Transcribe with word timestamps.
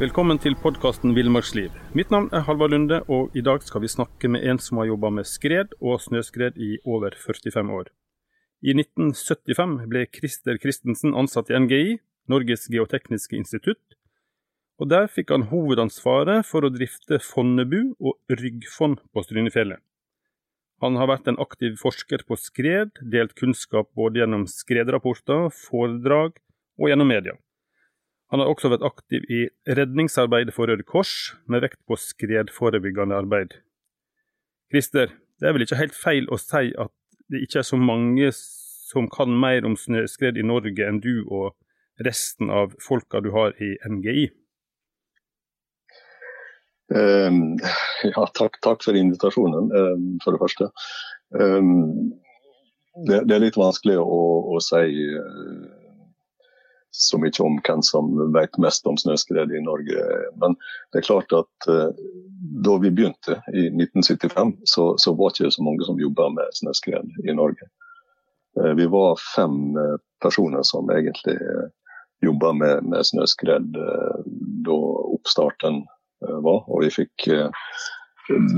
Velkommen 0.00 0.38
til 0.40 0.54
podkasten 0.56 1.10
Villmarksliv. 1.12 1.74
Mitt 1.92 2.08
navn 2.08 2.30
er 2.32 2.46
Halvard 2.46 2.72
Lunde, 2.72 3.02
og 3.12 3.34
i 3.36 3.42
dag 3.44 3.60
skal 3.60 3.82
vi 3.82 3.88
snakke 3.92 4.30
med 4.32 4.46
en 4.48 4.56
som 4.56 4.78
har 4.80 4.86
jobba 4.88 5.10
med 5.12 5.26
skred 5.28 5.74
og 5.76 5.98
snøskred 6.00 6.56
i 6.56 6.78
over 6.88 7.12
45 7.20 7.68
år. 7.68 7.90
I 8.64 8.72
1975 8.78 9.74
ble 9.92 10.06
Christer 10.08 10.56
Christensen 10.62 11.12
ansatt 11.12 11.52
i 11.52 11.60
NGI, 11.60 11.98
Norges 12.32 12.64
geotekniske 12.72 13.36
institutt, 13.36 13.98
og 14.80 14.88
der 14.88 15.04
fikk 15.12 15.34
han 15.36 15.44
hovedansvaret 15.52 16.48
for 16.48 16.64
å 16.64 16.72
drifte 16.72 17.20
Fonnebu 17.20 17.92
og 18.00 18.16
Ryggfond 18.32 19.04
på 19.12 19.26
Strynefjellet. 19.28 19.84
Han 20.80 20.96
har 20.96 21.12
vært 21.12 21.28
en 21.28 21.42
aktiv 21.44 21.76
forsker 21.76 22.24
på 22.24 22.40
skred, 22.40 22.96
delt 23.04 23.36
kunnskap 23.36 23.92
både 23.92 24.24
gjennom 24.24 24.48
skredrapporter, 24.48 25.52
foredrag 25.68 26.40
og 26.80 26.88
gjennom 26.88 27.12
media. 27.12 27.36
Han 28.30 28.42
har 28.42 28.50
også 28.50 28.70
vært 28.70 28.84
aktiv 28.86 29.24
i 29.26 29.40
redningsarbeidet 29.66 30.54
for 30.54 30.70
Røde 30.70 30.86
Kors, 30.86 31.34
med 31.50 31.64
vekt 31.64 31.80
på 31.90 31.98
skredforebyggende 31.98 33.16
arbeid. 33.18 33.56
Christer, 34.70 35.10
det 35.40 35.48
er 35.48 35.56
vel 35.56 35.66
ikke 35.66 35.80
helt 35.80 35.96
feil 35.98 36.28
å 36.30 36.38
si 36.38 36.70
at 36.78 36.94
det 37.30 37.42
ikke 37.42 37.62
er 37.62 37.66
så 37.66 37.78
mange 37.78 38.30
som 38.34 39.08
kan 39.10 39.34
mer 39.34 39.66
om 39.66 39.74
snøskred 39.78 40.38
i 40.38 40.46
Norge 40.46 40.86
enn 40.86 41.02
du 41.02 41.24
og 41.26 41.56
resten 42.06 42.50
av 42.54 42.74
folka 42.82 43.20
du 43.22 43.30
har 43.34 43.54
i 43.62 43.74
NGI? 43.86 44.28
Um, 46.90 47.58
ja, 48.06 48.24
takk, 48.34 48.58
takk, 48.64 48.82
for 48.82 48.98
invitasjonen, 48.98 49.70
um, 49.70 50.06
for 50.24 50.34
det 50.34 50.42
første. 50.42 50.70
Um, 51.34 52.14
det, 53.06 53.20
det, 53.28 53.36
er 53.36 53.44
litt 53.44 53.58
vanskelig 53.58 53.98
å, 54.02 54.22
å 54.50 54.62
si 54.64 54.82
uh, 55.14 55.68
så 56.90 57.18
mye 57.22 57.42
om 57.44 57.58
hvem 57.66 57.82
som 57.86 58.10
vet 58.34 58.58
mest 58.62 58.86
om 58.86 58.98
snøskred 58.98 59.52
i 59.54 59.62
Norge. 59.64 60.06
Men 60.42 60.56
det 60.92 61.00
er 61.00 61.06
klart 61.06 61.34
at 61.36 61.68
uh, 61.70 61.90
da 62.64 62.76
vi 62.82 62.90
begynte 62.90 63.38
i 63.54 63.68
1975, 63.68 64.56
så, 64.64 64.86
så 64.98 65.14
var 65.14 65.30
det 65.30 65.44
ikke 65.44 65.58
så 65.58 65.66
mange 65.66 65.86
som 65.86 66.00
jobba 66.00 66.30
med 66.34 66.56
snøskred 66.58 67.12
i 67.24 67.36
Norge. 67.36 67.70
Uh, 68.58 68.72
vi 68.78 68.88
var 68.90 69.20
fem 69.36 69.78
personer 70.22 70.66
som 70.66 70.90
egentlig 70.90 71.38
jobba 72.20 72.52
med, 72.52 72.84
med 72.84 73.06
snøskred 73.06 73.70
da 74.66 74.76
oppstarten 75.14 75.86
var. 76.20 76.66
Og 76.68 76.82
vi 76.84 76.90
fikk 76.92 77.30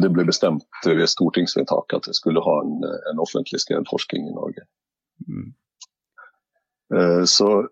det 0.03 0.11
ble 0.12 0.25
bestemt 0.28 0.87
ved 0.87 1.06
stortingsvedtak 1.09 1.95
at 1.97 2.09
vi 2.09 2.15
skulle 2.17 2.43
ha 2.45 2.55
en, 2.65 2.83
en 3.11 3.21
offentlig 3.23 3.62
skredforsking 3.62 4.27
i 4.28 4.34
Norge. 4.34 4.65
Mm. 5.28 5.53
Eh, 6.93 7.25
så 7.25 7.62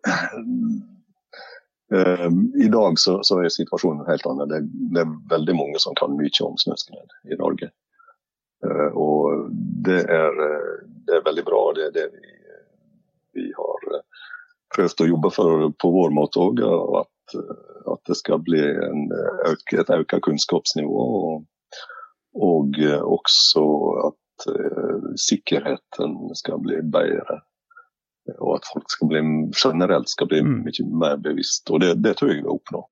i 2.64 2.68
dag 2.68 2.98
så, 2.98 3.18
så, 3.26 3.40
er 3.42 3.48
situasjonen 3.50 4.06
helt 4.06 4.26
annet. 4.26 4.48
Det, 4.48 4.60
det, 4.94 5.00
er 5.02 5.14
veldig 5.30 5.54
mange 5.58 5.78
som 5.82 5.94
kan 5.98 6.14
mye 6.14 6.44
om 6.46 6.58
snøskred 6.60 7.10
i 7.32 7.38
Norge. 7.40 7.70
Og 8.94 9.48
det 9.86 10.04
er, 10.04 10.30
det 11.08 11.14
er 11.16 11.24
veldig 11.26 11.44
bra. 11.48 11.62
Det 11.74 11.84
er 11.88 11.96
det 11.96 12.06
vi, 12.12 12.22
vi 13.40 13.46
har 13.56 13.78
prøvd 14.76 15.02
å 15.02 15.08
jobbe 15.08 15.30
for 15.34 15.66
på 15.82 15.90
vår 15.96 16.10
måte 16.14 16.38
òg. 16.44 16.62
At 17.00 17.10
at 17.90 18.00
det 18.06 18.16
skal 18.18 18.42
bli 18.42 18.60
en, 18.60 19.10
et 19.46 19.92
økt 19.94 20.16
kunnskapsnivå. 20.26 21.04
Og, 21.18 21.44
og 22.38 22.80
eh, 22.82 23.02
også 23.02 23.64
at 24.08 24.16
sikkerheten 25.20 26.16
skal 26.38 26.62
bli 26.64 26.80
bedre. 26.82 27.40
Og 28.38 28.60
at 28.60 28.70
folk 28.70 28.90
skal 28.92 29.10
bli, 29.10 29.20
generelt 29.56 30.10
skal 30.12 30.30
bli 30.30 30.40
mm. 30.46 30.56
mye 30.66 30.88
mer 31.02 31.20
bevisst. 31.22 31.68
Og 31.70 31.82
det, 31.82 31.96
det 32.04 32.16
tror 32.20 32.32
jeg 32.32 32.44
vi 32.44 32.54
oppnå. 32.54 32.84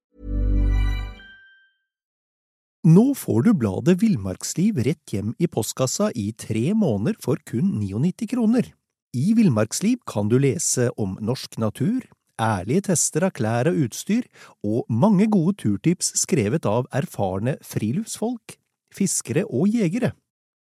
Nå 2.88 3.10
får 3.18 3.42
du 3.44 3.50
bladet 3.58 3.98
Villmarksliv 4.00 4.78
rett 4.86 5.12
hjem 5.12 5.32
i 5.42 5.48
postkassa 5.50 6.12
i 6.16 6.30
tre 6.38 6.70
måneder 6.78 7.18
for 7.20 7.40
kun 7.44 7.74
99 7.82 8.28
kroner. 8.30 8.70
I 9.16 9.32
Villmarksliv 9.34 9.98
kan 10.08 10.30
du 10.30 10.38
lese 10.40 10.86
om 10.96 11.16
norsk 11.20 11.58
natur, 11.58 12.06
ærlige 12.38 12.86
tester 12.88 13.26
av 13.26 13.34
klær 13.36 13.68
og 13.72 13.82
utstyr, 13.88 14.28
og 14.62 14.86
mange 14.88 15.26
gode 15.32 15.56
turtips 15.64 16.12
skrevet 16.22 16.68
av 16.70 16.86
erfarne 16.94 17.56
friluftsfolk, 17.66 18.54
fiskere 18.94 19.44
og 19.48 19.68
jegere. 19.74 20.14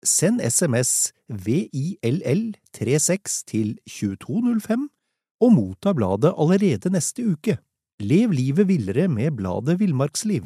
Send 0.04 0.40
SMS 0.40 1.12
VILL36 1.28 3.44
til 3.46 3.78
2205 3.88 4.90
og 5.40 5.52
motta 5.52 5.92
bladet 5.92 6.34
allerede 6.38 6.90
neste 6.90 7.32
uke. 7.32 7.58
Lev 8.00 8.32
livet 8.32 8.68
villere 8.68 9.08
med 9.08 9.30
bladet 9.36 9.80
Villmarksliv. 9.80 10.42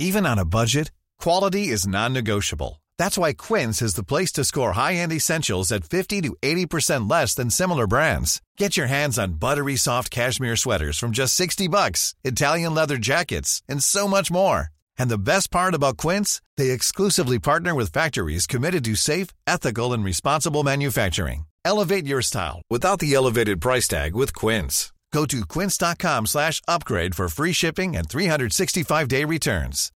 Even 0.00 0.26
on 0.26 0.38
a 0.38 0.44
budget, 0.44 0.92
quality 1.22 1.72
is 1.74 1.86
non-negotiable. 1.86 2.80
That's 2.98 3.18
why 3.18 3.34
Quince 3.34 3.82
is 3.82 3.94
the 3.94 4.04
place 4.04 4.32
to 4.32 4.44
score 4.44 4.72
high-end 4.72 5.12
essentials 5.12 5.72
at 5.72 5.84
50 5.84 6.22
to 6.22 6.34
80% 6.42 7.10
less 7.10 7.34
than 7.34 7.50
similar 7.50 7.86
brands. 7.86 8.40
Get 8.58 8.78
your 8.78 8.86
hands 8.86 9.18
on 9.18 9.34
buttery 9.34 9.76
soft 9.76 10.10
cashmere 10.10 10.56
sweaters 10.56 10.98
from 10.98 11.12
just 11.12 11.34
60 11.34 11.68
bucks, 11.68 12.14
Italian 12.24 12.74
leather 12.74 12.96
jackets, 12.96 13.62
and 13.68 13.82
so 13.82 14.08
much 14.08 14.30
more. 14.30 14.70
And 14.98 15.10
the 15.10 15.18
best 15.18 15.50
part 15.50 15.74
about 15.74 15.96
Quince, 15.96 16.40
they 16.56 16.70
exclusively 16.70 17.38
partner 17.38 17.74
with 17.74 17.92
factories 17.92 18.46
committed 18.46 18.84
to 18.84 18.94
safe, 18.94 19.28
ethical, 19.46 19.92
and 19.92 20.04
responsible 20.04 20.62
manufacturing. 20.62 21.46
Elevate 21.64 22.06
your 22.06 22.22
style 22.22 22.62
without 22.70 22.98
the 22.98 23.14
elevated 23.14 23.60
price 23.60 23.88
tag 23.88 24.14
with 24.14 24.34
Quince. 24.34 24.92
Go 25.12 25.26
to 25.26 25.44
quince.com 25.46 26.26
slash 26.26 26.60
upgrade 26.66 27.14
for 27.14 27.28
free 27.28 27.52
shipping 27.52 27.96
and 27.96 28.08
365-day 28.08 29.24
returns. 29.24 29.90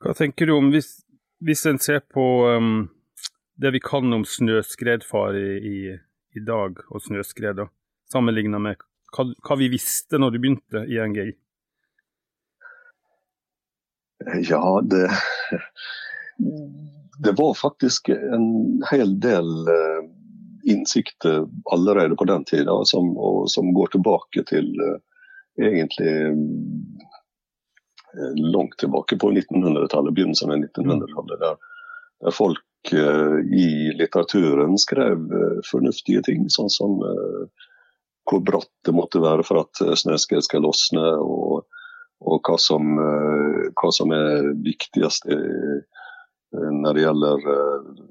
Hva 0.00 0.14
tenker 0.16 0.48
du 0.48 0.54
om 0.56 0.70
hvis, 0.72 1.02
hvis 1.44 1.66
en 1.68 1.76
ser 1.82 2.00
på 2.00 2.22
um, 2.48 2.86
det 3.60 3.74
vi 3.74 3.82
kan 3.84 4.14
om 4.16 4.22
snøskredfare 4.24 5.42
i, 5.58 5.74
i, 6.32 6.44
dag, 6.46 6.78
og 6.88 7.04
snøskred, 7.04 7.58
da, 7.58 7.66
sammenlignet 8.08 8.64
med 8.64 8.80
hva, 9.16 9.26
hva, 9.46 9.56
vi 9.60 9.70
visste 9.72 10.20
når 10.20 10.34
du 10.34 10.40
begynte 10.42 10.84
i 10.86 11.00
NGI? 11.00 11.30
Ja, 14.50 14.80
det 14.84 15.08
Det 17.20 17.32
var 17.36 17.54
faktisk 17.54 18.08
en 18.08 18.80
hel 18.90 19.10
del 19.20 19.48
uh, 19.68 20.06
innsikter 20.64 21.44
allerede 21.72 22.16
på 22.16 22.24
den 22.24 22.44
tida 22.48 22.72
som, 22.88 23.12
som 23.48 23.74
går 23.76 23.92
tilbake 23.92 24.44
til 24.48 24.70
uh, 24.80 24.96
egentlig 25.60 26.14
Eh, 28.14 28.34
langt 28.52 28.78
tilbake 28.78 29.16
på 29.16 29.30
1900-tallet, 29.30 30.14
begynnelsen 30.14 30.50
av 30.50 30.56
1900-tallet. 30.56 31.40
Der, 31.40 31.56
der, 32.20 32.30
folk 32.30 32.66
i 32.90 33.92
litteraturen 33.92 34.78
skrev 34.80 35.20
fornuftige 35.68 36.22
ting, 36.24 36.46
sånn 36.48 36.70
som 36.72 36.94
uh, 37.04 37.66
hvor 38.28 38.42
bratt 38.46 38.70
det 38.86 38.94
måtte 38.96 39.22
være 39.22 39.44
for 39.46 39.62
at 39.62 39.80
snøskred 39.98 40.44
skal 40.46 40.64
losne, 40.66 41.04
og, 41.20 41.64
og 42.20 42.42
hva, 42.46 42.58
som, 42.60 42.92
hva, 42.98 43.90
som, 43.94 44.12
er 44.14 44.52
viktigst 44.64 45.26
når 46.52 46.96
det 46.96 47.04
gjelder 47.04 47.46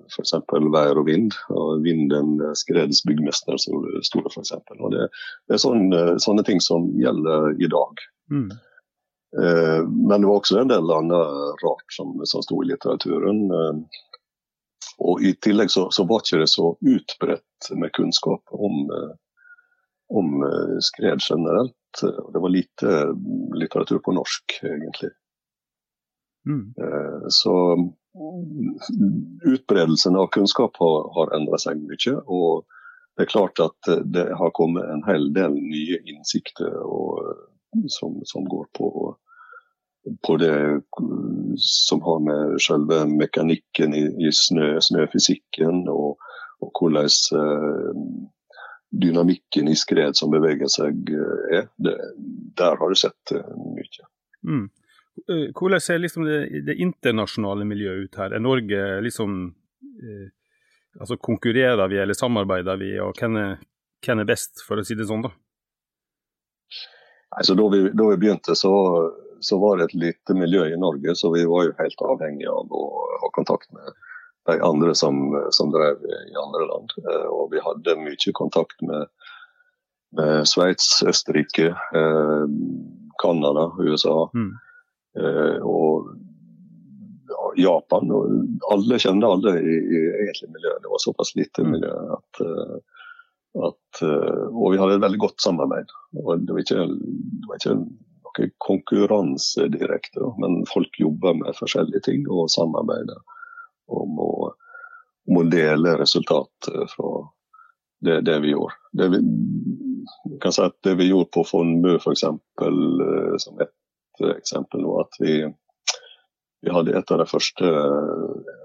f.eks. 0.09 0.33
vær 0.73 0.99
og 1.01 1.05
vind. 1.07 1.35
og 1.51 1.83
Vinden 1.83 2.39
skredets 2.57 3.03
byggmester, 3.07 3.59
sto 3.59 4.23
det 4.23 4.33
f.eks. 4.33 4.55
Det, 4.69 5.05
det 5.09 5.57
er 5.57 5.61
sånne, 5.61 6.01
sånne 6.23 6.45
ting 6.47 6.63
som 6.63 6.89
gjelder 6.99 7.53
i 7.59 7.69
dag. 7.71 8.03
Mm. 8.33 8.49
Eh, 9.37 9.87
men 9.87 10.21
det 10.21 10.27
var 10.27 10.35
også 10.35 10.59
en 10.59 10.71
del 10.71 10.91
annet 10.91 11.63
rart 11.63 11.93
som, 11.93 12.21
som 12.25 12.43
sto 12.43 12.63
i 12.63 12.69
litteraturen. 12.71 13.43
Eh, 13.51 13.99
og 14.99 15.23
I 15.23 15.35
tillegg 15.43 15.71
så, 15.71 15.87
så 15.93 16.05
var 16.09 16.23
ikke 16.23 16.41
det 16.41 16.51
så 16.51 16.73
utbredt 16.81 17.69
med 17.77 17.93
kunnskap 17.95 18.55
om, 18.55 18.81
eh, 18.95 19.11
om 20.09 20.43
skred 20.81 21.21
generelt. 21.21 22.01
Det 22.33 22.39
var 22.39 22.49
lite 22.49 22.95
litteratur 23.57 23.99
på 24.05 24.13
norsk, 24.17 24.59
egentlig. 24.63 25.09
Mm. 26.49 26.73
Så 27.29 27.53
utbredelsen 29.45 30.15
av 30.15 30.27
kunnskap 30.27 30.77
har, 30.81 31.13
har 31.13 31.33
endret 31.37 31.61
seg 31.65 31.81
mye. 31.81 32.15
Og 32.25 32.65
det 33.17 33.25
er 33.25 33.31
klart 33.33 33.61
at 33.61 33.89
det 34.05 34.25
har 34.39 34.53
kommet 34.57 34.89
en 34.89 35.05
hel 35.05 35.29
del 35.35 35.53
nye 35.53 35.99
innsikter 36.07 36.73
og 36.85 37.19
som, 37.87 38.21
som 38.23 38.45
går 38.49 38.65
på, 38.77 39.17
på, 40.27 40.37
det 40.37 40.81
som 41.57 42.01
har 42.01 42.19
med 42.19 42.61
selve 42.61 43.03
mekanikken 43.05 43.93
i, 43.93 44.05
i 44.27 44.31
snø, 44.33 44.79
snøfysikken 44.81 45.85
og, 45.91 46.17
og 46.63 46.71
hvordan 46.79 47.11
eh, 47.37 48.01
dynamikken 48.89 49.67
i 49.69 49.75
skred 49.77 50.17
som 50.17 50.31
beveger 50.33 50.69
seg 50.71 51.11
eh, 51.13 51.59
er. 51.59 51.69
Det, 51.77 51.95
der 52.57 52.77
har 52.79 52.89
du 52.89 52.97
sett 52.97 53.33
eh, 53.35 53.55
mye. 53.75 54.09
Mm. 54.47 54.65
Eh, 55.27 55.45
hvordan 55.53 55.81
ser 55.81 56.01
liksom 56.01 56.25
det, 56.25 56.39
det, 56.65 56.79
internasjonale 56.81 57.67
miljøet 57.67 58.09
ut 58.09 58.19
her? 58.21 58.33
Er 58.33 58.43
Norge 58.43 58.83
liksom 59.05 59.39
eh, 60.01 60.27
altså 60.99 61.17
Konkurrerer 61.17 61.87
vi 61.91 61.99
eller 62.01 62.17
samarbeider 62.17 62.79
vi, 62.81 62.93
og 63.03 63.17
hvem 63.19 63.37
er, 63.41 63.55
hvem 64.05 64.23
er 64.23 64.29
best, 64.29 64.63
for 64.67 64.79
å 64.79 64.85
si 64.85 64.97
det 64.97 65.07
sånn? 65.09 65.25
da? 65.27 65.33
Altså, 67.37 67.53
da, 67.53 67.65
vi, 67.69 67.83
da 67.93 68.07
vi 68.09 68.17
begynte, 68.17 68.55
så, 68.57 68.73
så, 69.39 69.59
var 69.61 69.77
det 69.77 69.89
et 69.89 69.99
lite 70.01 70.33
miljø 70.33 70.65
i 70.65 70.79
Norge, 70.81 71.13
så 71.15 71.29
vi 71.33 71.45
var 71.45 71.67
jo 71.67 71.75
helt 71.77 72.05
avhengige 72.09 72.49
av 72.51 72.73
å 72.73 72.85
ha 73.21 73.29
kontakt 73.35 73.69
med 73.75 73.93
de 74.51 74.61
andre 74.65 74.95
som, 74.95 75.19
som 75.51 75.71
drev 75.71 76.01
i 76.05 76.35
andre 76.43 76.65
land. 76.67 76.95
Eh, 77.03 77.27
og 77.27 77.51
vi 77.53 77.61
hadde 77.63 77.99
mye 78.01 78.33
kontakt 78.37 78.81
med, 78.81 79.07
med 80.17 80.47
Sveits, 80.49 81.03
Østerrike, 81.07 81.71
eh, 81.73 82.45
Canada, 83.21 83.69
USA 83.79 84.29
mm. 84.33 84.51
eh, 85.19 85.57
og 85.63 86.11
Japan. 87.59 88.11
Og 88.15 88.73
alle 88.73 88.99
kjente 89.01 89.27
alle 89.27 89.55
i, 89.59 89.79
i 89.79 90.03
egentlig 90.23 90.53
miljøet. 90.53 90.83
Det 90.83 90.93
var 90.93 91.03
såpass 91.05 91.35
lite 91.39 91.65
mm. 91.65 91.75
miljø 91.75 91.97
at 92.19 92.45
at, 93.65 93.99
og 94.05 94.67
vi 94.71 94.77
hadde 94.77 94.99
et 94.99 95.01
veldig 95.01 95.17
godt 95.23 95.41
samarbeid. 95.41 95.89
Og 96.21 96.43
det 96.45 96.53
var 96.53 96.61
ikke, 96.61 96.83
det 96.85 97.47
var 97.49 97.57
ikke 97.57 97.73
noe 97.73 98.49
konkurranse 98.61 99.65
direkte, 99.73 100.21
men 100.37 100.59
folk 100.69 100.99
jobber 101.01 101.33
med 101.39 101.57
forskjellige 101.57 102.03
ting 102.05 102.27
og 102.29 102.51
samarbeider 102.53 103.17
om 103.89 104.21
å, 104.23 104.31
om 105.29 105.41
å 105.41 105.49
dele 105.49 105.97
resultat 105.99 106.69
fra 106.93 107.11
det, 108.05 108.21
det, 108.21 108.39
vi 108.39 108.53
gjorde. 108.53 108.73
Det 108.91 109.09
vi, 109.13 109.19
kan 110.41 110.53
si 110.53 110.63
at 110.63 110.77
det 110.83 110.95
vi 110.99 111.09
gjorde 111.09 111.31
på 111.35 111.43
Fondbu 111.43 111.95
f.eks., 111.97 112.23
eh, 112.23 113.35
som 113.43 113.59
et 113.63 114.23
eksempel 114.35 114.83
nå, 114.83 114.95
at 115.01 115.19
vi, 115.19 115.35
vi 116.61 116.73
hadde 116.73 116.95
et 116.97 117.11
av 117.11 117.21
de 117.21 117.27
første, 117.29 117.73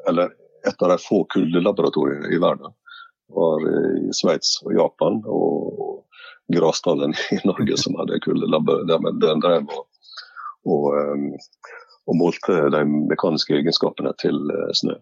eller 0.08 0.34
et 0.68 0.82
av 0.82 0.94
de 0.94 0.98
få 1.02 1.24
kuldelaboratoriene 1.34 2.32
i 2.32 2.40
verden 2.42 2.72
var 3.34 3.64
i 3.98 4.12
Sveits 4.12 4.58
og 4.64 4.74
Japan 4.76 5.20
og 5.26 6.04
Grasdalen 6.52 7.14
i 7.32 7.40
Norge 7.48 7.76
som 7.80 7.96
hadde 7.98 8.20
kuldelabbet 8.24 8.88
den 9.22 9.42
drev 9.42 9.68
og, 9.72 9.86
og, 10.64 10.88
og, 12.06 12.16
målte 12.20 12.56
de 12.74 12.82
mekaniske 13.10 13.56
egenskapene 13.58 14.12
til 14.20 14.36
uh, 14.50 14.72
snø. 14.76 14.96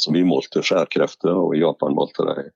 Så 0.00 0.14
vi 0.14 0.24
målte 0.24 0.62
skjærkrefter, 0.64 1.36
og 1.36 1.54
i 1.56 1.60
Japan 1.60 1.94
målte 1.96 2.24
de 2.28 2.48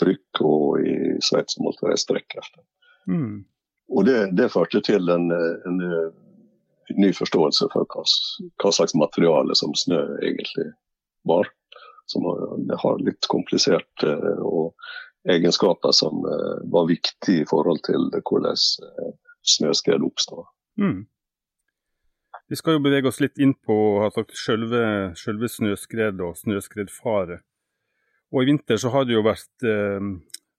trykk, 0.00 0.42
og 0.42 0.82
i 0.82 0.96
Sveits 1.22 1.58
målte 1.62 1.90
de 1.90 1.96
strekkrefter. 2.00 2.64
Mm. 3.06 3.44
Og 3.92 4.06
det, 4.08 4.18
det, 4.38 4.50
førte 4.50 4.80
til 4.82 5.10
en, 5.12 5.30
en, 5.30 5.80
en 5.82 6.98
ny 6.98 7.12
forståelse 7.14 7.68
for 7.74 7.86
hva, 7.92 8.04
hva 8.62 8.72
slags 8.74 8.96
materiale 8.98 9.54
som 9.58 9.74
snø 9.78 10.00
egentlig 10.24 10.70
var 11.28 11.50
som 12.12 12.22
har 12.78 12.98
litt 12.98 13.26
kompliserte 13.28 14.12
eh, 14.12 14.42
og 14.42 14.74
egenskaper 15.30 15.94
som 15.96 16.24
eh, 16.26 16.58
var 16.72 16.88
viktige 16.90 17.44
i 17.44 17.48
forhold 17.48 17.82
til 17.86 18.10
hvordan 18.12 18.58
eh, 18.58 19.12
snøskred 19.54 20.04
oppstår. 20.06 20.44
Mm. 20.80 21.04
Vi 22.52 22.56
skal 22.60 22.76
jo 22.76 22.82
bevege 22.84 23.08
oss 23.08 23.16
litt 23.22 23.38
inn 23.40 23.54
på 23.56 23.74
sagt, 24.12 24.34
selve, 24.36 24.82
selve 25.16 25.48
snøskred 25.48 26.18
og 26.20 26.34
snøskredfare. 26.36 27.38
Og 28.28 28.42
I 28.42 28.48
vinter 28.50 28.76
så 28.76 28.90
har 28.92 29.06
det 29.08 29.14
jo 29.14 29.22
vært 29.24 29.64
eh, 29.64 30.10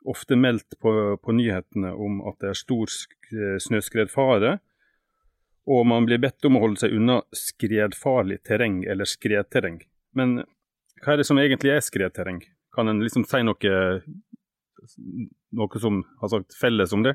ofte 0.10 0.34
meldt 0.34 0.74
på, 0.82 0.94
på, 1.22 1.36
nyhetene 1.38 1.92
om 1.94 2.24
at 2.26 2.40
det 2.42 2.50
er 2.50 2.58
stor 2.58 2.90
snøskredfare. 3.62 4.56
Og 5.70 5.86
man 5.86 6.08
blir 6.10 6.18
bedt 6.24 6.50
om 6.50 6.58
å 6.58 6.64
holde 6.64 6.82
seg 6.82 6.96
unna 6.98 7.20
skredfarlig 7.30 8.40
terreng 8.42 8.82
eller 8.90 9.06
skredterreng. 9.06 9.84
Men 10.18 10.40
hva 11.04 11.14
er 11.14 11.22
det 11.22 11.28
som 11.30 11.38
egentlig 11.38 11.76
er 11.76 11.86
skredterreng? 11.86 12.42
Kan 12.74 12.90
en 12.90 13.04
liksom 13.06 13.28
si 13.30 13.44
noe, 13.46 13.76
noe 15.62 15.84
som 15.86 16.02
har 16.24 16.34
sagt 16.34 16.58
felles 16.58 16.98
om 16.98 17.06
det? 17.06 17.14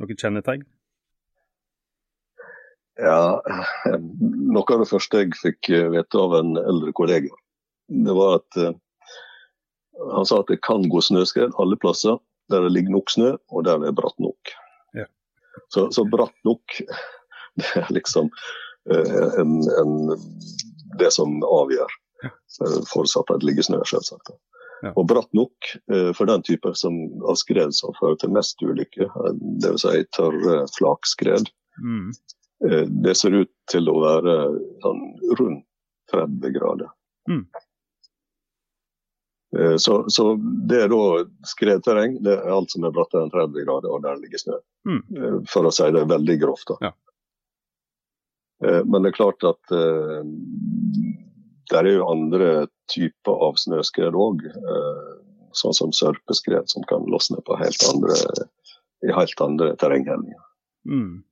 Noe 0.00 0.16
kjennetegn? 0.16 0.64
Ja, 3.00 3.40
noe 4.20 4.64
av 4.70 4.84
det 4.84 4.90
første 4.90 5.24
jeg 5.24 5.34
fikk 5.40 5.70
vite 5.94 6.20
av 6.20 6.36
en 6.38 6.54
eldre 6.60 6.92
kollega, 6.94 7.32
det 7.90 8.14
var 8.14 8.38
at 8.38 8.58
uh, 8.60 8.76
han 10.14 10.28
sa 10.28 10.38
at 10.42 10.52
det 10.52 10.60
kan 10.64 10.86
gå 10.90 11.02
snøskred 11.02 11.56
alle 11.60 11.78
plasser 11.80 12.20
der 12.52 12.64
det 12.66 12.74
ligger 12.74 12.94
nok 12.94 13.10
snø, 13.10 13.32
og 13.50 13.64
der 13.66 13.80
det 13.82 13.90
er 13.90 13.96
bratt 13.98 14.18
nok. 14.20 14.54
Ja. 14.94 15.08
Så, 15.72 15.88
så, 15.96 16.04
bratt 16.04 16.36
nok, 16.44 16.78
det 17.60 17.70
er 17.80 17.92
liksom 17.96 18.30
uh, 18.30 19.28
en, 19.40 19.58
en, 19.80 19.94
det 21.00 21.10
som 21.16 21.40
avgjør. 21.48 22.00
Forutsatt 22.92 23.32
at 23.32 23.42
det 23.42 23.50
ligger 23.50 23.66
snø, 23.66 23.80
selvsagt. 23.88 24.36
Ja. 24.84 24.92
Og 25.00 25.06
bratt 25.08 25.30
nok 25.36 25.70
eh, 25.92 26.10
for 26.16 26.28
den 26.28 26.42
type 26.44 26.70
som, 26.76 26.96
av 27.24 27.38
skred 27.40 27.72
som 27.76 27.94
fører 27.98 28.18
til 28.20 28.32
mest 28.34 28.60
ulykker, 28.60 29.08
eh, 29.08 29.36
dvs. 29.64 29.84
Si 29.86 30.02
tørre 30.16 30.64
flakskred. 30.76 31.48
Mm. 31.80 32.10
Eh, 32.64 32.86
det 33.04 33.14
ser 33.18 33.36
ut 33.36 33.52
til 33.70 33.90
å 33.90 33.98
være 34.02 34.34
sånn 34.84 35.04
rundt 35.38 35.64
30 36.12 36.58
grader. 36.58 36.90
Mm. 37.30 37.46
Så, 39.78 40.00
så, 40.10 40.24
det 40.66 40.80
er 40.82 40.88
da 40.90 41.22
skredterreng. 41.46 42.16
Det 42.26 42.32
er 42.34 42.50
alt 42.50 42.72
som 42.74 42.84
er 42.84 42.92
brattere 42.94 43.22
enn 43.22 43.30
30 43.30 43.62
grader, 43.62 43.92
og 43.94 44.02
der 44.02 44.18
ligger 44.18 44.40
snø. 44.42 44.56
Mm. 44.90 45.44
For 45.46 45.68
å 45.68 45.70
si 45.72 45.86
det 45.94 46.02
veldig 46.10 46.36
grovt. 46.42 46.72
da. 46.72 46.90
Ja. 46.90 46.90
Men 48.82 49.04
det 49.04 49.12
er 49.12 49.16
klart 49.20 49.46
at 49.46 49.74
det 51.70 51.78
er 51.78 51.88
jo 51.88 52.08
andre 52.08 52.48
typer 52.92 53.44
av 53.46 53.58
snøskred 53.60 54.16
òg, 54.18 54.44
eh, 54.46 55.12
sånn 55.56 55.76
som 55.76 55.92
sørpeskred, 55.96 56.68
som 56.70 56.84
kan 56.90 57.06
losne 57.10 57.40
på 57.46 57.56
helt 57.58 57.86
andre, 57.88 58.16
i 59.06 59.12
helt 59.14 59.40
andre 59.40 59.72
terrenghellinger. 59.80 60.42
Mm. 60.88 61.22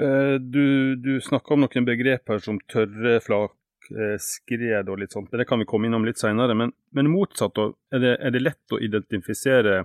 Eh, 0.00 0.34
du, 0.40 0.96
du 0.96 1.20
snakka 1.20 1.54
om 1.54 1.66
noen 1.66 1.84
begreper 1.84 2.40
som 2.40 2.60
tørre 2.72 3.18
flak, 3.20 3.56
eh, 3.92 4.16
skred 4.20 4.88
og 4.88 5.02
litt 5.02 5.12
sånt, 5.12 5.32
det 5.36 5.44
kan 5.48 5.60
vi 5.60 5.68
komme 5.68 5.88
innom 5.88 6.06
litt 6.08 6.20
senere. 6.22 6.56
Men, 6.56 6.72
men 6.96 7.10
motsatt, 7.12 7.58
er 7.92 8.04
det, 8.04 8.14
er 8.20 8.32
det 8.32 8.44
lett 8.44 8.72
å 8.72 8.80
identifisere 8.80 9.82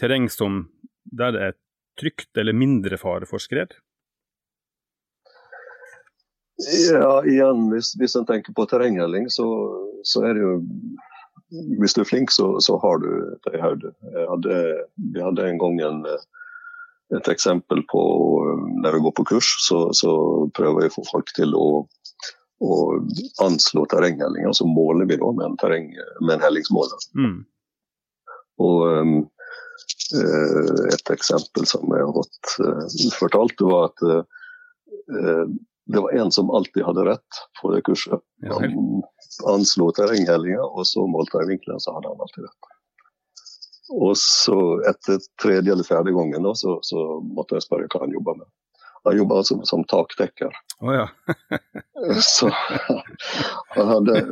terreng 0.00 0.30
som 0.32 0.64
der 1.04 1.36
det 1.36 1.42
er 1.50 1.58
trygt 2.00 2.36
eller 2.36 2.56
mindre 2.56 2.98
fare 3.00 3.28
for 3.28 3.40
skred? 3.40 3.76
Ja, 6.56 7.20
igjen, 7.28 7.68
hvis, 7.72 7.92
hvis 8.00 8.16
en 8.16 8.24
tenker 8.28 8.56
på 8.56 8.64
terrenghelling, 8.68 9.28
så, 9.32 9.44
så, 10.08 10.22
er 10.24 10.38
det 10.38 10.44
jo 10.44 10.54
Hvis 11.82 11.92
du 11.94 12.00
er 12.00 12.08
flink, 12.08 12.32
så, 12.32 12.56
så 12.64 12.78
har 12.80 13.02
du 13.02 13.10
det 13.44 13.58
i 13.58 13.60
hodet. 13.60 13.92
Vi 15.12 15.20
hadde 15.20 15.44
en 15.46 15.60
gang 15.60 15.76
en, 15.84 16.00
et 17.14 17.28
eksempel 17.30 17.82
på 17.90 18.02
når 18.82 18.96
vi 18.96 19.02
går 19.04 19.14
på 19.18 19.26
kurs, 19.30 19.50
så, 19.62 19.86
så 19.94 20.10
prøver 20.56 20.82
vi 20.82 20.90
å 20.90 20.96
få 20.96 21.04
folk 21.10 21.30
til 21.36 21.54
å, 21.54 21.68
å 22.66 22.72
anslå 23.44 23.86
terrenghelling. 23.92 24.48
Så 24.56 24.66
måler 24.66 25.08
vi 25.10 25.20
da 25.20 25.30
med 25.36 25.46
en, 25.50 25.56
terreng, 25.60 25.92
med 26.22 26.36
en 26.36 26.44
hellingsmåler. 26.48 27.06
Mm. 27.14 27.38
Og 28.66 28.82
um, 28.88 29.16
et 30.16 31.14
eksempel 31.14 31.68
som 31.68 31.86
jeg 31.94 32.08
har 32.08 32.14
fått 32.16 32.54
uh, 32.64 32.84
fortalt, 33.18 33.62
var 33.62 33.90
at 33.90 34.06
uh, 34.06 35.44
det 35.86 36.02
var 36.02 36.16
en 36.18 36.32
som 36.34 36.50
alltid 36.50 36.82
hadde 36.82 37.06
rett 37.06 37.42
på 37.60 37.70
det 37.74 37.84
kurset. 37.86 38.22
Han 38.50 39.04
anslo 39.46 39.92
terrenghellinga, 39.94 40.64
og 40.64 40.88
så 40.88 41.04
målte 41.06 41.38
jeg 41.42 41.52
vinkelen, 41.52 41.82
så 41.82 41.94
hadde 41.94 42.10
han 42.10 42.24
alltid 42.24 42.48
rett. 42.48 42.75
Og 43.88 44.16
så 44.18 44.58
etter 44.90 45.18
tredje 45.42 45.72
eller 45.72 45.86
fjerde 45.86 46.12
gangen 46.12 46.42
da, 46.42 46.54
så, 46.54 46.78
så, 46.82 47.20
måtte 47.22 47.56
jeg 47.56 47.66
spørre 47.66 47.88
hva 47.92 48.02
han 48.02 48.14
jobba 48.14 48.34
med. 48.40 48.48
Han 49.06 49.18
jobba 49.20 49.36
altså 49.38 49.60
som 49.68 49.84
takdekker. 49.86 50.54
Oh, 50.82 50.90
ja. 50.94 51.06
så 52.22 52.50
han 53.76 53.88
hadde 53.88 54.24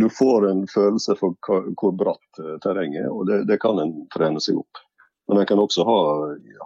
Du 0.00 0.08
får 0.08 0.48
en 0.48 0.62
følelse 0.72 1.16
for 1.20 1.36
hvor 1.76 1.92
bratt 1.92 2.40
eh, 2.40 2.56
terrenget 2.64 3.04
er, 3.04 3.10
og 3.12 3.28
det, 3.28 3.42
det, 3.50 3.60
kan 3.60 3.78
en 3.82 3.92
trene 4.14 4.40
seg 4.40 4.62
opp. 4.62 4.80
Men 5.28 5.42
en 5.42 5.50
kan 5.50 5.60
også 5.60 5.84
ha, 5.84 5.98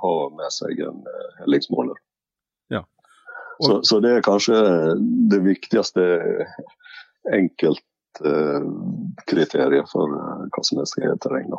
ha 0.05 0.15
med 0.39 0.55
seg 0.55 0.79
en 0.87 1.03
hellingsmåler. 1.41 1.99
Ja. 2.71 2.85
Og... 3.59 3.67
Så, 3.67 3.81
så, 3.91 3.99
det 4.05 4.15
er 4.15 4.25
kanskje 4.27 4.63
det 5.35 5.43
viktigste 5.43 6.07
for 9.91 10.15
eh, 10.23 10.47
hva 10.55 10.65
som 10.71 10.79
er 10.79 10.91
skredterreng. 10.95 11.51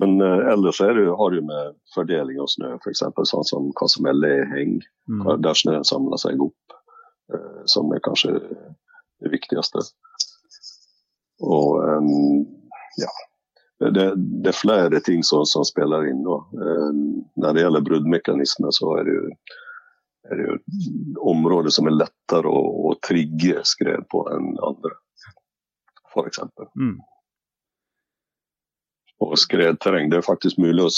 Men 0.00 0.20
uh, 0.20 0.48
ellers 0.52 0.80
er 0.84 0.94
det, 0.94 1.06
har 1.18 1.30
du 1.32 1.40
med 1.44 1.76
fordeling 1.94 2.40
av 2.42 2.50
snø, 2.52 2.74
f.eks. 2.80 3.04
sånn 3.30 3.48
som 3.48 3.70
hva 3.78 3.88
som 3.88 4.08
er 4.08 4.18
leheng, 4.18 4.78
mm. 5.08 5.28
der 5.44 5.56
snøen 5.56 5.86
samler 5.88 6.20
seg 6.20 6.42
opp, 6.44 6.76
uh, 7.32 7.62
som 7.70 7.92
er 7.94 8.04
kanskje 8.04 8.36
det 8.36 9.32
viktigste. 9.32 9.84
Og 11.44 11.80
um, 11.84 12.44
ja, 13.00 13.12
det, 13.80 14.10
det, 14.16 14.50
er 14.52 14.56
flere 14.56 15.00
ting 15.04 15.24
som, 15.24 15.44
som 15.48 15.64
spiller 15.68 16.08
inn. 16.10 16.24
Uh, 16.26 16.92
når 17.40 17.56
det 17.56 17.64
gjelder 17.64 17.88
bruddmekanismer, 17.88 18.76
så 18.76 18.98
er 19.00 19.08
det 19.08 19.16
jo 19.16 19.30
er 20.26 20.40
det 20.40 20.46
jo 20.48 20.56
områder 21.30 21.70
som 21.70 21.86
er 21.86 21.94
lettere 21.94 22.50
å, 22.50 22.62
å 22.90 22.94
trigge 23.06 23.60
skred 23.68 24.08
på 24.10 24.24
enn 24.32 24.56
andre, 24.64 24.96
f.eks. 26.10 26.40
Mm. 26.74 26.96
Og 29.24 29.36
skredterreng, 29.40 30.10
det 30.10 30.18
er 30.20 30.26
faktisk 30.26 30.58
mulig 30.60 30.84
å 30.84 30.90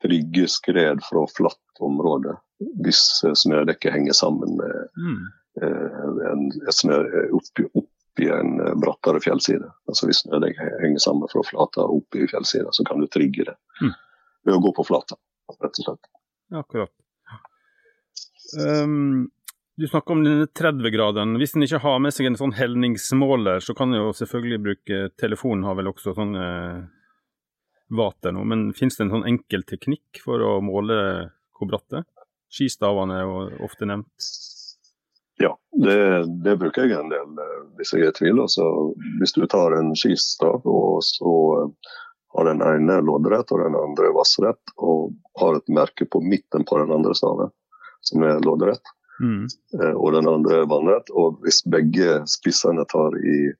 trygge 0.00 0.46
skred 0.48 1.02
fra 1.04 1.26
flatt 1.28 1.80
område 1.84 2.36
hvis 2.84 3.00
snødekket 3.40 3.92
henger 3.94 4.12
sammen 4.16 4.56
med 4.56 4.76
Mm. 5.00 5.20
eh, 5.62 6.30
en, 6.30 6.46
et 6.68 6.74
snø 6.76 6.96
oppi, 7.36 7.64
oppi 7.76 8.28
en 8.32 8.60
eh, 8.60 8.74
brattere 8.80 9.20
fjellside. 9.20 9.64
Altså 9.88 10.06
Hvis 10.08 10.22
snødekket 10.26 10.80
henger 10.82 10.98
sammen 11.00 11.28
fra 11.32 11.42
flata 11.44 11.84
og 11.86 12.02
oppi 12.02 12.26
fjellsida, 12.28 12.68
så 12.72 12.84
kan 12.84 13.00
du 13.00 13.06
trigge 13.08 13.44
det 13.48 13.56
Mm. 13.82 13.92
ved 14.46 14.54
å 14.54 14.62
gå 14.62 14.74
på 14.76 14.86
flata. 14.86 15.16
rett 15.60 15.78
og 15.80 15.84
slett. 15.84 16.10
Akkurat. 16.54 16.90
Um, 18.58 19.30
du 19.76 19.86
snakker 19.88 20.12
om 20.14 20.24
denne 20.24 20.46
30-graden. 20.46 21.36
Hvis 21.40 21.54
en 21.56 21.62
ikke 21.64 21.80
har 21.80 21.98
med 22.02 22.12
seg 22.14 22.26
en 22.28 22.36
sånn 22.38 22.52
helningsmåler, 22.56 23.60
så 23.64 23.74
kan 23.76 23.92
en 23.94 24.00
jo 24.02 24.12
selvfølgelig 24.16 24.60
bruke 24.64 24.98
telefonen, 25.20 25.64
har 25.64 25.74
vel 25.78 25.88
også 25.92 26.12
sånn 26.16 26.34
eh, 26.36 26.80
vater 27.90 28.32
nå. 28.36 28.44
Men 28.46 28.68
finnes 28.76 28.96
det 28.98 29.06
en 29.06 29.12
sånn 29.16 29.26
enkel 29.28 29.64
teknikk 29.68 30.20
for 30.24 30.42
å 30.46 30.56
måle 30.64 30.96
hvor 31.58 31.68
bratt 31.72 31.86
det 31.92 32.00
er? 32.02 32.06
Skistavene 32.50 33.18
er 33.22 33.62
ofte 33.62 33.86
nevnt. 33.86 34.28
Ja, 35.40 35.54
det, 35.72 35.96
det 36.44 36.56
bruker 36.60 36.84
jeg 36.84 36.98
en 36.98 37.08
del 37.12 37.38
eh, 37.40 37.58
hvis 37.78 37.94
jeg 37.94 38.04
er 38.04 38.12
i 38.12 38.16
tvil. 38.18 38.40
Altså, 38.42 38.64
hvis 39.20 39.32
du 39.36 39.44
tar 39.48 39.72
en 39.78 39.94
skistav 39.96 40.66
og 40.68 40.98
så 41.06 41.34
eh, 41.62 41.92
har 42.36 42.46
den 42.50 42.60
ene 42.62 42.98
loddrett 43.06 43.50
og 43.54 43.62
den 43.64 43.74
andre 43.78 44.10
vassrett, 44.14 44.74
og 44.78 45.14
har 45.40 45.56
et 45.58 45.70
merke 45.72 46.06
på 46.06 46.20
midten 46.22 46.66
på 46.68 46.78
den 46.82 46.92
andre 46.94 47.14
staven 47.18 47.50
som 48.06 48.22
er 48.26 48.40
loddrett, 48.46 48.82
Mm. 49.20 49.42
eh, 49.76 49.90
og 50.00 50.14
den 50.14 50.24
andre 50.30 50.62
vannrett. 50.64 51.10
Og 51.12 51.42
hvis 51.44 51.58
begge 51.68 52.22
spissene 52.30 52.86
tar 52.88 53.12
i 53.20 53.50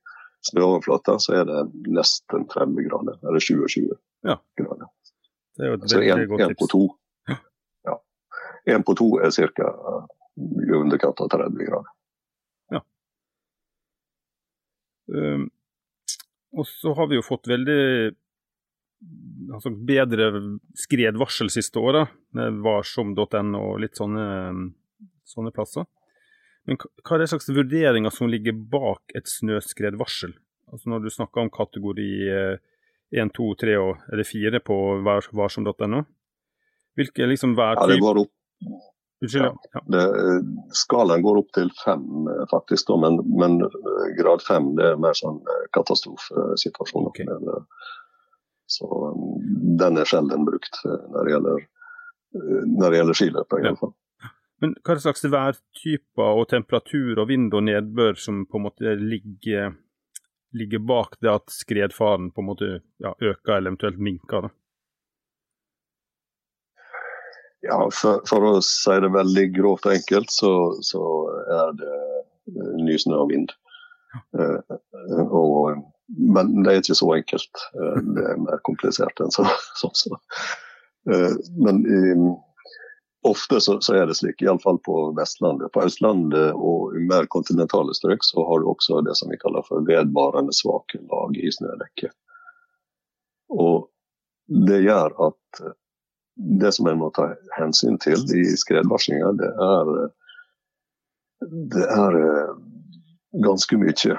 snøoverflata, 0.48 1.18
så 1.20 1.34
er 1.36 1.44
det 1.50 1.58
nesten 1.92 2.46
30 2.48 2.86
grader. 2.86 3.18
Eller 3.28 3.44
20-20 3.44 3.90
Ja. 4.26 4.36
Det 4.56 5.64
er 5.64 5.70
jo 5.70 5.76
et 5.78 5.88
Så 5.90 6.00
veldig 6.00 6.28
godt 6.28 6.56
på 6.58 6.66
tips. 6.66 6.72
to. 6.72 6.82
Ja. 7.88 7.96
En 8.74 8.84
på 8.84 8.94
to 8.98 9.08
er 9.20 9.30
ca. 9.30 9.70
i 10.36 10.72
underkant 10.76 11.20
av 11.20 11.28
30 11.32 11.66
grader. 11.68 11.90
Um, 15.10 15.48
og 16.54 16.66
så 16.70 16.92
har 16.94 17.08
vi 17.10 17.16
jo 17.18 17.24
fått 17.26 17.48
veldig 17.50 18.12
altså 19.50 19.72
bedre 19.74 20.28
skredvarsel 20.78 21.50
siste 21.50 21.80
året, 21.82 22.12
med 22.36 22.60
varsom.no 22.62 23.62
og 23.72 23.80
litt 23.82 23.98
sånne, 23.98 24.26
sånne 25.26 25.52
plasser. 25.56 25.88
Men 26.68 26.78
hva 26.78 27.16
er 27.16 27.22
det 27.22 27.30
slags 27.32 27.48
vurderinger 27.50 28.12
som 28.14 28.30
ligger 28.30 28.54
bak 28.54 29.14
et 29.16 29.30
snøskredvarsel? 29.30 30.34
Altså 30.70 30.92
Når 30.92 31.06
du 31.06 31.10
snakker 31.10 31.42
om 31.42 31.50
kategori 31.50 32.10
eh, 32.30 32.60
1, 33.10 33.32
2, 33.36 33.54
3 33.64 33.76
og, 33.80 34.04
eller 34.12 34.26
4 34.26 34.60
på 34.64 34.76
var, 35.06 35.26
varsom.no, 35.32 36.04
hvilke 36.98 37.26
liksom 37.26 37.56
Ja, 37.58 37.74
det 37.86 38.00
går 38.02 38.24
opp 38.24 38.34
Unnskyld, 39.20 39.44
ja. 39.44 39.56
ja. 39.72 39.80
Det, 39.92 40.02
skalaen 40.72 41.22
går 41.22 41.42
opp 41.42 41.50
til 41.52 41.68
fem, 41.84 42.04
eh, 42.32 42.44
faktisk, 42.50 42.88
da, 42.88 42.96
men, 43.02 43.18
men 43.36 43.58
eh, 43.66 44.06
grad 44.16 44.40
fem 44.40 44.70
det 44.78 44.94
er 44.94 45.02
mer 45.02 45.16
sånn 45.18 45.42
eh, 45.44 45.66
katastrofesituasjon. 45.76 47.10
Okay. 47.10 47.26
Så 48.70 48.88
mm, 48.88 49.76
den 49.82 50.00
er 50.00 50.08
sjelden 50.08 50.46
brukt 50.48 50.80
når 50.86 51.26
det 51.26 51.34
gjelder, 51.34 51.66
når 52.78 52.86
det 52.86 53.00
gjelder 53.02 53.18
skiløp. 53.20 53.52
i 53.52 53.60
Ja. 53.60 53.66
hvert 53.66 53.82
fall. 53.82 53.92
Men 54.60 54.74
hva 54.84 54.96
slags 55.00 55.24
værtyper 55.24 56.40
og 56.40 56.48
temperatur 56.52 57.20
og 57.20 57.28
vind 57.28 57.52
og 57.56 57.64
nedbør 57.68 58.16
som 58.20 58.44
på 58.48 58.60
en 58.60 58.66
måte 58.68 58.96
ligger, 59.00 59.74
ligger 60.56 60.78
bak 60.78 61.16
det 61.20 61.30
at 61.32 61.52
skredfaren 61.52 62.30
på 62.34 62.42
en 62.42 62.48
måte 62.48 62.70
ja, 63.02 63.14
øker 63.18 63.56
eller 63.56 63.70
eventuelt 63.70 64.00
minker? 64.02 64.48
Da? 64.48 64.50
Ja, 67.62 67.78
for, 67.92 68.22
for 68.28 68.46
å 68.48 68.52
si 68.64 68.96
det 69.04 69.12
veldig 69.12 69.46
grovt 69.52 69.86
og 69.88 69.94
enkelt, 69.98 70.32
så, 70.32 70.52
så 70.84 71.02
er 71.52 71.74
det 71.76 71.96
eh, 71.98 72.76
nysnø 72.80 73.18
og 73.20 73.32
vind. 73.34 73.52
Eh, 74.38 74.76
eh, 74.76 75.26
og, 75.26 75.82
men 76.16 76.54
det 76.64 76.72
er 76.72 76.80
ikke 76.80 76.98
så 76.98 77.10
enkelt. 77.14 77.64
Uh, 77.76 77.98
det 78.16 78.24
er 78.32 78.40
mer 78.42 78.62
komplisert 78.66 79.20
enn 79.22 79.34
så. 79.34 79.44
så, 79.80 79.92
så. 79.94 80.20
Uh, 81.08 81.36
men 81.60 81.84
eh, 81.84 82.24
ofte 83.28 83.60
så, 83.60 83.80
så 83.84 83.94
er 83.94 84.06
det 84.08 84.16
slik, 84.18 84.42
iallfall 84.42 84.78
på 84.86 84.96
Vestlandet. 85.18 85.72
På 85.74 85.84
Østlandet 85.84 86.54
og 86.56 86.96
mer 87.10 87.28
kontinentale 87.32 87.94
strøk 87.96 88.24
så 88.24 88.44
har 88.48 88.62
du 88.62 88.70
også 88.72 89.02
det 89.06 89.16
som 89.18 89.32
vi 89.32 89.40
kaller 89.40 89.66
for 89.66 89.84
vedvarende 89.88 90.54
svake 90.56 91.02
lag 91.02 91.36
i 91.36 91.52
snødekket. 91.52 92.14
Og 93.50 93.90
det 94.68 94.80
gjør 94.86 95.14
at 95.26 95.62
det 96.60 96.72
som 96.72 96.88
en 96.88 97.02
må 97.02 97.10
ta 97.12 97.28
hensyn 97.58 97.98
til 98.00 98.22
i 98.32 98.46
skredvarslinga, 98.56 99.34
det 99.36 99.50
er 99.50 99.92
det 101.48 101.86
er 101.88 102.16
eh, 102.20 102.54
ganske 103.44 103.76
mye. 103.80 104.16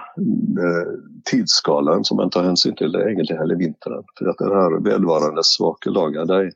Tidsskalaen 1.30 2.06
som 2.06 2.20
en 2.20 2.30
tar 2.30 2.48
hensyn 2.48 2.76
til, 2.76 2.92
det 2.92 3.02
er 3.02 3.12
egentlig 3.12 3.38
hele 3.40 3.58
vinteren. 3.60 4.06
For 4.18 4.32
at 4.32 4.42
det 4.42 4.54
her 4.56 4.78
vedvarende 4.86 5.44
svake 5.46 5.94
laget, 5.94 6.32
de, 6.32 6.52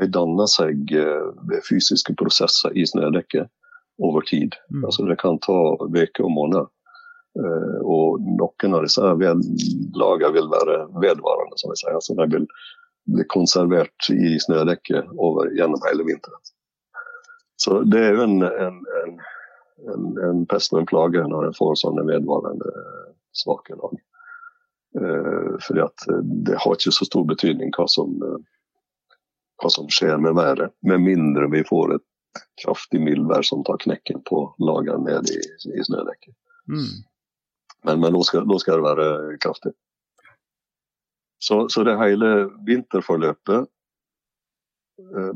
de 0.00 0.06
danner 0.12 0.48
seg 0.50 0.92
eh, 0.92 1.28
ved 1.48 1.64
fysiske 1.64 2.14
prosesser 2.20 2.74
i 2.76 2.86
snødekket 2.86 3.48
over 4.02 4.24
tid. 4.28 4.56
Mm. 4.70 4.84
Altså 4.84 5.06
det 5.08 5.18
kan 5.20 5.38
ta 5.44 5.58
uker 5.80 6.26
og 6.26 6.32
måneder. 6.32 6.66
Eh, 7.40 7.78
og 7.84 8.24
noen 8.40 8.76
av 8.76 8.84
disse 8.84 9.12
lagene 9.96 10.32
vil 10.36 10.50
være 10.52 10.80
vedvarende, 11.00 11.56
som 11.60 11.72
vi 11.72 11.78
sier. 11.80 11.96
Altså 11.96 12.16
de 12.18 12.28
vil 12.34 12.48
bli 13.16 13.24
konservert 13.32 14.10
i 14.12 14.36
snødekket 14.42 15.14
over, 15.16 15.52
gjennom 15.56 15.80
hele 15.88 16.04
vinteren. 16.08 16.42
Så 17.56 17.80
det 17.88 18.02
er 18.02 18.18
jo 18.18 18.26
en, 18.26 18.42
en, 18.44 18.82
en, 19.94 20.10
en, 20.26 20.42
pest 20.50 20.74
og 20.74 20.82
en 20.82 20.90
plage 20.90 21.22
når 21.24 21.46
en 21.46 21.56
får 21.56 21.78
sånne 21.80 22.04
vedvarende 22.08 22.68
eh, 22.68 23.14
svake 23.36 23.78
lag. 23.78 23.96
Fordi 24.96 25.80
at 25.82 26.04
det 26.46 26.54
har 26.56 26.72
ikke 26.72 26.92
så 26.94 27.04
stor 27.04 27.26
betydning 27.28 27.68
hva 27.76 27.84
som, 27.90 28.14
hva 29.62 29.70
som 29.72 29.88
skjer 29.92 30.18
med 30.20 30.36
været, 30.36 30.74
med 30.84 31.00
mindre 31.00 31.48
vi 31.52 31.64
får 31.64 31.96
et 31.96 32.06
kraftig 32.62 33.00
mildvær 33.00 33.42
som 33.46 33.64
tar 33.64 33.80
knekken 33.84 34.22
på 34.28 34.42
lagene 34.60 35.04
ned 35.06 35.30
i, 35.32 35.40
i 35.72 35.84
snødekket. 35.84 36.34
Mm. 36.68 37.04
Men, 37.86 38.00
men 38.00 38.12
da, 38.12 38.22
skal, 38.26 38.48
da 38.48 38.58
skal 38.60 38.80
det 38.80 38.88
være 38.88 39.38
kraftig. 39.40 39.72
Så, 41.38 41.68
så 41.68 41.84
det 41.84 41.98
hele 42.00 42.50
vinterforløpet 42.66 43.68
eh, 45.16 45.34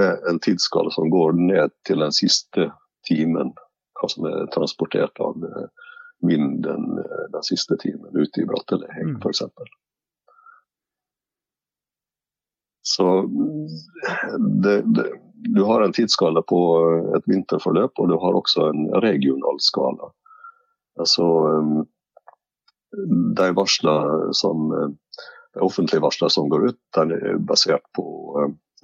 med 0.00 0.28
en 0.30 0.38
tidsskala 0.40 0.90
som 0.94 1.10
går 1.10 1.32
ned 1.38 1.74
til 1.86 2.02
den 2.02 2.14
siste 2.14 2.70
timen, 3.08 3.52
hva 4.00 4.10
som 4.10 4.26
er 4.30 4.46
transportert 4.54 5.20
av 5.22 5.42
eh, 5.44 5.66
vinden 6.24 6.98
eh, 7.02 7.24
den 7.34 7.46
siste 7.46 7.76
timen 7.82 8.14
ute 8.16 8.42
i 8.42 8.48
Bratteleheng 8.48 9.14
Mm. 9.14 9.20
f.eks. 9.22 9.42
Så 12.84 13.28
det, 14.62 14.82
det, 14.82 15.04
du 15.34 15.62
har 15.62 15.80
en 15.80 15.92
tidsskala 15.92 16.42
på 16.42 16.60
eh, 16.80 17.16
et 17.16 17.26
vinterforløp, 17.26 17.98
og 17.98 18.08
du 18.08 18.16
har 18.20 18.36
også 18.36 18.68
en 18.68 18.86
regional 19.04 19.60
skala. 19.64 20.10
Altså 21.00 21.28
eh, 21.50 21.70
de 23.40 23.48
varsler 23.56 24.32
som 24.36 24.68
eh, 24.76 25.20
de 25.54 25.64
offentlige 25.64 26.04
varsler 26.04 26.32
som 26.32 26.48
går 26.52 26.68
ut, 26.70 26.80
den 26.96 27.14
er 27.16 27.38
basert 27.38 27.84
på 27.96 28.04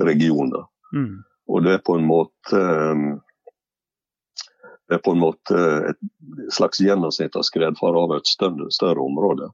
regioner. 0.01 0.65
Mm. 0.97 1.21
Og 1.51 1.65
det 1.67 1.77
er 1.77 1.85
på 1.85 1.99
en 1.99 2.07
måte 2.07 2.61
det 4.91 4.97
er 4.97 5.03
på 5.05 5.13
en 5.15 5.23
måte 5.23 5.59
et 5.91 6.01
slags 6.55 6.81
gjennomsnitt 6.83 7.37
av 7.39 7.45
skredfare 7.47 7.99
over 7.99 8.19
et 8.19 8.31
større, 8.31 8.71
større 8.75 9.03
område. 9.03 9.51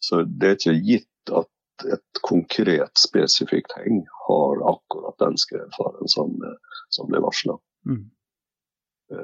Så 0.00 0.22
det 0.24 0.46
er 0.48 0.56
ikke 0.56 0.76
gitt 0.84 1.32
at 1.36 1.48
et 1.84 2.22
konkret, 2.26 2.92
spesifikt 2.98 3.72
heng 3.78 4.02
har 4.26 4.62
akkurat 4.74 5.18
den 5.18 5.38
skredfaren 5.40 6.08
som, 6.08 6.34
eh, 6.44 6.80
som 6.88 7.10
ble 7.10 7.22
varsla. 7.24 7.58
Mm. 7.88 8.08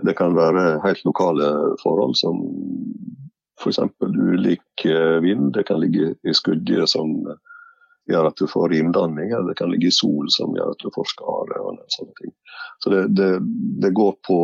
Det 0.02 0.16
kan 0.18 0.34
være 0.34 0.80
helt 0.82 1.04
lokale 1.06 1.50
forhold 1.82 2.16
som 2.18 2.40
f.eks. 3.60 3.78
ulik 4.00 4.84
eh, 4.84 5.18
vind. 5.22 5.52
Det 5.54 5.66
kan 5.68 5.80
ligge 5.80 6.14
i 6.22 6.34
skuddet 6.34 6.90
som 6.90 7.12
gjør 8.10 8.28
at 8.30 8.36
du 8.38 8.46
får 8.46 8.68
rimdanning, 8.68 9.30
eller 9.30 9.48
det 9.48 9.58
kan 9.58 9.70
ligge 9.70 9.90
i 9.90 9.94
sol 9.94 10.28
som 10.30 10.54
gjør 10.56 10.74
at 10.74 10.82
du 10.82 10.90
får 10.94 11.10
skade. 11.10 11.58
og 11.58 11.74
noen 11.74 11.94
sånne 11.94 12.14
ting. 12.20 12.32
Så 12.82 12.92
det, 12.92 13.02
det, 13.18 13.30
det 13.82 13.92
går 13.96 14.14
på, 14.26 14.38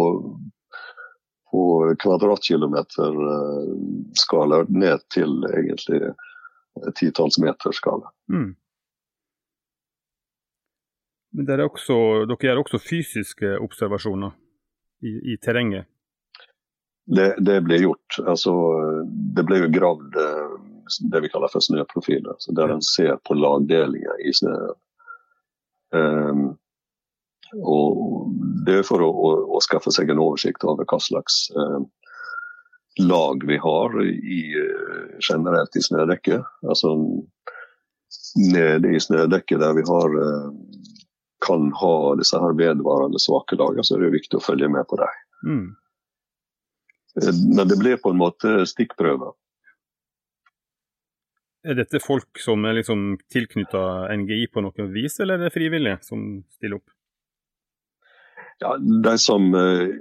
på 1.51 1.65
kvadratkilometer 2.03 3.23
eh, 3.37 4.69
ned 4.69 5.07
til 5.15 5.39
egentlig 5.53 6.03
eh, 6.03 6.29
titalls 6.99 7.39
meter 7.43 7.75
skala. 7.77 8.13
Mm. 8.33 8.53
Men 11.33 11.49
dere, 11.49 11.65
er 11.65 11.71
også, 11.71 11.97
dere 12.29 12.49
gjør 12.49 12.63
også 12.65 12.81
fysiske 12.83 13.55
observasjoner 13.65 14.35
i, 15.03 15.15
i 15.33 15.39
terrenget? 15.41 15.89
Det, 17.05 17.35
det 17.43 17.63
ble 17.67 17.81
gjort. 17.83 18.19
Altså, 18.29 18.53
det 19.37 19.45
ble 19.49 19.63
jo 19.65 19.71
gravd 19.75 20.19
eh, 20.23 20.53
det 21.13 21.23
vi 21.25 21.31
kaller 21.33 21.51
for 21.53 21.65
snøprofiler. 21.65 22.37
Så 22.39 22.55
der 22.57 22.75
en 22.75 22.85
ser 22.85 23.17
på 23.27 23.37
lagdelinger 23.39 24.21
i 24.29 24.35
snøen. 24.37 24.77
Um, 25.93 26.45
og 27.61 28.31
det 28.65 28.79
er 28.79 28.87
for 28.87 29.05
å, 29.05 29.11
å, 29.13 29.33
å, 29.57 29.59
skaffe 29.61 29.93
seg 29.93 30.09
en 30.09 30.23
oversikt 30.25 30.65
over 30.65 30.89
hva 30.89 30.97
slags 31.05 31.51
uh, 31.53 31.83
lag 33.01 33.47
vi 33.47 33.57
har 33.57 34.03
i, 34.05 34.43
generelt 35.31 35.77
i 35.77 35.83
snødekket. 35.83 36.43
Altså 36.69 36.95
nede 38.53 38.97
i 38.97 39.01
snødekket 39.01 39.61
der 39.61 39.77
vi 39.79 39.85
har 39.89 40.17
uh, 40.19 40.51
kan 41.47 41.73
ha 41.73 42.15
disse 42.21 42.39
her 42.39 42.57
vedvarende 42.59 43.21
svake 43.21 43.57
lagene, 43.59 43.85
så 43.85 43.97
er 43.97 44.05
det 44.05 44.17
viktig 44.17 44.39
å 44.39 44.45
følge 44.45 44.69
med 44.71 44.87
på 44.89 44.99
dem. 45.01 45.23
Mm. 45.47 45.69
Men 47.57 47.69
det 47.69 47.79
blir 47.81 47.99
på 48.01 48.13
en 48.13 48.21
måte 48.21 48.63
stikkprøver. 48.69 49.35
Er 51.63 51.79
dette 51.79 52.01
folk 52.03 52.41
som 52.43 52.65
er 52.67 52.81
liksom 52.81 53.21
tilknytta 53.31 54.11
NGI 54.19 54.49
på 54.51 54.65
noe 54.65 54.87
vis, 54.95 55.21
eller 55.23 55.39
er 55.39 55.47
det 55.47 55.55
frivillige 55.55 56.01
som 56.03 56.25
stiller 56.57 56.81
opp? 56.81 56.95
Ja, 58.63 58.77
de 58.79 59.13
som 59.19 59.51
eh, 59.59 59.93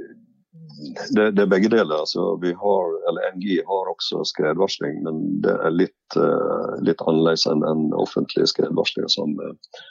det, 1.15 1.31
det, 1.31 1.43
er 1.43 1.51
begge 1.51 1.69
deler. 1.71 2.03
Altså, 2.03 2.35
vi 2.41 2.53
har, 2.57 2.91
eller 3.09 3.35
NGI 3.35 3.61
har 3.67 3.91
også 3.91 4.23
skredvarsling, 4.27 5.01
men 5.05 5.23
det 5.45 5.53
er 5.53 5.73
litt, 5.75 6.17
uh, 6.17 6.75
litt 6.83 7.01
annerledes 7.05 7.47
enn 7.49 7.63
en 7.67 7.87
offentlige 7.99 8.49
skredvarslinga 8.51 9.11
som, 9.13 9.37
uh, 9.39 9.81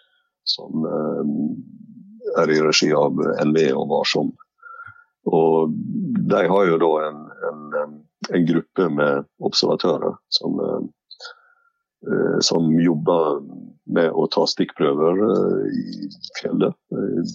som 0.49 0.87
uh, 0.87 2.43
er 2.43 2.53
i 2.53 2.61
regi 2.65 2.93
av 2.97 3.19
NVE 3.47 3.73
og 3.77 3.89
Varsom. 3.93 4.33
Og 5.31 5.75
de 6.33 6.45
har 6.49 6.69
jo 6.69 6.79
da 6.81 6.93
en, 7.09 7.27
en, 7.51 7.99
en 8.31 8.49
gruppe 8.49 8.89
med 8.93 9.29
observatører 9.45 10.17
som 10.33 10.61
uh, 10.61 10.81
som 12.41 12.81
jobber 12.81 13.43
med 13.91 14.13
å 14.13 14.27
ta 14.33 14.47
stikkprøver 14.49 15.23
eh, 15.27 15.65
i 15.75 16.11
fjellet 16.41 16.77
et 16.97 17.27
eh, 17.27 17.35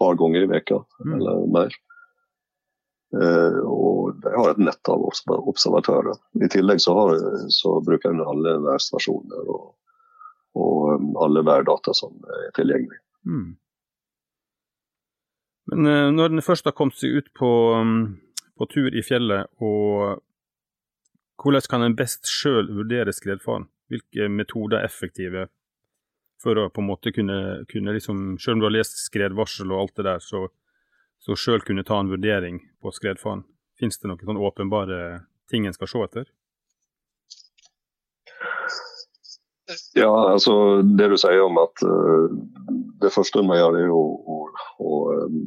par 0.00 0.16
ganger 0.20 0.46
i 0.46 0.50
veka 0.50 0.80
mm. 1.04 1.14
eller 1.16 1.46
mer. 1.52 1.76
Og 3.14 4.16
de 4.22 4.32
har 4.34 4.50
et 4.50 4.60
nett 4.60 4.90
av 4.90 5.04
observatører. 5.06 6.18
I 6.42 6.48
tillegg 6.52 6.80
så, 6.82 6.94
har, 6.96 7.14
så 7.54 7.76
bruker 7.86 8.10
en 8.10 8.24
alle 8.24 8.56
værstasjoner 8.64 9.52
og, 9.54 9.68
og 10.58 11.06
alle 11.22 11.44
værdata 11.46 11.94
som 11.96 12.18
er 12.38 12.50
tilgjengelig. 12.58 12.98
Mm. 13.26 13.54
Men 15.72 16.14
når 16.14 16.34
den 16.34 16.46
først 16.46 16.66
har 16.66 16.76
kommet 16.78 16.98
seg 16.98 17.14
ut 17.18 17.32
på, 17.34 17.50
mm, 17.82 18.02
på 18.58 18.68
tur 18.70 18.94
i 18.94 19.02
fjellet 19.06 19.50
og 19.62 20.22
hvordan 21.42 21.68
kan 21.70 21.84
en 21.84 21.96
best 21.96 22.28
sjøl 22.30 22.70
vurdere 22.72 23.12
skredfaren? 23.14 23.68
Hvilke 23.92 24.28
metoder 24.32 24.80
er 24.80 24.88
effektive 24.88 25.46
for 26.42 26.58
å 26.58 26.68
på 26.72 26.82
en 26.82 26.88
måte 26.88 27.12
kunne, 27.14 27.64
kunne 27.70 27.94
liksom, 27.96 28.36
Selv 28.42 28.56
om 28.56 28.62
du 28.62 28.66
har 28.66 28.74
lest 28.74 28.98
skredvarsel 29.04 29.70
og 29.72 29.82
alt 29.82 30.00
det 30.00 30.06
der, 30.08 30.22
så, 30.24 30.46
så 31.26 31.34
sjøl 31.34 31.64
kunne 31.66 31.82
ta 31.86 31.98
en 31.98 32.10
vurdering 32.12 32.60
på 32.82 32.92
skredfaren. 32.94 33.42
Fins 33.80 33.98
det 33.98 34.08
noen 34.08 34.28
sånn 34.28 34.38
åpenbare 34.38 34.98
ting 35.50 35.66
en 35.66 35.74
skal 35.74 35.90
se 35.90 36.02
etter? 36.04 36.28
Ja, 39.98 40.12
altså 40.30 40.82
det 40.86 41.08
du 41.10 41.16
sier 41.18 41.42
om 41.42 41.58
at 41.58 41.82
uh, 41.82 42.30
det 43.02 43.10
første 43.10 43.42
en 43.42 43.48
må 43.50 43.58
gjøre, 43.58 43.82
er 43.82 43.90
å, 43.90 44.02
å, 44.06 44.36
å 44.78 45.00
um, 45.26 45.40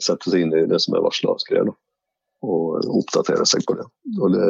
sette 0.00 0.32
seg 0.32 0.46
inn 0.46 0.56
i 0.56 0.64
det 0.70 0.80
som 0.80 0.96
er 0.96 1.04
varsla 1.04 1.34
av 1.34 1.42
skred. 1.44 1.68
Og 2.48 2.88
oppdatere 2.96 3.44
seg 3.50 3.66
på 3.68 3.76
det. 3.76 3.84
Og 4.16 4.32
det 4.32 4.48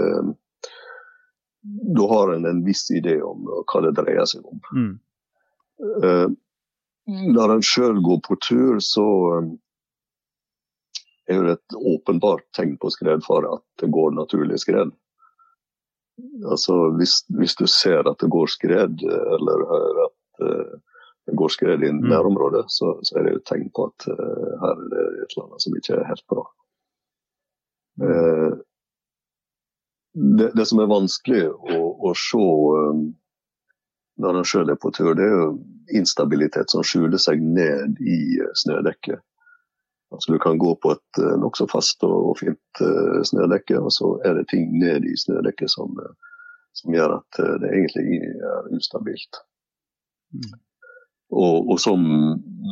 da 1.99 2.05
har 2.13 2.37
en 2.37 2.47
en 2.47 2.61
viss 2.65 2.87
idé 2.95 3.17
om 3.25 3.43
hva 3.49 3.81
det 3.83 3.97
dreier 3.99 4.29
seg 4.31 4.47
om. 4.47 4.61
Mm. 4.71 4.93
Uh, 6.05 6.29
når 7.35 7.57
en 7.57 7.65
sjøl 7.67 7.99
går 8.05 8.21
på 8.29 8.39
tur, 8.45 8.79
så 8.85 9.09
um, 9.41 9.57
er 11.29 11.39
jo 11.39 11.53
et 11.53 11.77
åpenbart 11.77 12.47
tegn 12.57 12.77
på 12.81 12.91
skredfare 12.93 13.59
at 13.59 13.65
det 13.83 13.91
går 13.93 14.15
naturlig 14.17 14.61
skred. 14.63 14.93
Altså 16.49 16.77
hvis, 16.99 17.21
hvis, 17.39 17.55
du 17.59 17.67
ser 17.71 18.09
at 18.11 18.19
det 18.21 18.31
går 18.33 18.51
skred, 18.51 19.03
eller 19.37 19.67
hører 19.73 20.01
at 20.07 20.45
uh, 20.45 21.03
det 21.29 21.37
går 21.39 21.53
skred 21.55 21.85
i 21.85 21.93
mm. 21.93 22.01
nærområdet, 22.09 22.65
så, 22.73 22.97
så, 23.03 23.19
er 23.19 23.27
det 23.27 23.37
et 23.37 23.47
tegn 23.51 23.69
på 23.77 23.91
at 23.91 24.09
uh, 24.11 24.49
her 24.63 24.73
er 24.73 24.89
det 24.95 25.05
et 25.05 25.37
eller 25.37 25.45
annet 25.45 25.67
som 25.67 25.79
ikke 25.79 25.95
er 25.99 26.09
helt 26.09 26.27
bra. 26.33 26.45
Uh, 28.03 28.57
det, 30.39 30.51
det, 30.57 30.67
som 30.67 30.83
er 30.83 30.91
vanskelig 30.91 31.45
å, 31.53 31.79
å 32.09 32.15
se 32.19 32.43
um, 32.43 33.09
når 34.19 34.41
en 34.41 34.49
sjøl 34.51 34.73
er 34.73 34.79
på 34.81 34.91
tur, 34.97 35.13
det 35.15 35.29
er 35.29 35.35
jo 35.37 35.51
instabilitet 35.95 36.73
som 36.73 36.83
skjuler 36.83 37.21
seg 37.23 37.43
ned 37.45 38.01
i 38.03 38.39
snødekket. 38.59 39.23
Altså 40.13 40.33
Du 40.33 40.39
kan 40.41 40.59
gå 40.59 40.73
på 40.83 40.95
et 40.95 41.21
uh, 41.21 41.35
nokså 41.41 41.67
fast 41.69 42.05
og, 42.07 42.39
fint 42.41 42.81
uh, 42.81 43.21
snødekke, 43.29 43.77
og 43.81 43.93
så 43.93 44.15
er 44.25 44.39
det 44.39 44.49
ting 44.53 44.71
ned 44.81 45.05
i 45.05 45.17
snødekket 45.21 45.71
som, 45.75 45.93
uh, 46.01 46.15
som 46.79 46.95
gjør 46.95 47.19
at 47.19 47.43
det 47.63 47.75
egentlig 47.75 48.23
er 48.25 48.73
ustabilt. 48.77 49.43
Mm. 50.33 50.57
Og, 51.37 51.69
og, 51.69 51.77
som 51.81 52.05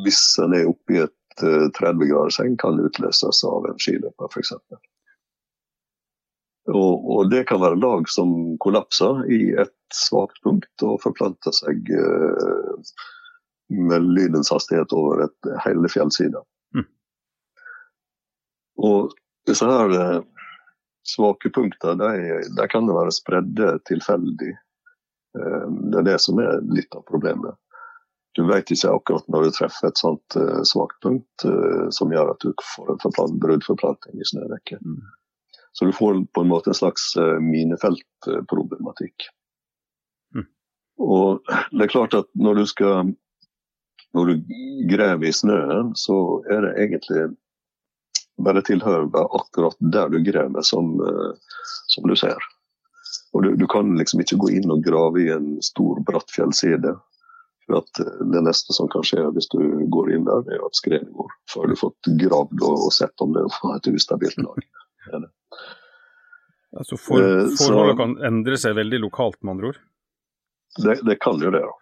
hvis 0.04 0.22
en 0.40 0.56
er 0.56 0.70
i 0.70 1.00
et 1.02 1.14
30 1.36 2.08
grader 2.08 2.32
seng, 2.32 2.56
kan 2.56 2.80
utløses 2.80 3.42
av 3.44 3.68
en 3.68 3.80
skiløper 3.82 4.30
f.eks. 4.32 4.54
Og, 6.66 7.10
og, 7.10 7.30
det 7.30 7.44
kan 7.46 7.60
være 7.62 7.78
lag 7.78 8.08
som 8.10 8.56
kollapser 8.62 9.22
i 9.30 9.52
et 9.60 9.74
svakt 9.94 10.40
punkt 10.42 10.82
og 10.82 10.98
forplanter 11.04 11.54
seg 11.54 11.92
eh, 11.94 12.90
med 13.70 14.08
lydens 14.16 14.50
hastighet 14.50 14.94
over 14.96 15.26
et 15.28 15.50
hele 15.62 15.90
fjellsida. 15.92 16.42
Og 18.76 19.12
disse 19.48 19.66
her 19.68 19.92
eh, 19.96 20.22
svake 21.06 21.50
punktene, 21.54 21.96
de, 22.00 22.40
de 22.56 22.68
kan 22.70 22.88
være 22.90 23.14
spredde 23.14 23.76
tilfeldig. 23.88 24.52
Eh, 25.38 25.68
det 25.92 26.00
er 26.02 26.08
det 26.10 26.18
som 26.22 26.40
er 26.42 26.60
litt 26.72 26.96
av 26.96 27.06
problemet. 27.08 27.56
Du 28.36 28.44
vet 28.50 28.68
ikke 28.68 28.92
akkurat 28.92 29.28
når 29.32 29.46
du 29.46 29.54
treffer 29.56 29.88
et 29.88 29.96
sånt 29.96 30.34
uh, 30.36 30.60
svakt 30.68 30.98
punkt 31.00 31.44
uh, 31.48 31.86
som 31.88 32.10
gjør 32.12 32.34
at 32.34 32.42
du 32.44 32.50
får 32.74 32.90
en 32.92 33.38
bruddforplanting 33.40 34.20
i 34.20 34.26
snødekket. 34.28 34.82
Mm. 34.84 34.98
Så 35.72 35.88
du 35.88 35.92
får 35.96 36.18
på 36.36 36.44
en 36.44 36.50
måte 36.50 36.68
en 36.68 36.76
slags 36.76 37.06
minefeltproblematikk. 37.40 39.24
Mm. 40.36 40.44
Og 41.00 41.48
det 41.72 41.86
er 41.86 41.92
klart 41.94 42.16
at 42.16 42.28
når 42.36 42.60
du 42.60 42.66
skal 42.68 43.14
når 44.16 44.30
du 44.30 44.54
graver 44.88 45.28
i 45.28 45.34
snøen, 45.34 45.92
så 45.98 46.16
er 46.52 46.64
det 46.64 46.76
egentlig 46.80 47.24
bare 48.44 48.62
tilhører 48.62 49.08
akkurat 49.24 49.76
der 49.80 50.10
du 50.12 50.20
graver, 50.24 50.62
som, 50.62 50.96
uh, 51.00 51.32
som 51.92 52.08
du 52.08 52.16
ser. 52.16 52.36
Og 53.32 53.42
du, 53.42 53.50
du, 53.56 53.66
kan 53.68 53.96
liksom 53.98 54.22
ikke 54.22 54.38
gå 54.40 54.52
inn 54.58 54.70
og 54.72 54.84
grave 54.84 55.22
i 55.22 55.30
en 55.32 55.56
stor, 55.64 56.00
bratt 56.08 56.30
fjellside. 56.32 56.94
For 57.66 57.80
at 57.80 58.00
eh, 58.00 58.20
Det 58.32 58.42
neste 58.46 58.76
som 58.76 58.88
kan 58.92 59.04
skje 59.06 59.24
hvis 59.36 59.50
du 59.52 59.60
går 59.92 60.12
inn 60.14 60.28
der, 60.28 60.46
er 60.54 60.62
at 60.64 60.78
skredet 60.78 61.10
går. 61.12 61.32
Før 61.52 61.66
du 61.66 61.74
har 61.74 61.82
fått 61.82 62.12
gravd 62.22 62.62
og, 62.62 62.86
og 62.88 62.94
sett 62.94 63.24
om 63.24 63.34
det 63.36 63.44
var 63.58 63.76
et 63.76 63.90
ustabilt 63.92 64.38
lag. 64.40 64.62
Altså 66.76 66.98
for, 67.00 67.24
eh, 67.24 67.50
Forholdet 67.60 67.98
kan 68.00 68.16
endre 68.30 68.60
seg 68.60 68.76
veldig 68.78 69.02
lokalt, 69.04 69.40
med 69.42 69.56
andre 69.56 69.72
ord? 69.72 69.82
Det, 70.76 70.98
det 71.08 71.18
kan 71.24 71.40
jo 71.40 71.52
det. 71.52 71.64
da. 71.64 71.76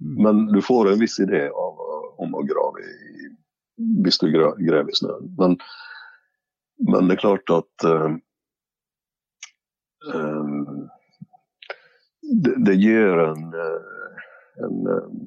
Mm. 0.00 0.14
Men 0.24 0.46
du 0.52 0.60
får 0.64 0.92
en 0.92 1.00
viss 1.00 1.18
idé 1.20 1.46
av, 1.48 1.82
om 2.20 2.36
å 2.36 2.44
grave 2.48 2.84
i 2.84 3.29
hvis 4.04 4.18
du 4.20 4.28
graver 4.32 4.90
i 4.90 4.98
snøen. 4.98 5.30
Men, 5.38 5.56
men, 6.88 7.08
det 7.08 7.18
er 7.18 7.22
klart 7.22 7.52
at 7.54 7.86
uh, 7.88 8.12
um, 10.14 10.88
det, 12.20 12.54
det, 12.66 12.76
gir 12.80 13.24
en, 13.24 13.46
en 14.64 14.90
uh, 14.94 15.20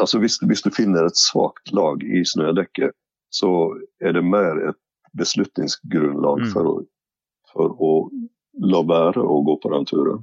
altså 0.00 0.18
hvis, 0.18 0.38
hvis, 0.42 0.62
du 0.62 0.70
finner 0.74 1.06
et 1.06 1.18
svakt 1.18 1.72
lag 1.72 2.02
i 2.04 2.24
snødekket, 2.24 2.92
så 3.30 3.50
er 4.02 4.12
det 4.16 4.24
mer 4.26 4.58
et 4.70 4.78
beslutningsgrunnlag 5.18 6.44
mm. 6.44 6.50
for, 6.52 6.66
å, 6.66 6.74
for, 7.52 7.74
å, 7.78 7.92
la 8.60 8.82
være 8.86 9.22
å 9.22 9.40
gå 9.46 9.56
på 9.62 9.70
den 9.72 9.86
turen, 9.88 10.22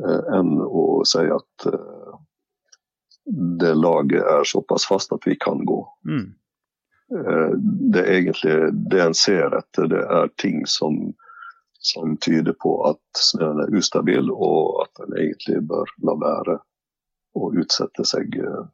eh, 0.00 0.22
enn 0.38 0.56
å 0.64 1.02
si 1.08 1.22
at 1.30 1.66
eh, 1.68 2.14
det 3.32 3.74
laget 3.74 4.22
er 4.22 4.44
såpass 4.44 4.86
fast 4.86 5.12
at 5.12 5.26
vi 5.26 5.36
kan 5.36 5.64
gå. 5.64 5.80
Mm. 6.08 6.34
Eh, 7.16 7.50
det 7.92 8.00
er 8.00 8.12
egentlig 8.12 8.56
det 8.90 9.02
en 9.02 9.14
ser 9.14 9.54
etter, 9.58 9.86
det 9.90 10.02
er 10.02 10.30
ting 10.42 10.66
som, 10.66 11.12
som 11.78 12.16
tyder 12.16 12.54
på 12.62 12.74
at 12.90 13.22
snøen 13.22 13.62
er 13.64 13.74
ustabil, 13.74 14.30
og 14.30 14.84
at 14.84 15.04
en 15.04 15.16
egentlig 15.18 15.62
bør 15.70 15.90
la 16.06 16.16
være 16.20 16.58
å 17.38 17.52
utsette 17.54 18.02
seg 18.06 18.34
uh, 18.42 18.64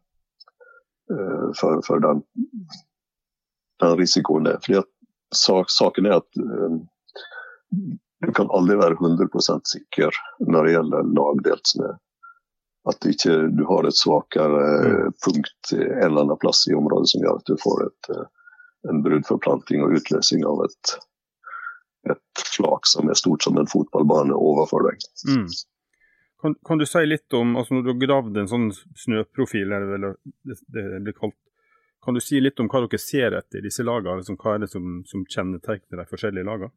for, 1.58 1.82
for 1.84 2.00
den, 2.00 2.22
den 3.82 3.96
risikoen 4.00 4.48
det 4.48 4.54
er. 4.56 4.62
Fordi 4.64 4.78
at 4.80 5.36
sak, 5.36 5.68
saken 5.68 6.08
er 6.08 6.16
at 6.22 6.40
um, 6.40 6.78
du 8.24 8.32
kan 8.32 8.48
aldri 8.56 8.78
være 8.80 8.96
100% 8.96 9.68
sikker 9.68 10.16
når 10.48 10.64
det 10.64 10.72
gjelder 10.72 11.12
lagdelt 11.18 11.72
snø. 11.72 11.92
At 12.87 13.01
du 13.03 13.11
ikke 13.11 13.35
du 13.57 13.64
har 13.66 13.87
et 13.87 13.99
svakere 13.99 14.62
mm. 14.87 15.14
punkt 15.25 15.72
en 15.75 16.03
eller 16.07 16.22
annen 16.22 16.40
plass 16.42 16.66
i 16.70 16.75
området 16.77 17.11
som 17.12 17.25
gjør 17.25 17.40
at 17.40 17.51
du 17.51 17.57
får 17.61 17.85
et, 17.88 18.11
eh, 18.14 18.27
en 18.90 19.03
bruddforplanting 19.03 19.83
og 19.83 19.96
utløsning 19.99 20.44
av 20.46 20.62
et, 20.68 20.92
et, 22.12 22.44
flak 22.57 22.87
som 22.88 23.11
er 23.11 23.18
stort 23.18 23.44
som 23.44 23.59
en 23.59 23.68
fotballbane 23.68 24.37
overfor 24.37 24.87
deg. 24.87 25.03
Mm. 25.29 25.49
Kan, 26.40 26.55
kan, 26.68 26.79
du 26.79 26.87
si 26.87 27.03
litt 27.07 27.33
om, 27.35 27.57
altså 27.59 27.75
når 27.75 27.83
du 27.83 27.90
har 27.90 28.01
gravd 28.05 28.38
en 28.38 28.49
sånn 28.49 28.70
snøprofil, 29.03 29.72
eller 29.72 30.14
det, 30.46 30.61
det 30.70 31.03
blir 31.03 31.16
kalt, 31.16 31.37
kan 32.07 32.14
du 32.14 32.22
si 32.22 32.38
litt 32.38 32.61
om 32.62 32.68
hva 32.70 32.85
dere 32.85 33.03
ser 33.03 33.35
etter 33.35 33.59
i 33.59 33.66
disse 33.66 33.83
lagene? 33.83 34.20
Liksom, 34.20 34.37
hva 34.38 34.55
er 34.55 34.62
det 34.62 34.70
som, 34.70 35.01
som 35.11 35.25
kjennetegner 35.27 36.05
de 36.05 36.07
forskjellige 36.07 36.46
lagene? 36.46 36.70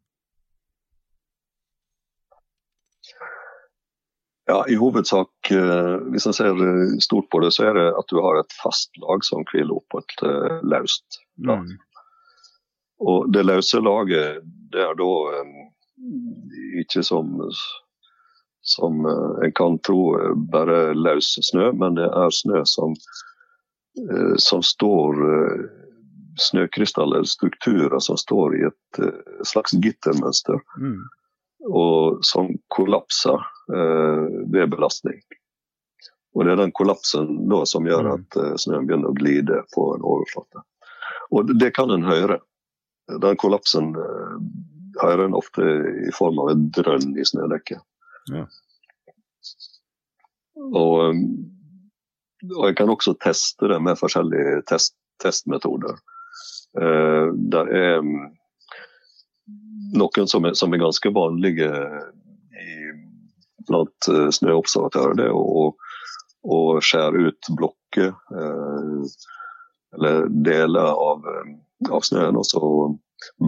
Ja, 4.49 4.65
I 4.67 4.75
hovedsak, 4.81 5.51
eh, 5.51 5.95
hvis 6.09 6.25
jeg 6.25 6.35
ser 6.39 6.61
eh, 6.65 6.95
stort 7.05 7.27
på 7.29 7.41
det, 7.43 7.51
så 7.53 7.67
er 7.69 7.75
det 7.77 7.85
at 7.99 8.07
du 8.09 8.17
har 8.23 8.39
et 8.39 8.55
fast 8.57 8.89
lag 8.97 9.21
som 9.27 9.43
hviler 9.51 9.75
oppå 9.77 10.01
et 10.01 10.23
uh, 10.25 10.55
løst 10.65 11.19
lag. 11.45 11.67
Mm. 11.67 11.75
Og 13.05 13.27
det 13.29 13.43
løse 13.45 13.77
laget, 13.85 14.39
det 14.73 14.81
er 14.81 14.97
da 14.97 15.09
um, 15.37 15.51
ikke 16.81 17.03
som, 17.05 17.29
som 18.65 19.05
en 19.05 19.53
kan 19.53 19.77
tro 19.85 20.15
bare 20.49 20.95
løs 20.97 21.29
snø, 21.51 21.69
men 21.77 21.99
det 21.99 22.09
er 22.09 22.33
snø 22.33 22.63
som, 22.67 22.97
som 24.41 24.65
står 24.65 25.21
Snøkrystaller, 26.39 27.25
strukturer 27.27 27.99
som 27.99 28.15
står 28.17 28.53
i 28.55 28.61
et 28.69 28.99
slags 29.43 29.73
gittermønster. 29.83 30.61
Mm 30.79 31.01
og 31.67 32.23
som 32.25 32.51
kollapser 32.71 33.35
eh, 33.35 33.47
ved 33.69 34.71
belastning. 34.71 35.19
Og 36.35 36.45
Det 36.45 36.51
er 36.51 36.61
den 36.61 36.71
kollapsen 36.71 37.29
da 37.49 37.63
som 37.67 37.87
gjør 37.89 38.05
mm. 38.05 38.11
at 38.15 38.37
eh, 38.39 38.55
snøen 38.61 38.87
begynner 38.87 39.11
å 39.11 39.17
glide 39.17 39.63
på 39.73 39.89
en 39.95 40.05
overflate. 40.05 40.63
Og 41.33 41.53
Det 41.57 41.71
kan 41.75 41.91
en 41.93 42.05
høre. 42.05 42.39
Den 43.09 43.39
kollapsen 43.41 43.91
eh, 43.97 44.35
hører 45.01 45.25
en 45.25 45.37
ofte 45.37 45.65
i 46.05 46.13
form 46.15 46.41
av 46.43 46.53
et 46.53 46.65
drønn 46.77 47.15
i 47.17 47.25
snødekket. 47.25 47.81
Ja. 48.31 48.45
Og, 50.69 50.95
eh, 51.09 51.23
og, 52.53 52.63
jeg 52.69 52.77
kan 52.79 52.93
også 52.93 53.17
teste 53.19 53.71
det 53.71 53.81
med 53.83 53.99
forskjellige 53.99 54.61
test, 54.69 54.95
testmetoder. 55.23 55.97
Uh, 56.77 57.33
der 57.49 57.65
er 57.73 58.03
noen 59.97 60.27
som 60.29 60.45
er, 60.45 60.53
som 60.53 60.69
er 60.75 60.83
ganske 60.83 61.09
vanlige 61.15 61.65
blant 63.69 64.09
uh, 64.11 64.27
snøobservatører. 64.35 65.17
Det 65.19 65.29
å, 65.33 65.69
å 66.43 66.59
skjære 66.83 67.29
ut 67.29 67.51
blokker 67.59 68.11
uh, 68.33 69.05
eller 69.97 70.27
deler 70.45 70.91
av, 70.93 71.23
uh, 71.25 71.53
av, 71.89 72.03
snøen, 72.05 72.39
og 72.39 72.47
så 72.47 72.63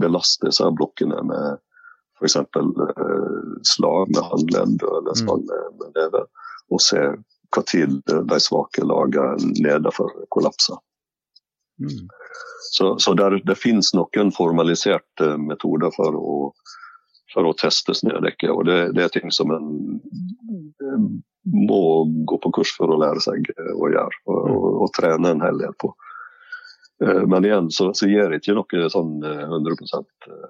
belaste 0.00 0.48
disse 0.48 0.70
blokkene 0.78 1.20
med 1.28 1.60
f.eks. 2.20 2.38
Slag 3.74 4.14
med 4.14 4.24
håndledd 4.30 4.88
eller 4.88 5.18
slag 5.18 5.44
med, 5.48 5.68
med 5.80 5.98
neve, 5.98 6.26
og 6.72 6.82
se 6.82 7.02
hva 7.52 7.62
tid 7.68 8.00
de 8.08 8.38
svake 8.40 8.84
lagene 8.86 9.52
nedenfor 9.60 10.12
kollapser. 10.32 10.78
Mm. 11.82 12.08
Så, 12.72 12.98
så 12.98 13.14
der, 13.14 13.40
det 13.44 13.58
finnes 13.58 13.90
noen 13.96 14.30
formaliserte 14.32 15.34
metoder 15.40 15.92
for 15.96 16.16
å, 16.16 16.36
for 17.32 17.48
å 17.48 17.56
teste 17.58 17.94
snødekket. 17.96 18.50
Og 18.52 18.64
det, 18.68 18.78
det, 18.96 19.04
er 19.04 19.12
ting 19.12 19.32
som 19.34 19.52
en 19.54 19.68
må 21.42 21.82
gå 22.28 22.38
på 22.38 22.52
kurs 22.58 22.72
for 22.76 22.92
å 22.92 22.98
lære 23.00 23.22
seg 23.24 23.48
å 23.74 23.90
gjøre, 23.90 24.22
og, 24.30 24.40
og, 24.54 24.66
og 24.84 24.92
trene 24.96 25.32
en 25.32 25.44
hel 25.44 25.60
del 25.62 25.74
på. 25.82 25.92
Eh, 27.04 27.22
men 27.28 27.48
igjen 27.48 27.70
så, 27.74 27.90
så 27.98 28.08
gir 28.10 28.30
det 28.30 28.42
ikke 28.42 28.56
noe 28.58 28.90
sånn 28.92 29.16
100 29.26 29.74
eh, 29.90 30.44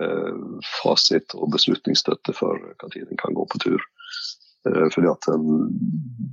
eh, 0.00 0.32
fasit 0.82 1.36
og 1.38 1.54
beslutningsstøtte 1.56 2.36
for 2.36 2.60
når 2.82 3.00
en 3.06 3.22
kan 3.22 3.36
gå 3.36 3.48
på 3.52 3.62
tur. 3.68 3.88
Fordi 4.66 5.06
at 5.06 5.26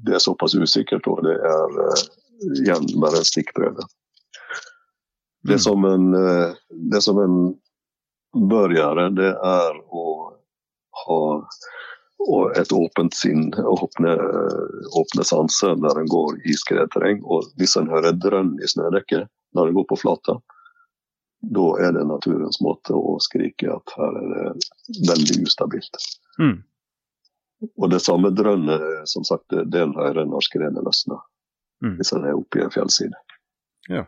det 0.08 0.16
er 0.18 0.22
såpass 0.24 0.56
usikkert, 0.58 1.06
og 1.06 1.20
det 1.22 1.36
er 1.38 1.76
igjen 2.64 2.88
bare 2.98 3.20
en 3.20 3.28
stikkprøve. 3.28 3.86
Det 5.44 5.54
mm. 5.54 5.60
som 5.60 5.86
en, 5.86 6.14
eh, 6.14 6.56
det 6.70 7.02
som 7.02 7.20
en 7.20 7.38
bør 8.34 8.74
gjøre, 8.74 9.10
det 9.18 9.32
er 9.34 9.78
å 9.94 10.08
ha 11.04 11.22
et 12.56 12.72
åpent 12.72 13.16
sinn, 13.16 13.50
åpne, 13.54 14.14
åpne 14.96 15.26
sanser 15.28 15.76
når 15.76 16.00
en 16.00 16.12
går 16.12 16.40
i 16.48 16.56
skredterreng. 16.58 17.22
Og 17.24 17.50
hvis 17.60 17.76
en 17.80 17.92
hører 17.92 18.16
drønn 18.16 18.56
i 18.64 18.70
snødekket 18.70 19.28
når 19.58 19.70
en 19.70 19.80
går 19.80 19.88
på 19.90 20.00
flata, 20.06 20.38
da 21.44 21.66
er 21.84 21.92
det 21.98 22.06
naturens 22.08 22.62
måte 22.64 22.96
å 22.96 23.18
skrike 23.20 23.68
at 23.74 23.96
her 23.98 24.20
er 24.22 24.30
det 24.32 25.10
veldig 25.10 25.42
ustabilt. 25.44 26.00
Mm. 26.40 26.62
Og 27.76 27.92
det 27.92 28.00
samme 28.04 28.32
drønnet 28.36 29.10
som 29.10 29.28
sagt, 29.28 29.52
det 29.52 29.82
en 29.82 29.96
hører 29.98 30.28
når 30.30 30.48
skredet 30.48 30.84
løsner. 30.86 31.20
Mm. 31.84 31.98
Hvis 32.00 32.14
en 32.16 32.24
er 32.24 32.40
oppe 32.40 32.62
i 32.62 32.64
en 32.64 32.72
fjellside. 32.72 33.20
Ja. 33.92 34.06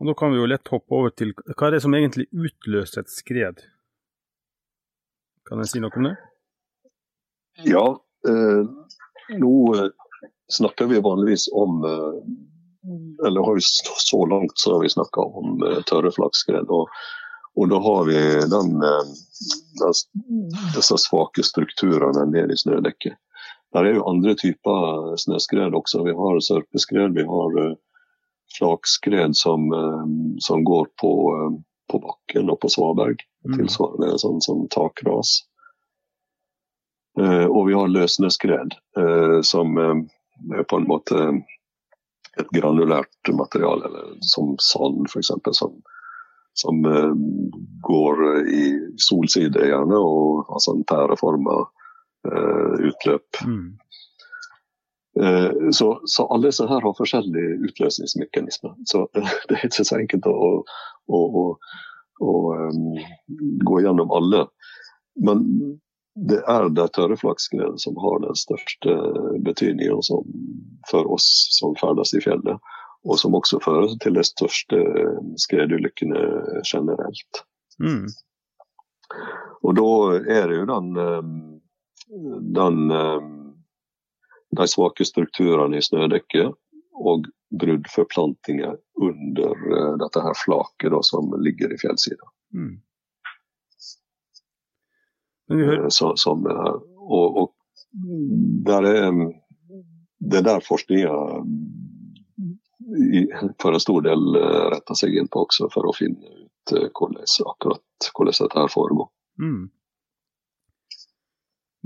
Og 0.00 0.06
Da 0.06 0.14
kan 0.16 0.32
vi 0.32 0.40
jo 0.40 0.48
lett 0.48 0.68
hoppe 0.72 0.96
over 0.96 1.12
til 1.12 1.34
hva 1.36 1.66
er 1.68 1.76
det 1.76 1.82
som 1.84 1.94
egentlig 1.94 2.24
utløser 2.32 3.02
et 3.02 3.12
skred? 3.12 3.58
Kan 5.44 5.60
jeg 5.60 5.68
si 5.68 5.82
noe 5.82 5.92
om 5.92 6.06
det? 6.08 6.14
Ja, 7.68 7.84
eh, 8.30 8.62
nå 9.36 9.50
eh, 9.76 9.90
snakker 10.56 10.88
vi 10.88 11.02
vanligvis 11.04 11.48
om 11.52 11.84
eh, 11.84 13.26
Eller 13.26 13.44
har 13.44 13.58
vi 13.58 13.60
så 13.62 14.26
langt 14.26 14.58
så 14.58 14.72
har 14.74 14.80
vi 14.86 14.92
snakka 14.94 15.20
om 15.20 15.60
eh, 15.68 15.82
tørre 15.90 16.14
flaggskred. 16.16 16.72
Og, 16.72 16.88
og, 17.56 17.68
da 17.68 17.82
har 17.84 18.08
vi 18.08 18.20
den, 18.54 18.72
eh, 18.80 19.12
den, 19.82 20.48
disse 20.78 20.96
svake 21.04 21.44
strukturene 21.44 22.24
ned 22.30 22.54
i 22.54 22.56
snødekket. 22.56 23.20
Der 23.76 23.84
er 23.84 24.00
jo 24.00 24.08
andre 24.08 24.32
typer 24.34 25.12
snøskred 25.20 25.76
også. 25.76 26.06
Vi 26.08 26.16
har 26.16 26.40
sørpeskred, 26.48 27.12
vi 27.14 27.28
har 27.28 27.60
flakskred 28.58 29.36
som, 29.36 29.72
eh, 29.72 30.04
som 30.38 30.64
går 30.64 30.86
på, 31.00 31.12
eh, 31.36 31.62
på, 31.92 31.98
bakken 31.98 32.50
og 32.50 32.60
på 32.60 32.68
svaberg. 32.68 33.22
Mm. 33.48 33.58
Tilsvarende 33.58 34.18
sånn 34.18 34.40
som 34.40 34.66
takras. 34.68 35.40
Eh, 37.20 37.46
og 37.46 37.66
vi 37.66 37.74
har 37.74 37.88
løsneskred, 37.90 38.76
som 39.42 39.78
er 39.80 40.62
på 40.68 40.76
en 40.78 40.86
måte 40.86 41.16
et 42.38 42.52
granulært 42.54 43.32
materiale, 43.34 43.88
eller 43.88 44.12
som 44.20 44.54
sand 44.62 45.08
f.eks. 45.10 45.32
Som, 45.58 45.80
som 46.54 46.80
går 47.82 48.22
i 48.46 48.62
solside 48.96 49.66
gjerne, 49.72 49.98
og 49.98 50.46
har 50.48 50.62
sånn 50.62 50.84
pæreforma 50.88 51.64
utløp. 52.86 53.42
Mm. 53.44 53.74
Eh, 55.18 55.70
så, 55.70 56.00
så, 56.04 56.26
alle 56.26 56.48
disse 56.48 56.66
her 56.66 56.80
har 56.80 56.96
forskjellige 56.96 57.58
utløsningsmekanismer. 57.68 58.74
Så 58.86 59.08
det 59.48 59.58
er 59.58 59.66
ikke 59.66 59.86
så 59.86 59.98
enkelt 59.98 60.26
å, 60.30 60.34
å, 61.10 61.20
å, 61.42 61.44
å 62.20 62.34
um, 62.54 62.98
gå 63.66 63.80
gjennom 63.82 64.12
alle. 64.14 64.46
Men 65.20 65.46
det 66.14 66.40
er 66.48 66.68
det 66.74 66.90
tørre 66.94 67.18
flaksskredet 67.18 67.80
som 67.82 67.98
har 68.02 68.22
den 68.22 68.38
største 68.38 68.96
betydningen 69.46 70.02
for 70.90 71.10
oss 71.14 71.26
som 71.56 71.74
ferdes 71.80 72.14
i 72.14 72.22
fjellet. 72.22 72.58
Og 73.08 73.16
som 73.16 73.34
også 73.34 73.62
fører 73.64 73.94
til 74.02 74.18
de 74.18 74.24
største 74.26 74.78
skredulykkene 75.40 76.20
generelt. 76.68 77.44
Mm. 77.80 78.10
Og 79.64 79.72
da 79.78 79.92
er 80.36 80.50
det 80.50 80.58
jo 80.58 80.66
den, 80.68 80.90
den 82.52 82.82
de 84.56 84.66
svake 84.68 85.04
strukturene 85.04 85.78
i 85.78 85.84
snødekket 85.84 86.52
og 87.00 87.26
bruddforplantinger 87.60 88.76
under 89.00 89.50
uh, 89.50 89.96
dette 89.98 90.22
her 90.22 90.36
flaket 90.44 90.92
da, 90.94 91.02
som 91.06 91.32
ligger 91.42 91.72
i 91.72 91.78
fjellsida. 91.80 92.30
Mm. 92.54 92.74
Uh, 95.52 95.88
så, 95.88 96.12
som, 96.16 96.46
uh, 96.46 96.76
og, 97.00 97.40
og 97.42 97.54
der 98.66 98.86
er, 98.86 99.22
det 100.18 100.42
er 100.42 100.46
der 100.46 100.66
forskninga 100.66 101.14
for 103.62 103.74
en 103.74 103.82
stor 103.82 104.02
del 104.02 104.36
retter 104.70 104.98
seg 104.98 105.16
inn 105.18 105.28
på 105.30 105.44
også, 105.46 105.68
for 105.74 105.86
å 105.86 105.94
finne 105.94 106.26
ut 106.26 106.72
hvordan, 106.74 107.26
akkurat 107.50 108.10
hvordan 108.14 108.36
dette 108.38 108.58
her 108.58 108.70
foregår. 108.70 109.08
Mm. 109.42 109.64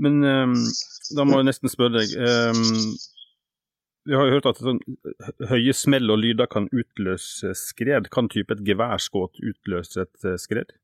Men 0.01 0.23
um, 0.23 0.55
da 1.15 1.25
må 1.27 1.39
jeg 1.39 1.49
nesten 1.49 1.71
spørre 1.71 2.01
deg. 2.01 2.15
Um, 2.19 2.95
vi 4.05 4.13
har 4.13 4.27
jo 4.27 4.37
hørt 4.37 4.49
at 4.49 4.59
sånn, 4.61 4.81
høye 5.49 5.73
smell 5.73 6.11
og 6.13 6.19
lyder 6.21 6.49
kan 6.51 6.67
utløse 6.69 7.55
skred. 7.57 8.11
Kan 8.13 8.29
type 8.29 8.53
et 8.53 8.65
geværskudd 8.67 9.39
utløse 9.41 10.05
et 10.05 10.27
uh, 10.27 10.35
skred? 10.41 10.75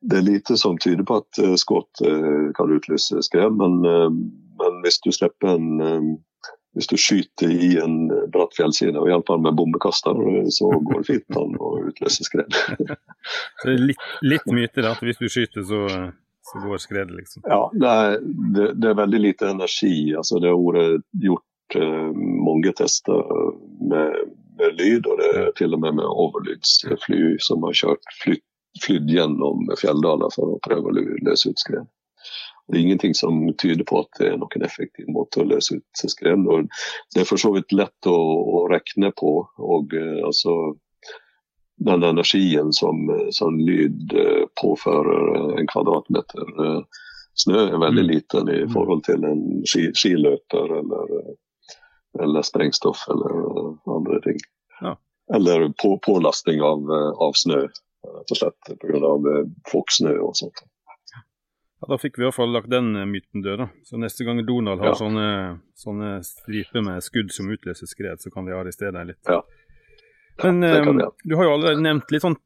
det 0.00 0.16
er 0.16 0.24
lite 0.24 0.56
som 0.56 0.78
tyder 0.78 1.04
på 1.04 1.20
at 1.20 1.40
uh, 1.42 1.54
skudd 1.60 2.02
uh, 2.06 2.48
kan 2.56 2.72
utløse 2.72 3.20
skred, 3.26 3.52
men, 3.60 3.80
uh, 3.84 4.08
men, 4.60 4.80
hvis 4.84 5.00
du 5.04 5.12
slipper 5.12 5.56
en 5.56 6.18
hvis 6.78 6.86
du 6.86 6.94
skyter 7.00 7.50
i 7.50 7.72
en 7.82 8.04
bratt 8.30 8.52
fjellside 8.54 8.94
og 8.94 9.08
iallfall 9.10 9.40
med 9.42 9.56
bombekaster, 9.58 10.14
så 10.54 10.68
går 10.70 11.00
det 11.00 11.06
fint 11.08 11.38
an 11.40 11.56
å 11.58 11.70
utløse 11.88 12.22
skred. 12.22 12.54
det 13.64 13.72
er 13.72 13.82
litt, 13.88 14.04
litt 14.22 14.46
myte 14.54 14.84
at 14.86 15.02
hvis 15.02 15.18
du 15.18 15.26
skyter, 15.26 15.64
så, 15.66 15.80
så 16.42 16.58
går 16.58 16.78
skredet, 16.78 17.14
liksom? 17.16 17.42
Ja, 17.46 17.70
det 17.72 17.88
er, 17.88 18.18
det, 18.54 18.66
det 18.80 18.90
er, 18.90 18.94
veldig 18.94 19.20
lite 19.20 19.50
energi. 19.50 20.14
Altså, 20.16 20.40
det 20.42 20.50
har 20.50 20.60
vært 20.64 21.06
gjort 21.24 21.76
uh, 21.76 22.10
mange 22.46 22.72
tester 22.78 23.34
med, 23.92 24.16
med, 24.58 24.78
lyd, 24.80 25.06
og 25.06 25.20
det 25.20 25.30
er 25.42 25.50
til 25.60 25.76
og 25.76 25.84
med 25.84 25.98
med 26.00 26.08
overlydsfly 26.08 27.36
som 27.44 27.66
har 27.68 27.76
kjørt 27.84 28.14
flytt 28.22 28.46
flydd 28.84 29.08
gjennom 29.10 29.64
fjelldaler 29.80 30.30
for 30.30 30.54
å 30.54 30.60
prøve 30.62 30.92
å 30.92 31.00
løse 31.26 31.50
ut 31.50 31.58
skred. 31.58 31.88
Det 32.70 32.78
er 32.78 32.84
ingenting 32.84 33.16
som 33.18 33.40
tyder 33.58 33.82
på 33.82 34.04
at 34.04 34.20
det 34.20 34.28
er 34.28 34.36
noen 34.38 34.62
effektiv 34.62 35.08
måte 35.10 35.42
å 35.42 35.48
løse 35.48 35.80
ut 35.80 36.02
skred. 36.12 36.46
Det 37.10 37.24
er 37.24 37.26
for 37.26 37.42
så 37.42 37.50
vidt 37.56 37.74
lett 37.74 38.06
å, 38.06 38.14
å 38.14 38.60
regne 38.70 39.10
på. 39.18 39.32
og 39.58 39.96
uh, 39.96 40.20
altså 40.28 40.54
den 41.86 42.02
energien 42.04 42.72
som, 42.76 43.06
som 43.32 43.58
lyd 43.58 44.12
uh, 44.14 44.46
påfører 44.60 45.58
en 45.60 45.68
kvadratmeter 45.70 46.50
uh, 46.60 47.04
snø, 47.40 47.60
er 47.66 47.78
veldig 47.80 48.04
mm. 48.04 48.10
liten 48.10 48.50
i 48.52 48.62
forhold 48.72 49.04
til 49.08 49.24
en 49.24 49.44
ski, 49.68 49.86
skiløper 49.96 50.74
eller, 50.80 51.14
eller 52.20 52.44
sprengstoff 52.46 53.06
eller 53.12 53.38
andre 53.96 54.20
ting. 54.26 54.42
Ja. 54.80 54.96
Eller 55.34 55.70
på, 55.82 55.94
pålasting 56.04 56.60
av, 56.62 56.90
av 57.16 57.38
snø 57.38 57.64
rett 58.08 58.32
og 58.32 58.36
slett 58.36 58.70
pga. 58.80 59.14
folksnø 59.70 60.14
og 60.24 60.36
sånt. 60.36 60.62
Ja, 61.80 61.88
Da 61.88 61.98
fikk 61.98 62.18
vi 62.18 62.24
i 62.24 62.28
hvert 62.28 62.36
fall 62.36 62.52
lagt 62.52 62.70
den 62.70 62.94
eh, 62.96 63.08
myten 63.08 63.42
død. 63.42 63.58
da. 63.58 63.68
Så 63.84 63.96
Neste 63.96 64.24
gang 64.24 64.42
Donald 64.46 64.80
har 64.80 64.92
ja. 64.92 64.98
sånne, 65.00 65.28
sånne, 65.74 66.10
striper 66.26 66.84
med 66.84 67.04
skudd 67.04 67.32
som 67.32 67.50
utløser 67.50 67.88
skred, 67.88 68.20
så 68.20 68.32
kan 68.32 68.48
vi 68.48 68.56
arrestere 68.56 68.92
deg 68.98 69.12
litt. 69.14 69.22
Ja. 69.28 69.40
Men 70.42 70.62
eh, 70.62 71.08
du 71.24 71.36
har 71.36 71.44
jo 71.44 71.54
allerede 71.54 71.82
nevnt 71.84 72.12
litt 72.12 72.24
sånn 72.24 72.38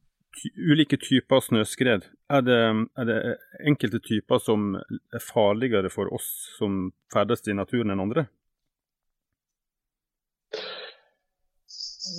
ulike 0.59 0.98
typer 1.00 1.40
snøskred. 1.40 2.07
Er 2.33 2.44
det, 2.44 2.61
er 2.98 3.09
det, 3.09 3.18
enkelte 3.64 4.00
typer 4.02 4.40
som 4.42 4.74
er 4.76 5.22
farligere 5.22 5.90
for 5.92 6.11
oss 6.14 6.26
som 6.59 6.88
ferdes 7.12 7.46
i 7.48 7.57
naturen 7.57 7.94
enn 7.94 8.02
andre? 8.02 8.26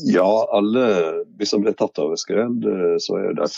Ja, 0.09 0.47
alle, 0.51 0.85
hvis 1.38 1.51
de 1.53 1.59
blir 1.61 1.75
tatt 1.77 1.99
av 2.01 2.15
skred, 2.17 2.63
eh, 2.65 2.95
så 3.01 3.19
er 3.21 3.35
det 3.38 3.49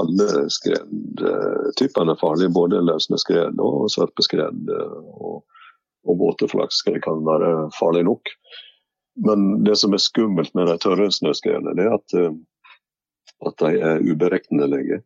alle 0.00 0.46
skredtypene 0.52 2.16
farlige. 2.20 2.54
Både 2.56 2.80
løsne 2.84 3.20
skred 3.20 3.60
og 3.62 3.90
sørpeskred 3.92 4.70
Og, 4.70 5.42
og, 5.44 6.14
våte 6.14 6.46
våteflaksskred 6.46 7.02
kan 7.04 7.20
være 7.26 7.68
farlig 7.76 8.06
nok. 8.08 8.32
Men 9.16 9.64
det 9.64 9.76
som 9.78 9.94
er 9.94 10.02
skummelt 10.02 10.54
med 10.54 10.66
de 10.68 10.78
tørre 10.82 11.10
snøskredene, 11.12 11.74
det 11.78 11.86
er 11.86 11.94
at, 11.94 12.16
eh, 12.18 12.34
at 13.46 13.58
de 13.62 13.70
er 13.90 14.02
uberegnelige. 14.02 15.02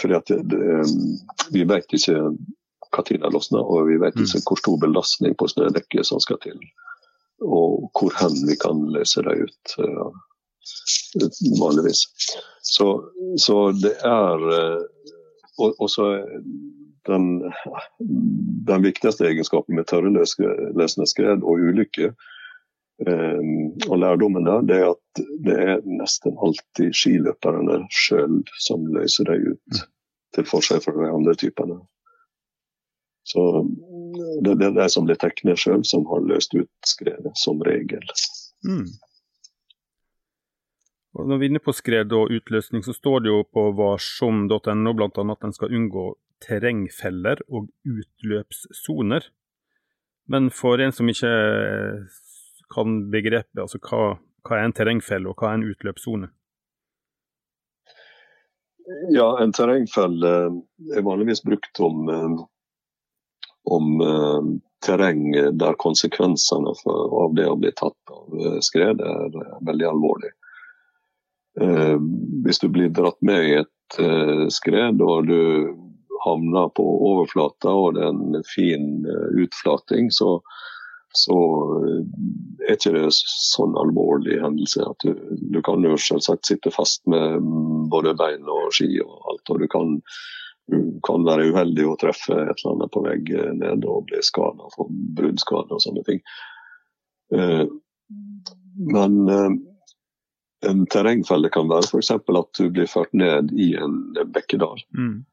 Fordi 0.00 0.14
at 0.16 0.30
det, 0.50 0.60
vi 1.52 1.66
vet 1.68 1.92
ikke 1.92 2.14
når 2.94 3.04
de 3.10 3.30
losner, 3.34 3.60
og 3.60 3.88
vi 3.90 3.98
vet 4.00 4.16
ikke 4.16 4.40
mm. 4.40 4.46
hvor 4.48 4.58
stor 4.62 4.78
belastning 4.80 5.36
på 5.36 5.48
snødekket 5.50 6.08
som 6.08 6.22
skal 6.22 6.40
til 6.42 6.56
og 7.42 7.90
hvor 7.92 8.12
hen 8.20 8.36
vi 8.48 8.56
kan 8.60 8.80
løse 8.94 9.22
dem 9.26 9.44
ut 9.44 9.74
vanligvis. 11.60 12.06
Så, 12.62 12.86
så, 13.36 13.56
det 13.82 13.94
er 14.04 14.46
og, 15.58 15.90
så 15.90 16.08
den, 17.06 17.52
den, 18.68 18.82
viktigste 18.82 19.26
egenskapen 19.28 19.76
med 19.78 19.88
tørrløsende 19.90 21.06
skred 21.08 21.44
og 21.44 21.62
ulykker 21.70 22.12
eh, 23.06 23.40
og 23.88 23.96
lærdommen 24.00 24.46
der, 24.48 24.66
det 24.68 24.78
er 24.80 24.92
at 24.92 25.24
det 25.46 25.56
er 25.68 25.82
nesten 25.88 26.38
alltid 26.38 26.94
skiløperne 26.96 27.82
sjøl 27.92 28.40
som 28.66 28.86
løser 28.94 29.30
dem 29.30 29.54
ut, 29.54 29.82
til 30.34 30.48
forskjell 30.48 30.82
fra 30.84 30.96
de 30.98 31.10
andre 31.10 31.36
typene. 31.38 31.80
Så 33.24 33.40
det, 34.44 34.58
det 34.60 34.66
er 34.66 34.76
de 34.76 34.88
som 34.92 35.06
blir 35.08 35.16
tegnet 35.20 35.60
sjøl, 35.60 35.84
som 35.88 36.04
har 36.10 36.26
løst 36.28 36.52
ut 36.56 36.70
skredet, 36.84 37.32
som 37.40 37.62
regel. 37.64 38.04
Mm. 38.66 38.90
Og 41.14 41.28
når 41.30 41.38
vi 41.38 41.46
er 41.46 41.52
inne 41.52 41.62
på 41.62 41.72
skred 41.72 42.12
og 42.12 42.32
utløsning, 42.34 42.82
så 42.84 42.92
står 42.92 43.24
det 43.24 43.30
jo 43.30 43.44
på 43.46 43.68
varsom.no 43.78 44.94
bl.a. 44.98 45.08
at 45.08 45.46
en 45.46 45.56
skal 45.56 45.72
unngå 45.72 46.08
terrengfeller 46.42 47.42
og 47.48 47.68
utløpssoner. 47.84 49.28
Men 50.28 50.50
for 50.50 50.80
en 50.80 50.92
som 50.92 51.08
ikke 51.08 51.32
kan 52.74 52.96
begrepet, 53.12 53.60
altså 53.60 53.80
hva, 53.84 54.14
hva 54.46 54.58
er 54.58 54.68
en 54.68 54.76
terrengfelle 54.76 55.30
og 55.30 55.38
hva 55.38 55.52
er 55.52 55.60
en 55.60 55.68
utløpssone? 55.68 56.30
Ja, 59.12 59.28
en 59.40 59.52
terrengfelle 59.56 60.32
er 60.92 61.06
vanligvis 61.06 61.44
brukt 61.44 61.80
om 61.80 62.10
om 63.64 64.00
uh, 64.04 64.44
terreng 64.84 65.30
der 65.56 65.76
konsekvensene 65.80 66.74
av 66.84 67.36
det 67.36 67.46
å 67.48 67.56
bli 67.56 67.70
tatt 67.72 68.12
av 68.12 68.58
skred 68.60 69.00
er 69.00 69.38
veldig 69.64 69.86
alvorlig. 69.88 70.34
Hvis 72.44 72.60
du 72.60 72.66
blir 72.68 72.90
dratt 72.92 73.16
med 73.24 73.46
i 73.48 73.54
et 73.62 73.96
skred 74.52 75.00
og 75.00 75.30
du 75.30 75.40
havner 76.24 76.70
på 76.76 76.84
overflata 77.10 77.72
og 77.72 77.96
det 77.96 78.04
er 78.06 78.12
en 78.14 78.46
fin 78.48 78.86
utflating, 79.40 80.10
så, 80.14 80.38
så 81.16 81.38
er 82.64 82.76
ikke 82.76 82.94
det 82.96 83.08
sånn 83.16 83.76
alvorlig 83.80 84.40
hendelse 84.42 84.86
at 84.88 85.06
du, 85.06 85.12
du 85.54 85.60
kan 85.66 85.84
jo 85.84 85.98
selvsagt 86.00 86.48
sitte 86.48 86.72
fast 86.74 87.04
med 87.10 87.44
både 87.92 88.16
bein 88.18 88.48
og 88.48 88.72
ski 88.76 88.90
og 89.04 89.30
alt. 89.32 89.52
og 89.52 89.62
du 89.62 89.68
kan 89.70 90.00
kan 91.04 91.24
være 91.26 91.50
uheldig 91.52 91.84
å 91.84 91.96
treffe 92.00 92.32
et 92.32 92.62
eller 92.62 92.70
annet 92.72 92.92
på 92.94 93.02
vegg 93.04 93.30
ned 93.60 93.84
og 93.84 94.06
bli 94.08 94.22
skada, 94.24 94.70
få 94.72 94.86
bruddskade 94.88 95.76
og 95.76 95.82
sånne 95.84 96.04
ting. 96.06 96.22
Eh, 97.34 97.64
men 98.94 99.18
eh, 99.28 99.50
en 100.70 100.86
terrengfelle 100.92 101.50
kan 101.52 101.68
være 101.68 101.90
f.eks. 101.90 102.14
at 102.16 102.58
du 102.58 102.70
blir 102.72 102.88
ført 102.88 103.12
ned 103.12 103.52
i 103.52 103.74
en 103.76 103.98
bekkedal. 104.32 104.80
Mm. 104.96 105.24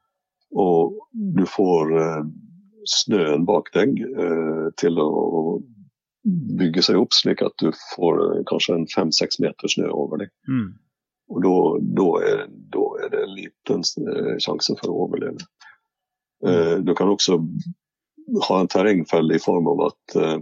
Og 0.52 0.98
du 1.38 1.44
får 1.48 1.94
eh, 2.02 2.24
snøen 2.90 3.46
bak 3.48 3.70
deg 3.76 4.00
til 4.82 4.98
å 5.00 5.60
bygge 6.58 6.82
seg 6.86 6.98
opp, 6.98 7.14
slik 7.14 7.44
at 7.46 7.54
du 7.62 7.70
får 7.94 8.42
kanskje 8.50 8.76
en 8.76 8.88
fem-seks 8.90 9.38
meter 9.42 9.70
snø 9.70 9.90
over 9.94 10.24
deg. 10.24 10.32
Mm. 10.50 10.72
Og 11.32 11.46
da, 11.46 12.08
er, 12.28 12.42
er, 12.48 13.14
det 13.14 13.22
liten 13.36 13.86
eh, 13.86 14.36
sjanse 14.44 14.76
for 14.82 14.92
å 14.92 15.06
overleve. 15.06 15.46
Mm. 16.42 16.82
du 16.88 16.96
kan 16.98 17.06
også 17.06 17.36
ha 18.48 18.56
en 18.60 18.70
terrengfelle 18.72 19.36
i 19.36 19.42
form 19.42 19.68
av 19.70 19.84
at 19.92 20.16
eh, 20.18 20.40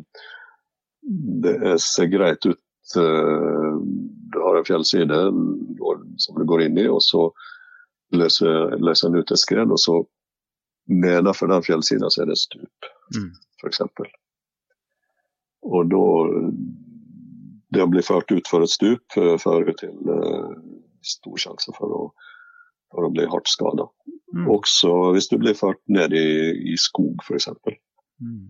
det 1.43 1.75
ser 1.83 2.11
greit 2.11 2.45
ut. 2.45 2.61
Eh, 2.97 3.73
du 4.31 4.39
har 4.39 4.59
en 4.59 4.67
fjellside 4.67 5.19
som 6.17 6.39
du 6.39 6.45
går 6.45 6.67
inn 6.67 6.79
i, 6.79 6.87
og 6.87 7.01
så 7.03 7.27
løser, 8.15 8.75
løser 8.79 9.09
den 9.09 9.23
ut 9.23 9.31
et 9.33 9.41
skred. 9.41 9.71
Og 9.71 9.79
så 9.81 9.99
nedenfor 10.89 11.51
den 11.51 11.65
fjellsida 11.65 12.09
så 12.09 12.23
er 12.23 12.31
det 12.31 12.39
stup, 12.41 12.89
mm. 13.15 13.31
f.eks. 13.61 13.83
Og 15.69 15.91
da 15.91 16.05
det 17.69 17.85
å 17.85 17.89
bli 17.91 18.01
ført 18.05 18.31
ut 18.33 18.47
for 18.49 18.65
et 18.65 18.73
stup 18.73 19.17
uh, 19.19 19.35
fører 19.41 19.75
til 19.77 19.93
uh, 20.09 20.53
stor 21.05 21.41
sjanse 21.41 21.73
for 21.77 21.93
å, 21.93 22.03
for 22.93 23.05
å 23.05 23.11
bli 23.13 23.27
hardt 23.29 23.51
skada. 23.51 23.85
Mm. 24.33 24.47
Også 24.55 24.93
hvis 25.15 25.29
du 25.29 25.37
blir 25.41 25.57
ført 25.57 25.81
ned 25.91 26.15
i, 26.17 26.29
i 26.73 26.77
skog, 26.81 27.21
f.eks. 27.25 27.51
Mm. 28.19 28.49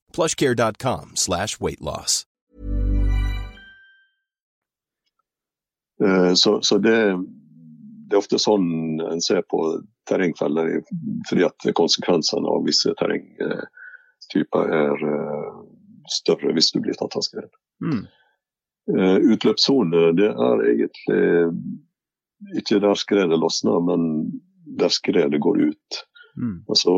plushcare.com 0.15 1.15
slash 1.15 1.59
weight 1.59 1.81
loss. 1.81 2.25
Eh, 6.03 6.33
Så, 6.33 6.61
så 6.61 6.77
det, 6.77 6.97
det 8.09 8.15
er 8.15 8.21
ofte 8.21 8.39
sånn 8.41 9.01
en 9.05 9.21
ser 9.21 9.43
på 9.49 9.59
terrengfeller, 10.09 10.81
fordi 11.29 11.45
at 11.45 11.67
konsekvensene 11.77 12.49
av 12.49 12.65
visse 12.65 12.93
terrengtyper 12.99 14.73
er 14.77 15.05
eh, 15.11 15.59
større 16.09 16.55
hvis 16.57 16.71
du 16.73 16.81
blir 16.81 16.97
tatt 16.97 17.15
av 17.15 17.25
skred. 17.27 17.51
Mm. 17.85 18.01
Eh, 18.91 19.17
Utløpssone 19.35 20.09
det 20.17 20.31
er 20.33 20.65
egentlig 20.73 21.21
ikke 22.57 22.81
der 22.81 22.97
skredet 22.97 23.37
losner, 23.37 23.83
men 23.85 24.41
der 24.79 24.89
skredet 24.89 25.39
går 25.43 25.61
ut. 25.69 26.01
Mm. 26.37 26.63
Altså, 26.71 26.91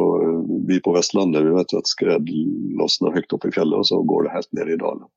vi 0.68 0.80
på 0.84 0.94
Vestlandet 0.94 1.44
vi 1.46 1.54
vet 1.56 1.74
jo 1.74 1.80
at 1.82 1.90
skred 1.90 2.30
losner 2.78 3.16
høyt 3.16 3.34
oppe 3.34 3.50
i 3.50 3.56
fjellet, 3.56 3.80
og 3.80 3.86
så 3.90 4.02
går 4.06 4.24
det 4.28 4.34
helt 4.36 4.52
ned 4.54 4.70
i 4.76 4.80
dalen. 4.82 5.08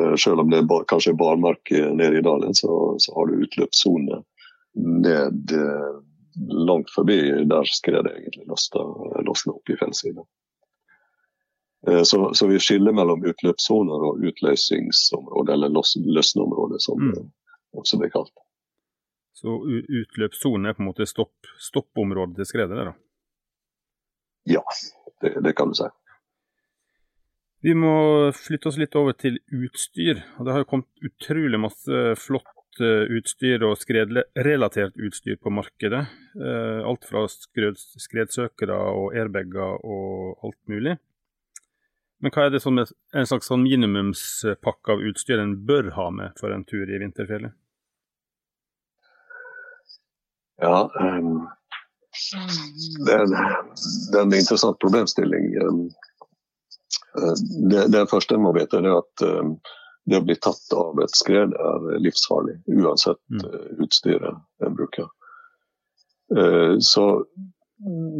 Eh, 0.00 0.14
Selv 0.16 0.40
om 0.40 0.50
det 0.50 0.58
er 0.62 0.70
bar, 0.70 0.84
kanskje 0.90 1.12
er 1.14 1.20
barmark 1.20 1.70
eh, 1.70 1.92
nede 1.94 2.18
i 2.18 2.24
dalen, 2.26 2.54
så, 2.54 2.94
så 2.98 3.14
har 3.14 3.26
du 3.30 3.42
utløpssone 3.46 4.22
ned 4.76 5.52
langt 6.68 6.90
forbi 6.92 7.20
der 7.48 7.64
skredet 7.70 8.12
egentlig 8.12 8.44
losner 8.48 9.54
opp 9.54 9.70
i 9.72 9.76
fjellsiden. 9.80 10.24
Eh, 11.88 12.02
Så, 12.02 12.20
så 12.34 12.48
vi 12.50 12.58
skiller 12.60 12.92
mellom 12.92 13.24
utløpssoner 13.24 14.08
og 14.10 14.24
utløsningsområder, 14.26 15.54
eller 15.54 15.72
løsneområder, 16.18 16.78
som 16.78 17.00
Mm. 17.00 17.30
også 17.76 17.98
blir 18.00 18.10
kalt. 18.10 18.32
Så 19.36 19.52
utløpssonen 19.68 20.70
er 20.70 20.76
på 20.76 20.80
en 20.80 20.88
måte 20.88 21.06
stopp, 21.08 21.50
stoppområdet 21.60 22.38
til 22.40 22.48
skredet? 22.48 22.76
der 22.78 22.90
da? 22.90 22.94
Ja, 24.48 24.62
det, 25.20 25.34
det 25.44 25.52
kan 25.58 25.72
du 25.72 25.76
si. 25.76 25.88
Vi 27.66 27.74
må 27.76 28.30
flytte 28.36 28.70
oss 28.70 28.78
litt 28.80 28.94
over 28.96 29.16
til 29.18 29.40
utstyr. 29.52 30.22
og 30.38 30.46
Det 30.46 30.54
har 30.54 30.62
jo 30.62 30.70
kommet 30.70 31.08
utrolig 31.08 31.60
masse 31.60 32.02
flott 32.20 32.80
eh, 32.80 33.10
utstyr 33.18 33.64
og 33.66 33.76
skredrelatert 33.80 34.96
utstyr 34.96 35.36
på 35.42 35.52
markedet. 35.52 36.04
Eh, 36.38 36.80
Alt 36.86 37.08
fra 37.08 37.26
skred, 37.32 37.80
skredsøkere 38.06 38.78
og 38.94 39.18
airbager 39.18 39.82
og 39.82 40.46
alt 40.46 40.60
mulig. 40.70 40.96
Men 42.22 42.32
hva 42.32 42.46
er 42.46 42.54
det 42.54 42.62
som 42.64 42.78
er 42.80 42.88
en 43.12 43.28
slags 43.28 43.50
sånn 43.50 43.66
minimumspakke 43.66 44.94
av 44.94 45.04
utstyr 45.10 45.42
en 45.42 45.58
bør 45.68 45.92
ha 45.98 46.08
med 46.14 46.38
for 46.40 46.54
en 46.54 46.64
tur 46.64 46.88
i 46.88 47.02
vinterfjellet? 47.02 47.52
Ja, 50.62 50.90
um, 51.00 51.48
det, 53.06 53.12
er 53.12 53.22
en, 53.22 53.34
det 54.12 54.18
er 54.18 54.22
en 54.22 54.34
interessant 54.34 54.78
problemstilling. 54.80 55.50
Ehm, 55.60 55.82
eh, 57.20 57.34
det, 57.70 57.82
det 57.92 58.06
første 58.10 58.38
en 58.38 58.44
må 58.46 58.54
vite, 58.56 58.80
er 58.80 58.94
at 58.96 59.24
ehm, 59.26 59.56
det 60.06 60.20
å 60.20 60.24
bli 60.24 60.36
tatt 60.40 60.72
av 60.78 61.02
et 61.02 61.12
skred 61.18 61.52
er 61.52 61.86
livsfarlig, 62.04 62.60
uansett 62.72 63.20
Mm. 63.28 63.42
eh, 63.44 63.68
utstyret 63.84 64.64
en 64.64 64.78
bruker. 64.78 65.10
Eh, 66.36 66.78
Så 66.80 67.04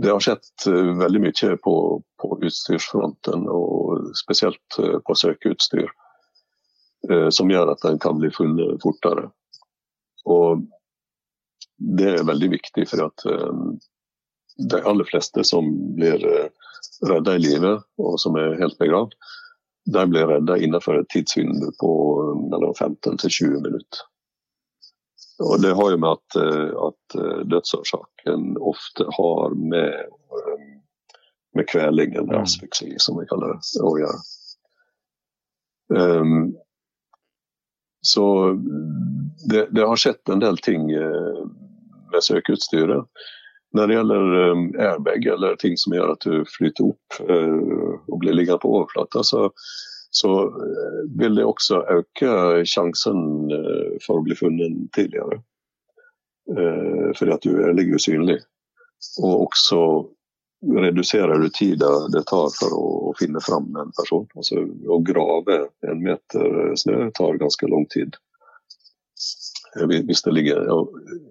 det 0.03 0.11
har 0.12 0.20
skjedd 0.20 0.66
veldig 1.01 1.20
mye 1.25 1.57
på, 1.64 1.75
på 2.20 2.29
utstyrsfronten, 2.44 3.46
og 3.49 4.11
spesielt 4.20 4.77
på 4.77 5.14
søkeutstyr, 5.16 5.88
som 7.33 7.49
gjør 7.49 7.72
at 7.72 7.85
en 7.88 7.99
kan 7.99 8.18
bli 8.20 8.29
funnet 8.37 8.83
fortere. 8.83 9.31
Og 10.29 10.66
det 11.76 12.12
er 12.18 12.28
veldig 12.28 12.50
viktig, 12.56 12.86
for 12.90 13.06
at 13.08 13.26
eh, 13.28 13.62
de 14.70 14.80
aller 14.88 15.08
fleste 15.08 15.44
som 15.44 15.68
blir 15.98 16.22
uh, 16.24 16.48
redda 17.04 17.36
i 17.36 17.42
live, 17.42 17.72
og 18.00 18.20
som 18.20 18.36
er 18.40 18.58
helt 18.60 18.78
begravd, 18.80 19.14
de 19.86 20.04
blir 20.10 20.26
redda 20.26 20.58
innenfor 20.58 21.00
et 21.00 21.08
tidsvindu 21.12 21.68
på 21.80 21.90
eh, 22.22 22.36
mellom 22.50 22.74
15 22.74 23.20
til 23.22 23.30
20 23.30 23.60
minutter. 23.68 24.06
Og 25.44 25.60
Det 25.62 25.74
har 25.76 25.90
jo 25.92 25.98
med 26.00 26.16
at, 26.16 26.38
eh, 26.40 26.70
at 26.88 27.18
eh, 27.20 27.42
dødsårsaken 27.52 28.56
ofte 28.72 29.06
har 29.18 29.54
med, 29.54 30.08
eh, 30.40 30.64
med 31.54 31.68
kveling, 31.68 32.16
eller 32.16 32.40
asfyksi, 32.42 32.94
som 32.98 33.20
vi 33.20 33.28
kaller 33.30 33.54
det, 33.54 33.82
å 33.82 33.94
gjøre. 34.00 34.24
Um, 35.86 36.56
så 38.02 38.24
det, 39.46 39.68
det 39.70 39.84
har 39.86 40.00
skjedd 40.00 40.32
en 40.34 40.42
del 40.42 40.58
ting 40.58 40.88
eh, 40.90 41.44
søkeutstyret. 42.22 43.24
Når 43.76 43.86
det 43.86 43.96
gjelder 43.96 44.52
um, 44.52 44.64
airbag 44.80 45.26
eller 45.26 45.56
ting 45.60 45.76
som 45.76 45.92
gjør 45.96 46.14
at 46.14 46.24
du 46.24 46.46
flyter 46.48 46.86
opp 46.86 47.18
eh, 47.26 47.98
og 48.08 48.20
blir 48.22 48.36
liggende 48.36 48.62
på 48.62 48.70
overflata, 48.78 49.24
så, 49.26 49.50
så 50.14 50.30
eh, 50.48 51.00
vil 51.20 51.36
det 51.36 51.44
også 51.44 51.82
øke 51.92 52.30
sjansen 52.68 53.50
eh, 53.52 53.96
for 54.06 54.20
å 54.20 54.24
bli 54.26 54.38
funnet 54.38 54.86
tidligere. 54.96 55.42
Fordi 56.46 57.32
at 57.34 57.42
du 57.42 57.56
er 57.58 57.72
ligger 57.74 57.98
usynlig. 57.98 58.36
Og 59.18 59.48
også 59.48 59.80
reduserer 60.78 61.40
du 61.42 61.48
tida 61.50 61.88
det 62.14 62.22
tar 62.30 62.52
for 62.54 62.76
å 62.76 63.14
finne 63.18 63.42
fram 63.42 63.66
en 63.74 63.90
person. 63.98 64.28
Altså, 64.38 64.62
å 64.62 65.00
grave 65.02 65.56
en 65.90 66.04
meter 66.06 66.76
snø 66.78 67.08
tar 67.18 67.40
ganske 67.42 67.66
lang 67.72 67.88
tid. 67.90 68.14
Eh, 69.76 69.86
Hvis 70.08 70.22
det 70.26 70.32
ligger, 70.34 70.62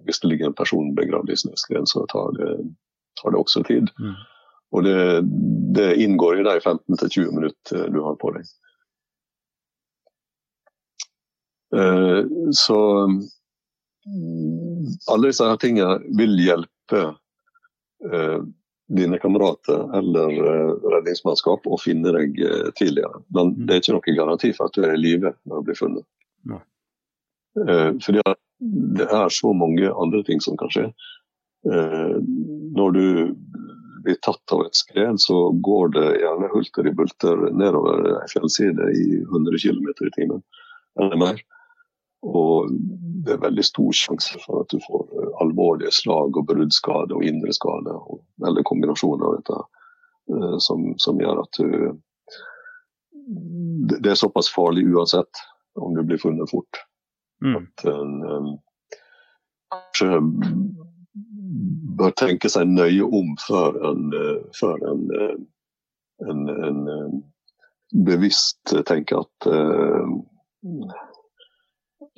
hvis 0.06 0.20
det 0.22 0.30
ligger 0.30 0.46
en 0.50 0.54
person 0.58 0.94
begravd 0.94 1.30
i 1.30 1.36
snøskred, 1.36 1.86
så 1.90 2.06
tar 2.12 2.32
det, 2.38 2.50
tar 3.22 3.30
det 3.34 3.40
også 3.40 3.62
tid. 3.66 3.90
Mm. 3.98 4.14
Og 4.74 4.82
det, 4.84 4.96
det 5.78 5.88
inngår 6.02 6.40
i 6.40 6.46
de 6.46 6.56
15-20 6.60 7.32
minutter 7.32 7.88
du 7.94 8.00
har 8.02 8.16
på 8.20 8.32
deg. 8.34 8.44
Eh, 11.76 12.22
Så 12.50 12.78
mm, 14.06 14.86
alle 15.10 15.26
disse 15.30 15.44
her 15.48 15.56
tingene 15.62 15.98
vil 16.18 16.36
hjelpe 16.38 17.02
eh, 18.12 18.38
dine 18.86 19.18
kamerater 19.18 19.88
eller 19.98 20.30
eh, 20.30 20.72
redningsmannskap 20.94 21.66
å 21.66 21.78
finne 21.82 22.12
deg 22.14 22.38
eh, 22.46 22.68
tidligere. 22.78 23.22
Men 23.34 23.54
Mm. 23.54 23.66
det 23.66 23.74
er 23.74 23.80
ikke 23.82 23.96
noen 23.96 24.18
garanti 24.20 24.52
for 24.54 24.66
at 24.70 24.76
du 24.78 24.84
er 24.86 24.94
i 24.94 25.00
live 25.02 25.32
når 25.44 25.62
du 25.62 25.70
blir 25.70 25.78
funnet. 25.80 26.06
Nei. 26.46 26.60
Eh, 27.56 27.92
fordi 28.04 28.22
det 28.96 29.06
er 29.12 29.28
så 29.32 29.52
mange 29.56 29.92
andre 29.92 30.22
ting 30.26 30.40
som 30.44 30.56
kan 30.60 30.72
skje. 30.72 30.86
Eh, 31.72 32.16
når 32.76 32.96
du 32.96 33.06
blir 34.06 34.18
tatt 34.22 34.54
av 34.54 34.66
et 34.66 34.78
skred, 34.78 35.18
så 35.20 35.50
går 35.66 35.92
det 35.96 36.06
gjerne 36.22 36.52
hulter 36.52 36.88
i 36.88 36.94
bulter 36.94 37.44
nedover 37.50 38.06
ei 38.20 38.30
fjellside 38.30 38.90
i 38.94 39.06
100 39.24 39.60
km 39.64 39.90
i 39.90 40.14
timen 40.18 40.42
eller 41.00 41.20
mer. 41.20 41.40
Og 42.26 42.70
det 43.26 43.34
er 43.34 43.42
veldig 43.42 43.64
stor 43.66 43.92
sjanse 43.94 44.38
for 44.44 44.64
at 44.64 44.72
du 44.72 44.80
får 44.84 45.06
eh, 45.10 45.32
alvorlige 45.44 45.94
slag 45.94 46.36
og 46.36 46.48
bruddskade 46.50 47.16
og 47.16 47.24
indre 47.26 47.54
skade, 47.56 47.96
eller 48.46 48.68
kombinasjoner 48.68 49.30
av 49.30 49.40
dette, 49.40 49.64
som, 50.58 50.88
som 50.98 51.20
gjør 51.22 51.38
at 51.44 51.58
du 51.60 51.92
det 53.86 54.10
er 54.10 54.18
såpass 54.18 54.48
farlig 54.50 54.82
uansett 54.90 55.40
om 55.78 55.94
du 55.94 56.02
blir 56.02 56.18
funnet 56.18 56.50
fort. 56.50 56.80
Mm. 57.44 57.56
At 57.60 57.84
en 57.90 58.58
kanskje 59.72 60.20
bør 61.98 62.12
tenke 62.18 62.50
seg 62.52 62.68
nøye 62.68 63.04
om 63.04 63.34
før 63.46 63.76
en, 63.90 64.06
eh, 64.14 64.42
før 64.58 64.82
en, 64.90 65.04
eh, 65.20 65.36
en, 66.30 66.48
en 66.68 66.80
eh, 66.92 67.16
bevisst 68.06 68.74
tenker 68.88 69.24
at 69.24 69.52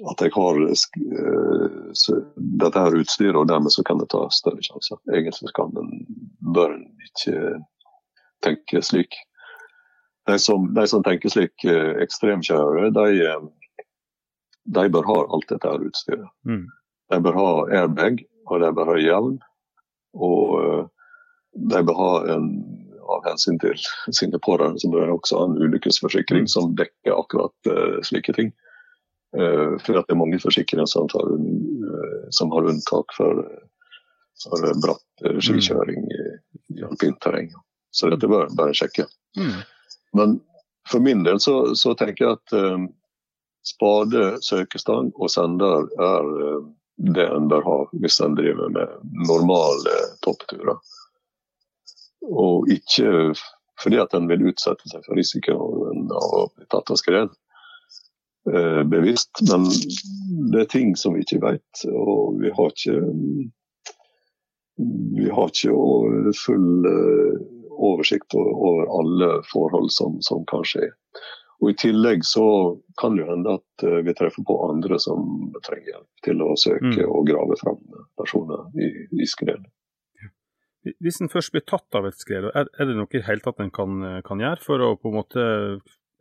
at 0.08 0.22
jeg 0.22 0.30
har 0.32 0.58
dette 2.62 2.80
her 2.80 2.96
utstyret, 2.96 3.36
og 3.36 3.48
dermed 3.50 3.74
så 3.74 3.82
kan 3.84 3.98
jeg 4.00 4.08
ta 4.14 4.20
større 4.32 4.62
sjanser. 4.62 4.98
Egentlig 5.12 5.50
kan 5.58 5.74
en, 5.76 5.90
bør 6.54 6.72
en 6.76 6.86
ikke 7.04 7.58
tenke 8.46 8.82
slik. 8.86 9.18
De 10.30 10.38
som, 10.38 10.70
de 10.74 10.86
som 10.88 11.02
tenker 11.04 11.34
slik 11.34 11.66
ekstremkjørere, 11.66 12.92
de, 12.94 13.34
de 14.74 14.84
bør 14.92 15.06
ha 15.08 15.18
alt 15.24 15.48
dette 15.50 15.70
her 15.70 15.86
utstyret. 15.88 16.28
Mm. 16.48 16.66
De 17.12 17.20
bør 17.24 17.38
ha 17.38 17.50
airbag, 17.80 18.20
og 18.48 18.60
de 18.62 18.70
bør 18.76 18.92
ha 18.92 18.98
hjelm. 19.00 19.38
Og 20.18 20.54
eh, 20.60 20.84
de 21.72 21.82
bør 21.88 21.98
ha 22.02 22.12
en 22.34 22.48
av 23.08 23.24
hensyn 23.24 23.56
til 23.62 23.76
sine 24.12 24.40
pårørende, 24.44 24.80
så 24.82 24.90
bør 24.92 25.06
de 25.06 25.14
også 25.16 25.38
ha 25.38 25.46
en 25.48 25.60
ulykkesforsikring 25.64 26.44
Mm. 26.44 26.50
som 26.52 26.74
dekker 26.76 27.14
akkurat 27.16 27.70
uh, 27.72 28.02
slike 28.04 28.34
ting. 28.36 28.52
Uh, 29.32 29.78
for 29.80 29.96
det 29.96 30.04
er 30.08 30.18
mange 30.20 30.40
forsikringer 30.40 30.86
som, 30.86 31.08
tar, 31.08 31.24
uh, 31.24 32.28
som 32.30 32.52
har 32.52 32.68
unntak 32.68 33.16
for, 33.16 33.40
for 34.44 34.68
bratt 34.84 35.24
uh, 35.24 35.40
skikjøring 35.40 36.04
i, 36.04 36.20
i 36.76 36.84
alpint 36.84 37.16
terreng. 37.24 37.48
Så 37.90 38.12
dette 38.12 38.28
bør 38.28 38.52
bare 38.56 38.76
sjekke. 38.76 39.08
Mm. 39.40 39.56
Men 40.20 40.38
for 40.88 41.00
min 41.00 41.24
del 41.24 41.40
så, 41.40 41.74
så 41.76 41.94
tenker 41.96 42.26
jeg 42.26 42.36
at 42.36 42.56
spade, 43.68 44.24
søkestang 44.44 45.12
og 45.16 45.32
sender 45.32 45.88
er 46.00 46.28
det 46.98 47.26
en 47.30 47.48
bør 47.50 47.66
ha 47.66 47.78
hvis 48.02 48.18
en 48.24 48.34
driver 48.38 48.72
med 48.74 48.94
normale 49.28 49.98
toppturer. 50.24 50.78
Og 52.28 52.70
ikke 52.74 53.34
fordi 53.78 54.00
at 54.02 54.14
en 54.18 54.26
vil 54.30 54.48
utsette 54.50 54.90
seg 54.90 55.04
for 55.06 55.18
risikoen 55.18 56.08
av 56.10 56.32
å 56.40 56.46
bli 56.56 56.66
tatt 56.72 56.90
av 56.90 56.98
skred 56.98 57.30
eh, 58.50 58.82
bevisst. 58.90 59.30
Men 59.50 59.68
det 60.50 60.64
er 60.64 60.72
ting 60.72 60.96
som 60.98 61.14
vi 61.14 61.22
ikke 61.22 61.44
vet, 61.44 61.84
og 61.92 62.40
vi 62.42 62.50
har 62.56 62.74
ikke 62.74 62.98
vi 65.18 65.30
har 65.34 65.50
ikke 65.50 66.34
full 66.38 66.86
eh, 66.86 67.38
oversikt 67.78 68.34
over 68.38 68.90
alle 68.98 69.30
forhold 69.52 69.90
som, 69.94 70.18
som 70.22 70.44
kan 70.50 70.66
skje. 70.66 70.90
Og 71.59 71.72
I 71.72 71.78
tillegg 71.80 72.22
så 72.26 72.44
kan 73.00 73.16
det 73.16 73.24
jo 73.24 73.32
hende 73.32 73.56
at 73.59 73.84
eh, 73.86 73.98
vi 74.06 74.14
treffer 74.14 74.44
på 74.46 74.59
andre 74.68 74.98
som 75.02 75.50
trenger 75.66 75.94
hjelp 75.94 76.22
til 76.26 76.44
å 76.44 76.52
søke 76.61 77.00
mm. 77.00 77.11
og 77.11 77.26
grave 77.26 77.59
fram 77.59 77.80
personer 78.18 78.68
i, 78.78 78.92
i 79.18 79.26
skred. 79.26 79.66
Hvis 81.02 81.18
en 81.20 81.30
først 81.32 81.52
blir 81.52 81.66
tatt 81.66 81.98
av 81.98 82.06
et 82.06 82.16
skred, 82.16 82.46
er, 82.54 82.70
er 82.78 82.88
det 82.88 82.94
noe 82.96 83.11
i 83.18 83.24
hele 83.26 83.42
tatt 83.44 83.59
en 83.61 83.74
kan, 83.74 83.98
kan, 84.24 84.40
gjøre 84.40 84.62
for 84.62 84.84
å 84.86 84.92
på 84.96 85.11
en 85.11 85.18
måte 85.18 85.42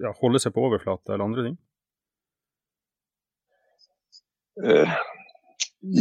ja, 0.01 0.11
holde 0.21 0.41
seg 0.41 0.55
på 0.55 0.65
overflate 0.65 1.13
eller 1.13 1.27
andre 1.27 1.45
ting? 1.45 1.57
Eh, 4.65 4.97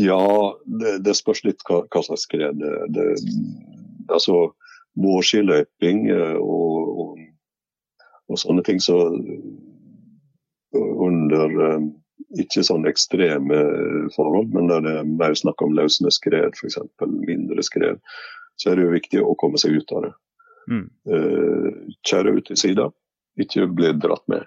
ja, 0.01 0.59
det, 0.65 0.99
det, 1.05 1.15
spørs 1.19 1.45
litt 1.45 1.61
hva, 1.69 1.83
hva 1.93 2.03
slags 2.07 2.25
skred 2.25 2.57
det, 2.61 2.77
det 2.97 3.11
Altså, 4.07 4.53
vårskiløyping 5.03 6.07
eh, 6.15 6.37
og, 6.39 6.86
og 8.31 8.41
sånne 8.41 8.65
ting. 8.67 8.81
Så 8.83 8.97
under 10.77 11.57
eh, 11.69 11.87
ikke 12.43 12.65
sånn 12.67 12.89
ekstreme 12.89 13.61
forhold, 14.17 14.53
men 14.55 14.71
der 14.71 14.85
det 14.85 14.95
er 15.01 15.11
mer 15.11 15.37
snakk 15.39 15.63
om 15.63 15.77
løsende 15.77 16.13
skred, 16.15 16.57
f.eks. 16.59 16.79
mindre 17.29 17.65
skred, 17.65 18.01
så 18.57 18.71
er 18.71 18.79
det 18.79 18.87
jo 18.87 18.97
viktig 18.97 19.23
å 19.23 19.37
komme 19.39 19.61
seg 19.61 19.79
ut 19.79 19.93
av 19.95 20.07
det. 20.07 20.13
Mm. 20.67 20.87
Kjøre 21.07 21.73
kjære 22.11 22.37
ut 22.37 22.47
til 22.49 22.59
sida, 22.59 22.87
ikke 23.39 23.69
bli 23.71 23.93
dratt 24.03 24.25
med. 24.33 24.47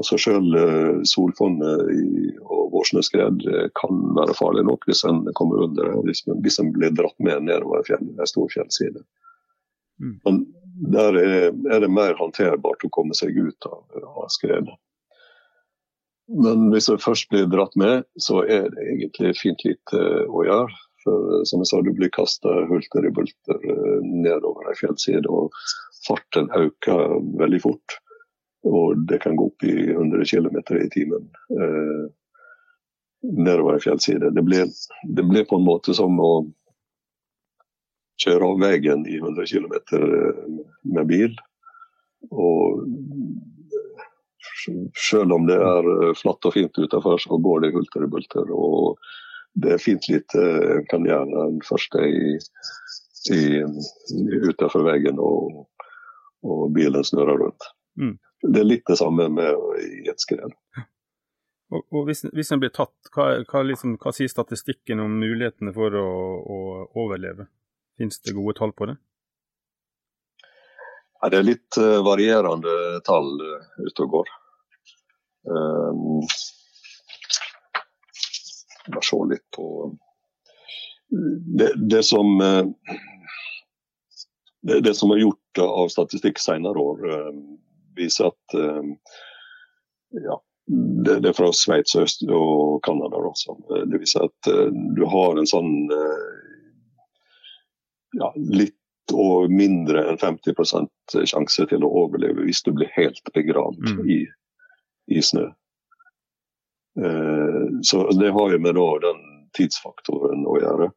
Altså 0.00 0.16
Selv 0.20 0.54
solfonnet 0.54 1.08
solfondet 1.10 2.38
og 2.46 2.70
vårsnøskred 2.72 3.42
kan 3.76 3.98
være 4.16 4.36
farlig 4.38 4.64
nok 4.64 4.86
hvis 4.88 5.02
en 5.08 5.20
kommer 5.36 5.66
under 5.66 5.90
hvis, 6.06 6.22
hvis 6.44 6.58
en 6.62 6.70
blir 6.72 6.94
dratt 6.96 7.18
med 7.20 7.44
nedover 7.48 7.84
en 7.98 8.14
stor 8.28 8.48
fjellside. 8.54 9.02
Mm. 10.00 10.14
Men 10.24 10.40
der 10.92 11.18
er, 11.20 11.80
det 11.80 11.90
mer 11.90 12.16
håndterbart 12.18 12.84
å 12.86 12.92
komme 12.94 13.16
seg 13.16 13.36
ut 13.36 13.68
av, 13.68 13.82
av 14.02 14.30
skredet. 14.32 14.74
Men 16.32 16.70
hvis 16.72 16.88
jeg 16.88 17.02
først 17.02 17.28
blir 17.32 17.50
dratt 17.50 17.74
med, 17.76 18.06
så 18.20 18.40
er 18.46 18.70
det 18.72 18.86
egentlig 18.86 19.34
fint 19.40 19.64
lite 19.66 20.00
å 20.28 20.46
gjøre. 20.46 20.78
For 21.02 21.42
som 21.48 21.62
jeg 21.62 21.68
sa, 21.68 21.80
du 21.82 21.90
blir 21.96 22.12
kasta 22.14 22.54
hulter 22.70 23.08
i 23.08 23.12
bulter 23.14 23.58
eh, 23.58 23.98
nedover 24.06 24.70
ei 24.70 24.76
fjellside, 24.78 25.26
og 25.26 25.50
farten 26.06 26.48
øker 26.56 27.18
veldig 27.40 27.60
fort. 27.64 27.98
Og 28.70 29.02
det 29.10 29.18
kan 29.24 29.36
gå 29.36 29.48
opp 29.50 29.66
i 29.66 29.74
100 29.90 30.24
km 30.30 30.60
i 30.78 30.88
timen 30.94 31.26
eh, 31.58 32.04
nedover 33.22 33.76
ei 33.76 33.82
fjellside. 33.82 34.30
Det 34.34 34.46
blir, 34.46 34.70
det 35.02 35.26
blir 35.26 35.48
på 35.50 35.58
en 35.58 35.66
måte 35.66 35.94
som 35.98 36.14
å 36.22 36.32
kjøre 38.22 38.48
av 38.48 38.60
veien 38.62 39.06
i 39.08 39.18
100 39.20 39.48
km 39.50 39.74
eh, 39.98 40.44
med 40.94 41.10
bil. 41.10 41.34
Og 42.30 42.84
selv 44.98 45.32
om 45.32 45.46
det 45.46 45.58
er 45.58 45.90
eh, 45.96 46.14
flatt 46.18 46.48
og 46.48 46.54
fint 46.54 46.78
utenfor, 46.78 47.18
så 47.22 47.38
går 47.38 47.64
det 47.64 47.74
hulter 47.76 48.06
i 48.06 48.10
bulter. 48.10 48.52
Og 48.54 48.98
det 49.52 49.74
er 49.74 49.82
fint 49.82 50.08
lite 50.08 50.42
en 50.76 50.86
kan 50.90 51.06
gjøre 51.06 51.28
den 51.28 51.60
første 51.66 52.06
i, 52.08 52.38
i, 53.34 53.42
utenfor 54.48 54.86
veien 54.86 55.20
og, 55.20 55.66
og, 56.46 56.70
bilen 56.74 57.04
snurrer 57.04 57.42
rundt. 57.44 57.68
Mm. 58.00 58.16
Det 58.42 58.62
er 58.62 58.66
litt 58.68 58.88
det 58.88 58.98
samme 58.98 59.28
med 59.30 59.58
i 59.84 60.08
et 60.10 60.22
skred. 60.22 60.54
Og, 61.72 61.84
og 61.88 62.08
hvis, 62.08 62.24
hvis, 62.32 62.50
en 62.52 62.60
blir 62.60 62.72
tatt, 62.74 62.94
hva, 63.14 63.30
hva, 63.48 63.62
liksom, 63.64 63.96
hva, 64.00 64.12
sier 64.12 64.28
statistikken 64.28 65.00
om 65.00 65.14
mulighetene 65.20 65.72
for 65.76 65.94
å, 65.96 66.08
å 66.42 66.58
overleve? 67.04 67.46
Finnes 67.98 68.20
det 68.20 68.32
gode 68.32 68.54
tall 68.58 68.72
på 68.72 68.86
det? 68.86 68.96
Ja, 71.22 71.28
det 71.30 71.38
er 71.38 71.46
litt 71.46 71.78
uh, 71.78 72.00
varierende 72.02 72.72
tall 73.06 73.28
uh, 73.38 73.66
ute 73.78 74.06
og 74.06 74.14
går. 74.16 74.30
Um, 75.46 76.24
se 79.02 79.18
litt 79.30 79.44
på 79.54 79.66
Det, 81.58 81.68
det 81.90 82.02
som 82.06 82.40
uh, 82.42 82.66
det, 84.62 84.80
det, 84.80 84.94
som 84.98 85.10
er 85.14 85.22
gjort 85.22 85.62
av 85.62 85.90
statistikk 85.94 86.38
senere 86.38 86.78
år, 86.78 87.00
viser 87.98 88.28
at 88.30 88.54
ja, 90.22 90.36
det, 90.70 91.16
det, 91.16 91.32
er 91.32 91.34
fra 91.34 91.48
Sveits 91.50 91.96
og 91.98 92.78
Canada. 92.86 93.18
Det 93.90 93.98
viser 93.98 94.28
at 94.28 94.50
du 94.94 95.02
har 95.10 95.34
en 95.34 95.50
sånn 95.50 95.90
ja, 98.18 98.30
litt 98.36 98.78
og 99.12 99.50
mindre 99.50 100.04
enn 100.08 100.20
50 100.20 101.26
sjanse 101.28 101.66
til 101.68 101.84
å 101.84 101.90
overleve 102.04 102.46
hvis 102.46 102.62
du 102.64 102.72
blir 102.76 102.90
helt 102.94 103.22
begravd 103.34 103.82
mm. 103.82 104.00
i, 104.08 104.20
i, 105.10 105.22
snø. 105.22 105.48
Eh, 107.02 107.62
så 107.82 108.04
det 108.20 108.32
har 108.32 108.54
jo 108.54 108.60
med 108.62 108.76
da, 108.78 108.88
den 109.02 109.22
tidsfaktoren 109.58 110.46
å 110.46 110.58
gjøre. 110.60 110.90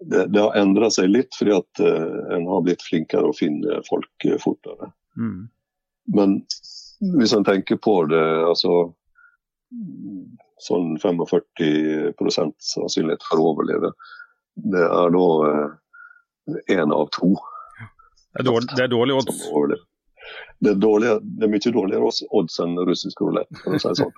Det, 0.00 0.26
det 0.32 0.40
har 0.40 0.56
endra 0.56 0.90
seg 0.92 1.10
litt 1.12 1.36
fordi 1.36 1.54
at 1.58 1.82
eh, 1.84 2.36
en 2.36 2.48
har 2.50 2.64
blitt 2.66 2.84
flinkere 2.84 3.30
å 3.30 3.36
finne 3.36 3.82
folk 3.88 4.28
eh, 4.28 4.38
fortere. 4.40 4.90
Mm. 5.16 5.48
Men 6.16 6.38
hvis 7.16 7.34
en 7.36 7.46
tenker 7.46 7.78
på 7.80 8.02
det, 8.10 8.24
altså 8.48 8.90
sånn 10.60 10.96
45% 11.00 12.56
sannsynlighet 12.64 13.22
for 13.28 13.40
å 13.40 13.52
overleve, 13.52 13.92
det 14.72 14.82
er 14.82 15.14
da 15.14 15.28
eh, 15.46 15.68
én 16.70 16.92
av 16.94 17.08
to. 17.16 17.32
Det 18.30 18.42
er 18.42 18.46
dårlig, 18.46 18.68
det 18.76 18.84
er 18.84 18.92
dårlig 18.92 19.16
odds? 19.18 19.40
Det 20.60 20.74
er, 20.74 20.76
dårlig, 20.78 21.14
det 21.24 21.46
er, 21.46 21.50
mye 21.50 21.72
dårligere 21.74 22.12
odds 22.38 22.60
enn 22.62 22.76
russisk 22.86 23.22
rulett, 23.24 23.50
for 23.62 23.74
å 23.74 23.80
si 23.80 23.90
det 23.90 23.98
sånn. 24.02 24.14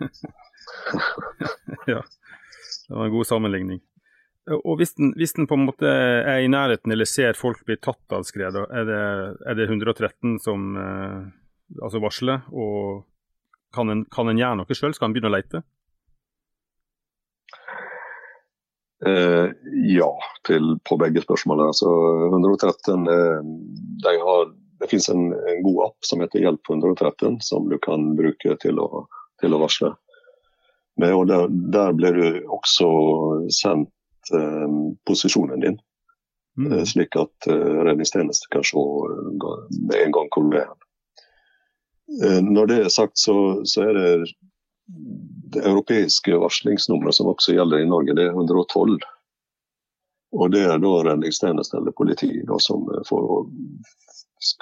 ja, 1.93 2.03
det 2.03 2.97
var 2.97 3.07
en 3.07 3.15
god 3.15 3.31
sammenligning. 3.31 3.81
Og 4.51 4.81
hvis 4.81 4.97
den, 4.99 5.13
hvis 5.15 5.37
den, 5.37 5.47
på 5.47 5.55
en 5.55 5.69
måte 5.69 5.87
er 5.87 6.43
i 6.43 6.51
nærheten 6.51 6.91
eller 6.93 7.07
ser 7.07 7.39
folk 7.39 7.63
bli 7.67 7.77
tatt 7.79 8.15
av 8.15 8.27
skred, 8.27 8.59
er 8.59 8.89
det, 8.89 9.03
er 9.47 9.59
det 9.59 9.69
113 9.69 10.41
som 10.43 10.73
eh, 10.83 11.21
altså 11.79 12.03
varsler? 12.03 12.43
Og 12.51 13.05
kan 13.73 13.93
en, 13.93 14.03
kan 14.11 14.29
en 14.29 14.41
gjøre 14.41 14.59
noe 14.59 14.77
sjøl? 14.77 14.97
Skal 14.97 15.09
en 15.09 15.15
begynne 15.15 15.31
å 15.31 15.37
leite? 15.37 15.63
Eh, 19.07 19.51
ja, 19.75 20.19
til, 20.47 20.77
på 20.89 20.97
begge 20.97 21.23
spørsmålene. 21.25 21.73
Altså, 21.73 21.89
113, 22.29 23.09
eh, 23.09 23.41
de 24.05 24.13
har, 24.21 24.53
det 24.81 24.91
finnes 24.91 25.09
en, 25.11 25.25
en, 25.35 25.63
god 25.65 25.81
app 25.89 26.07
som 26.07 26.23
heter 26.23 26.45
Hjelp 26.45 26.71
113, 26.71 27.41
som 27.43 27.67
du 27.71 27.79
kan 27.83 28.13
bruke 28.19 28.55
til 28.63 28.79
å, 28.79 29.07
til 29.43 29.57
å 29.57 29.61
varsle. 29.65 29.91
Men, 31.01 31.17
og 31.17 31.27
der, 31.33 31.49
der, 31.75 31.97
blir 31.99 32.15
du 32.15 32.53
også 32.53 32.93
sendt 33.51 34.35
eh, 34.37 34.79
posisjonen 35.09 35.65
din, 35.65 35.81
mm. 36.61 36.71
Eh, 36.71 36.85
slik 36.87 37.19
at 37.19 37.51
eh, 37.51 37.83
redningstjenesten 37.89 38.53
kan 38.55 38.67
se 38.67 38.87
med 39.81 39.99
en 39.99 40.15
gang 40.15 40.31
hvor 40.31 40.47
du 40.47 40.59
er. 40.63 40.71
Når 42.45 42.67
det 42.69 42.77
er 42.85 42.91
sagt, 42.93 43.17
så, 43.17 43.35
så 43.65 43.87
er 43.89 43.97
det 43.97 44.09
det 45.53 45.65
europeiske 45.69 46.37
varslingsnummeret 46.37 47.15
som 47.15 47.27
også 47.27 47.55
gjelder 47.55 47.83
i 47.83 47.89
Norge, 47.89 48.15
det 48.17 48.27
er 48.29 48.37
112. 48.37 48.99
Og 50.33 50.51
det 50.51 50.63
er 50.65 50.79
da 50.81 50.93
redningstjenesten 51.05 51.83
eller 51.83 51.93
politiet 51.97 52.47
da, 52.49 52.57
som 52.63 52.87
får, 53.09 53.27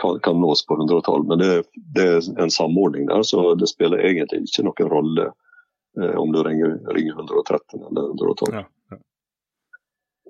kan, 0.02 0.18
kan, 0.26 0.40
nås 0.42 0.64
på 0.66 0.74
112. 0.74 1.28
Men 1.28 1.38
det, 1.38 1.50
det, 1.94 2.06
er 2.06 2.42
en 2.42 2.50
samordning 2.50 3.06
der, 3.06 3.22
så 3.22 3.54
det 3.54 3.70
spiller 3.70 4.02
egentlig 4.02 4.42
ikke 4.48 4.66
noen 4.66 4.90
rolle 4.90 5.28
eh, 6.00 6.16
om 6.18 6.34
du 6.34 6.42
ringer, 6.42 6.74
ringer, 6.90 7.14
113 7.22 7.86
eller 7.90 8.10
112. 8.10 8.58
Ja, 8.58 8.64
ja. 8.90 8.98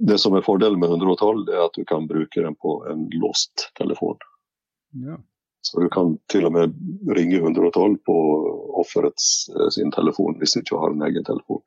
Det 0.01 0.21
som 0.21 0.37
er 0.37 0.45
fordelen 0.45 0.81
med 0.81 0.93
112, 0.93 1.47
det 1.49 1.57
er 1.57 1.67
at 1.67 1.77
du 1.77 1.85
kan 1.89 2.09
bruke 2.09 2.45
den 2.45 2.57
på 2.61 2.77
en 2.93 3.09
låst 3.21 3.71
telefon. 3.81 4.21
Ja. 5.07 5.17
Så 5.63 5.81
du 5.81 5.89
kan 5.93 6.15
til 6.33 6.47
og 6.49 6.55
med 6.57 6.73
ringe 7.17 7.37
112 7.37 7.99
på 8.09 8.17
offerets 8.81 9.49
eh, 9.53 9.69
sin 9.75 9.93
telefon 9.93 10.39
hvis 10.41 10.57
du 10.57 10.63
ikke 10.63 10.79
har 10.81 10.95
en 10.95 11.05
egen 11.09 11.27
telefon. 11.27 11.61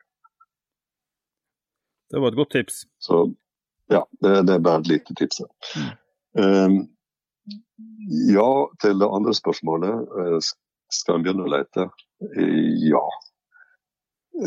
Det 2.13 2.21
var 2.21 2.33
et 2.33 2.37
godt 2.37 2.51
tips. 2.53 2.83
Så 3.01 3.23
ja, 3.93 4.01
det, 4.21 4.33
det 4.47 4.55
er 4.55 4.65
bare 4.65 4.81
et 4.81 4.89
lite 4.89 5.15
tips. 5.17 5.41
Um, 6.37 6.79
ja, 8.33 8.49
til 8.81 8.99
det 9.01 9.09
andre 9.19 9.33
spørsmålet. 9.37 10.09
eh, 10.23 10.37
Skal 10.93 11.19
en 11.19 11.23
begynne 11.25 11.45
å 11.47 11.53
lete? 11.53 11.87
Eh, 12.33 12.89
Ja. 12.89 13.05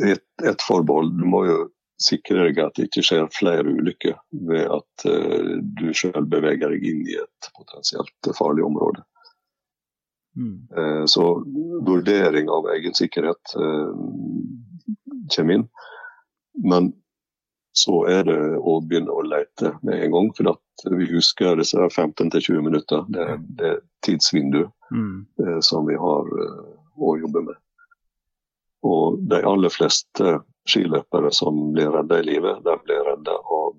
Et, 0.02 0.22
et 0.42 0.62
forbehold. 0.66 1.12
Du 1.14 1.26
må 1.30 1.44
jo 1.46 1.58
sikre 2.02 2.48
deg 2.48 2.58
at 2.58 2.74
det 2.74 2.88
ikke 2.88 3.04
skjer 3.06 3.28
flere 3.32 3.70
ulykker 3.70 4.16
ved 4.50 4.64
at 4.74 5.04
uh, 5.06 5.52
du 5.78 5.92
selv 5.94 6.26
beveger 6.32 6.74
deg 6.74 6.82
inn 6.90 7.04
i 7.06 7.14
et 7.22 7.48
potensielt 7.54 8.30
farlig 8.36 8.64
område. 8.66 9.04
Mm. 10.36 10.68
Eh, 10.76 11.04
Så 11.08 11.22
vurdering 11.86 12.48
av 12.52 12.66
egen 12.74 12.94
sikkerhet 12.94 13.54
eh, 13.56 13.92
kommer 15.36 15.54
inn. 15.54 15.68
Men 16.64 16.92
så 17.76 18.06
er 18.08 18.22
det 18.24 18.38
å 18.58 18.78
begynne 18.80 19.12
å 19.12 19.24
lete 19.24 19.74
med 19.82 20.02
en 20.04 20.12
gang. 20.12 20.30
For 20.36 20.48
at 20.54 20.86
vi 20.92 21.06
husker 21.10 21.56
disse 21.60 21.76
15-20 21.78 22.62
minutter. 22.64 23.04
Det, 23.08 23.20
er- 23.20 23.40
det 23.58 23.66
er 23.74 23.80
tidsvindu 24.06 24.66
Mm. 24.92 25.26
eh, 25.42 25.60
som 25.60 25.86
vi 25.86 25.94
har 25.98 26.24
å 26.96 27.16
jobbe 27.20 27.42
med. 27.42 27.56
Og 28.86 29.18
de 29.28 29.40
aller 29.42 29.68
fleste 29.68 30.36
skiløpere 30.68 31.32
som 31.34 31.72
blir 31.72 31.90
redda 31.90 32.20
i 32.20 32.22
livet, 32.22 32.62
de 32.64 32.76
blir 32.84 33.02
redda 33.04 33.34
av 33.34 33.74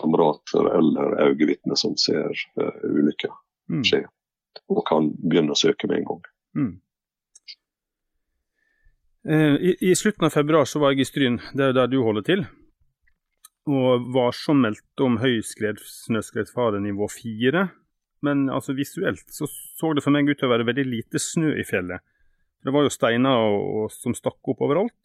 kamerater 0.00 0.66
eller 0.78 1.14
øyevitner 1.28 1.74
som 1.78 1.96
ser 1.96 2.30
eh, 2.60 3.14
skje. 3.16 3.30
Mm. 3.70 3.82
Og 4.70 4.84
kan 4.88 5.12
begynne 5.18 5.54
å 5.54 5.58
søke 5.58 5.90
med 5.90 6.02
en 6.02 6.08
gang. 6.10 6.26
Mm. 6.54 6.72
Eh, 9.28 9.54
I, 9.70 9.76
I 9.80 9.94
slutten 9.96 10.26
av 10.28 10.34
februar 10.34 10.68
så 10.68 10.82
var 10.82 10.92
jeg 10.92 11.04
i 11.04 11.08
Stryn, 11.08 11.40
det 11.56 11.64
er 11.64 11.72
jo 11.72 11.78
der 11.80 11.92
du 11.92 11.98
holder 12.04 12.26
til. 12.26 12.44
Og 13.64 14.10
var 14.12 14.34
meldte 14.36 14.60
meldt 14.60 15.04
om 15.06 15.16
høy 15.22 15.40
snøskredfare 15.44 16.82
nivå 16.84 17.08
fire. 17.08 17.70
Men 18.24 18.48
altså 18.52 18.76
visuelt 18.76 19.24
så 19.32 19.48
så 19.48 19.92
det 19.92 20.04
for 20.04 20.14
meg 20.14 20.28
ut 20.28 20.38
til 20.38 20.48
å 20.48 20.52
være 20.52 20.66
veldig 20.68 20.84
lite 20.88 21.20
snø 21.20 21.54
i 21.60 21.64
fjellet. 21.66 22.00
Det 22.64 22.72
var 22.72 22.86
jo 22.86 22.92
steiner 22.92 23.42
og, 23.44 23.64
og, 23.76 23.88
som 23.92 24.14
stakk 24.16 24.52
opp 24.52 24.62
overalt. 24.64 24.96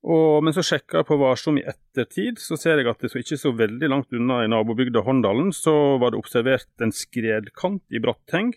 Og, 0.00 0.40
men 0.44 0.54
så 0.56 0.62
sjekka 0.64 1.02
jeg 1.02 1.08
på 1.10 1.18
Varsom 1.20 1.58
i 1.60 1.64
ettertid, 1.68 2.38
så 2.40 2.56
ser 2.56 2.80
jeg 2.80 2.88
at 2.88 3.02
det 3.02 3.10
så 3.12 3.20
ikke 3.20 3.36
så 3.40 3.52
veldig 3.52 3.90
langt 3.92 4.14
unna 4.16 4.40
i 4.44 4.48
nabobygda 4.48 5.02
Håndalen, 5.04 5.50
så 5.52 5.98
var 6.00 6.14
det 6.14 6.20
observert 6.22 6.84
en 6.84 6.94
skredkant 6.94 7.84
i 7.92 8.00
Brattheng. 8.00 8.54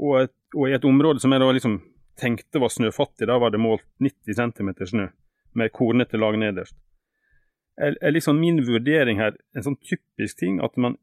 Og, 0.00 0.32
og 0.56 0.64
i 0.70 0.72
et 0.72 0.86
område 0.88 1.20
som 1.20 1.34
jeg 1.34 1.42
da 1.42 1.50
liksom 1.52 1.76
tenkte 2.18 2.62
var 2.62 2.72
snøfattig, 2.72 3.28
da 3.28 3.36
var 3.40 3.52
det 3.52 3.60
målt 3.60 3.84
90 4.00 4.38
cm 4.38 4.72
snø, 4.88 5.06
med 5.58 5.72
kornete 5.76 6.20
lag 6.20 6.38
nederst. 6.40 6.76
Er, 7.76 7.96
er 8.00 8.16
liksom 8.16 8.40
min 8.40 8.60
vurdering 8.64 9.20
her 9.20 9.36
en 9.56 9.64
sånn 9.64 9.78
typisk 9.80 10.40
ting 10.40 10.58
at 10.64 10.76
man 10.80 10.96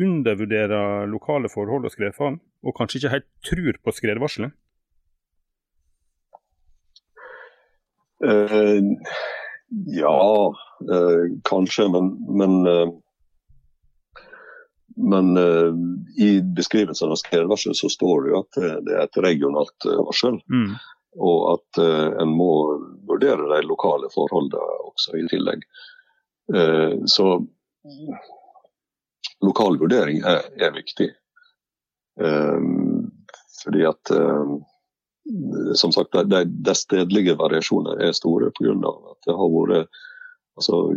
undervurderer 0.00 1.08
lokale 1.08 1.48
forhold 1.52 1.88
og 1.88 1.92
skredfaren, 1.92 2.38
og 2.60 2.76
kanskje 2.76 3.00
ikke 3.00 3.14
helt 3.16 3.28
tror 3.48 3.80
på 3.80 3.96
skredvarselet? 3.96 4.52
Eh, 8.24 8.80
ja, 9.86 10.52
uh, 10.92 11.24
kanskje, 11.44 11.88
men, 11.92 12.12
men 12.38 12.66
uh, 12.66 12.94
Men 14.96 15.36
i 16.16 16.40
beskrivelsen 16.56 17.10
av 17.12 17.18
skredvarsel 17.20 17.74
så 17.76 17.88
står 17.92 18.22
det 18.22 18.30
jo 18.30 18.38
at 18.38 18.58
det 18.86 18.94
er 18.94 19.02
et 19.02 19.18
regionalt 19.20 19.84
varsel. 19.84 20.38
Mm. 20.48 20.70
Og 21.20 21.42
at 21.50 21.80
en 22.22 22.32
må 22.32 22.54
vurdere 23.04 23.44
de 23.50 23.58
lokale 23.68 24.08
forholdene 24.14 24.78
også 24.88 25.18
i 25.20 25.26
tillegg. 25.28 25.66
Så 27.12 27.26
lokal 29.44 29.76
vurdering 29.84 30.24
er, 30.24 30.48
er 30.56 30.72
viktig. 30.78 31.10
Fordi 33.60 33.84
at 33.92 34.14
som 35.74 35.92
sagt, 35.92 36.12
de, 36.30 36.44
de 36.44 36.74
stedlige 36.74 37.34
variasjoner 37.38 38.02
er 38.02 38.12
store 38.16 38.50
pga. 38.56 38.74
at 39.10 39.28
det 39.28 39.36
har 39.36 39.52
vært 39.54 39.88
altså, 40.56 40.96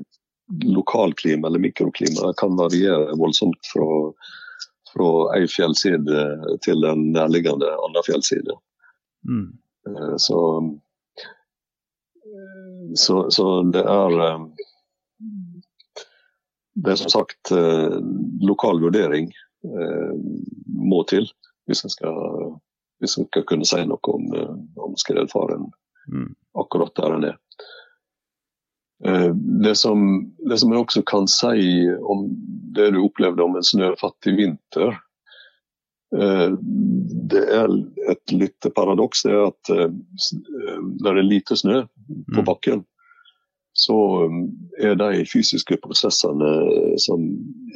Lokalklima 0.65 1.47
eller 1.47 1.61
mikroklima 1.61 2.31
kan 2.39 2.55
variere 2.57 3.13
voldsomt 3.21 3.67
fra, 3.69 3.87
fra 4.89 5.09
ei 5.37 5.43
fjellside 5.45 6.23
til 6.65 6.87
en 6.89 7.11
nærliggende 7.13 7.69
annen 7.69 8.05
fjellside. 8.07 8.55
Mm. 9.29 9.51
Eh, 9.87 10.15
Så, 10.17 10.39
så, 12.95 13.31
så 13.31 13.45
det 13.73 13.83
er 13.83 14.17
eh, 14.25 14.41
Det 16.73 16.91
er 16.91 16.99
som 17.01 17.13
sagt 17.13 17.51
eh, 17.51 17.99
lokal 18.41 18.81
vurdering 18.81 19.31
må 20.79 21.03
til 21.09 21.25
hvis 21.67 21.83
en 21.83 21.91
skal, 21.91 22.15
hvis 22.99 23.17
en 23.17 23.27
skal 23.29 23.43
kunne 23.47 23.65
si 23.67 23.79
noe 23.85 24.13
om, 24.13 24.25
eh, 24.35 24.55
om 24.83 24.95
skredfaren 24.99 25.69
Mm. 26.09 26.33
akkurat 26.57 26.95
der 26.95 27.11
han 27.11 27.23
er. 27.23 27.37
Eh, 29.05 29.33
Det 29.61 29.75
som, 29.77 30.31
det 30.49 30.57
som 30.59 30.71
jeg 30.73 30.79
også 30.81 31.03
kan 31.05 31.27
si 31.27 31.87
om 32.01 32.23
det 32.73 32.91
du 32.93 33.03
opplevde 33.05 33.43
om 33.43 33.55
en 33.55 33.63
snøfattig 33.63 34.33
vinter, 34.37 34.97
eh, 36.17 36.49
det 37.29 37.43
er 37.47 37.69
et 38.09 38.31
lite 38.31 38.71
paradoks. 38.75 39.21
Det 39.23 39.31
er 39.31 39.47
at 39.47 39.69
når 39.69 41.13
det 41.13 41.19
er 41.23 41.29
lite 41.29 41.55
snø 41.55 41.83
på 42.33 42.41
Mm. 42.41 42.45
bakken, 42.45 42.85
så 43.75 43.95
er 44.81 44.95
de 44.95 45.25
fysiske 45.25 45.77
prosessene 45.79 46.97
som 46.99 47.21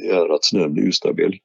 gjør 0.02 0.34
at 0.34 0.42
snøen 0.44 0.74
blir 0.74 0.88
ustabil, 0.90 1.38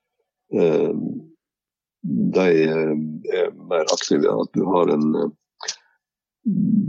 de 2.07 2.47
eh, 2.63 2.95
er 3.41 3.51
mer 3.69 3.85
aktive. 3.93 4.31
At 4.31 4.53
du 4.53 4.65
har 4.69 4.91
en 4.93 5.15
eh, 5.15 5.29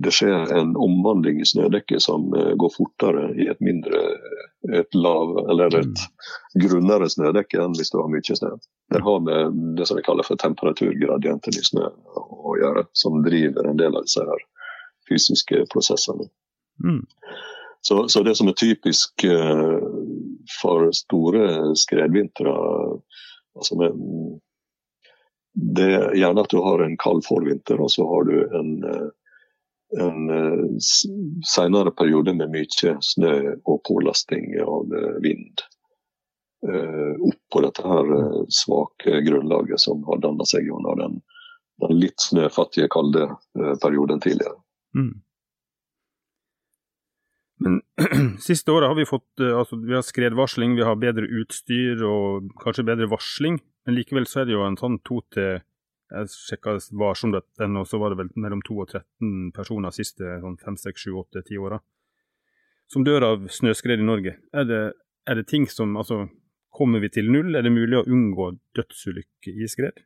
det 0.03 0.13
skjer 0.15 0.53
en 0.57 0.77
omvandling 0.79 1.41
i 1.41 1.47
snødekket 1.47 2.03
som 2.03 2.31
eh, 2.35 2.53
går 2.57 2.73
fortere 2.77 3.31
i 3.35 3.49
et 3.51 3.61
mindre 3.61 4.01
et 4.77 4.95
lav, 4.95 5.33
eller 5.51 5.75
et 5.79 6.03
grunnere 6.61 7.09
snødekke 7.09 7.59
enn 7.63 7.75
hvis 7.79 7.93
du 7.93 7.99
har 8.01 8.11
mye 8.13 8.37
snø. 8.37 8.53
Det 8.93 9.01
har 9.05 9.21
med 9.25 9.61
det 9.79 9.87
som 9.89 9.97
vi 9.97 10.05
kaller 10.05 10.27
for 10.27 10.41
temperaturgradienten 10.41 11.57
i 11.57 11.65
snø 11.65 11.89
å 12.21 12.57
gjøre, 12.61 12.85
som 12.93 13.23
driver 13.25 13.71
en 13.71 13.81
del 13.81 13.97
av 13.97 14.05
disse 14.07 14.25
her 14.27 14.45
fysiske 15.09 15.65
prosessene. 15.73 16.29
Mm. 16.85 17.03
Så, 17.81 18.09
så 18.13 18.23
det 18.23 18.37
som 18.37 18.51
er 18.51 18.59
typisk 18.61 19.25
eh, 19.25 19.79
for 20.61 20.91
store 20.97 21.75
skredvintre 21.81 22.53
altså 23.57 23.79
med, 23.81 23.97
Det 25.55 25.87
er 25.95 26.13
gjerne 26.15 26.45
at 26.45 26.53
du 26.53 26.61
har 26.63 26.83
en 26.85 26.97
kald 27.01 27.25
forvinter, 27.27 27.81
og 27.83 27.91
så 27.91 28.07
har 28.07 28.29
du 28.29 28.37
en, 28.59 28.71
eh, 28.87 29.09
en 30.05 30.31
eh, 30.31 30.63
senere 31.47 31.91
periode 31.91 32.35
med 32.39 32.53
mye 32.55 32.95
snø 33.03 33.35
og 33.65 33.83
pålasting 33.89 34.55
av 34.63 34.95
eh, 34.95 35.19
vind. 35.27 35.67
Oppå 36.61 37.63
dette 37.65 37.81
her 37.89 38.11
svake 38.53 39.23
grunnlaget 39.25 39.81
som 39.81 40.03
har 40.05 40.19
danna 40.21 40.45
seg 40.45 40.67
under 40.69 40.99
den, 40.99 41.15
den 41.81 41.95
litt 41.97 42.21
snøfattige, 42.21 42.91
kalde 42.93 43.31
perioden 43.81 44.21
tidligere. 44.21 44.59
Mm. 44.93 45.15
Men 47.65 47.81
siste 48.45 48.77
året 48.77 48.93
har 48.93 48.99
vi 48.99 49.09
fått 49.09 49.41
altså, 49.41 49.81
vi 49.81 49.97
har 49.97 50.05
skredvarsling, 50.05 50.77
vi 50.77 50.85
har 50.85 51.01
bedre 51.01 51.33
utstyr 51.41 52.05
og 52.05 52.53
kanskje 52.61 52.85
bedre 52.93 53.09
varsling. 53.09 53.57
Men 53.87 53.97
likevel 53.97 54.27
så 54.29 54.43
er 54.43 54.49
det 54.49 54.57
jo 54.57 54.65
en 54.67 54.79
sånn 54.81 55.01
to 55.07 55.23
til 55.35 55.61
Jeg 56.11 56.27
sjekka 56.35 56.73
varsom.no, 56.99 57.81
og 57.81 57.87
så 57.87 57.99
var 58.03 58.11
det 58.11 58.19
vel 58.19 58.31
mellom 58.35 58.61
2 58.67 58.77
og 58.83 58.89
13 58.91 59.53
personer 59.55 59.95
siste 59.95 60.41
sånn 60.43 60.57
5, 60.59 60.79
6, 60.83 61.05
7, 61.07 61.13
8, 61.21 61.43
10 61.47 61.61
åra 61.63 61.79
som 62.91 63.07
dør 63.07 63.27
av 63.27 63.49
snøskred 63.55 64.03
i 64.03 64.07
Norge. 64.07 64.37
Er 64.57 64.67
det, 64.67 64.81
er 65.29 65.39
det 65.39 65.49
ting 65.51 65.69
som 65.71 65.97
Altså, 66.01 66.25
kommer 66.75 67.03
vi 67.03 67.11
til 67.13 67.31
null? 67.31 67.55
Er 67.55 67.67
det 67.67 67.75
mulig 67.75 68.01
å 68.01 68.07
unngå 68.07 68.53
dødsulykker 68.79 69.63
i 69.63 69.69
skred? 69.71 70.03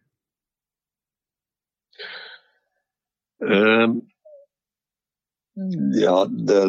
Uh, 3.44 3.96
ja, 5.96 6.16
det, 6.28 6.60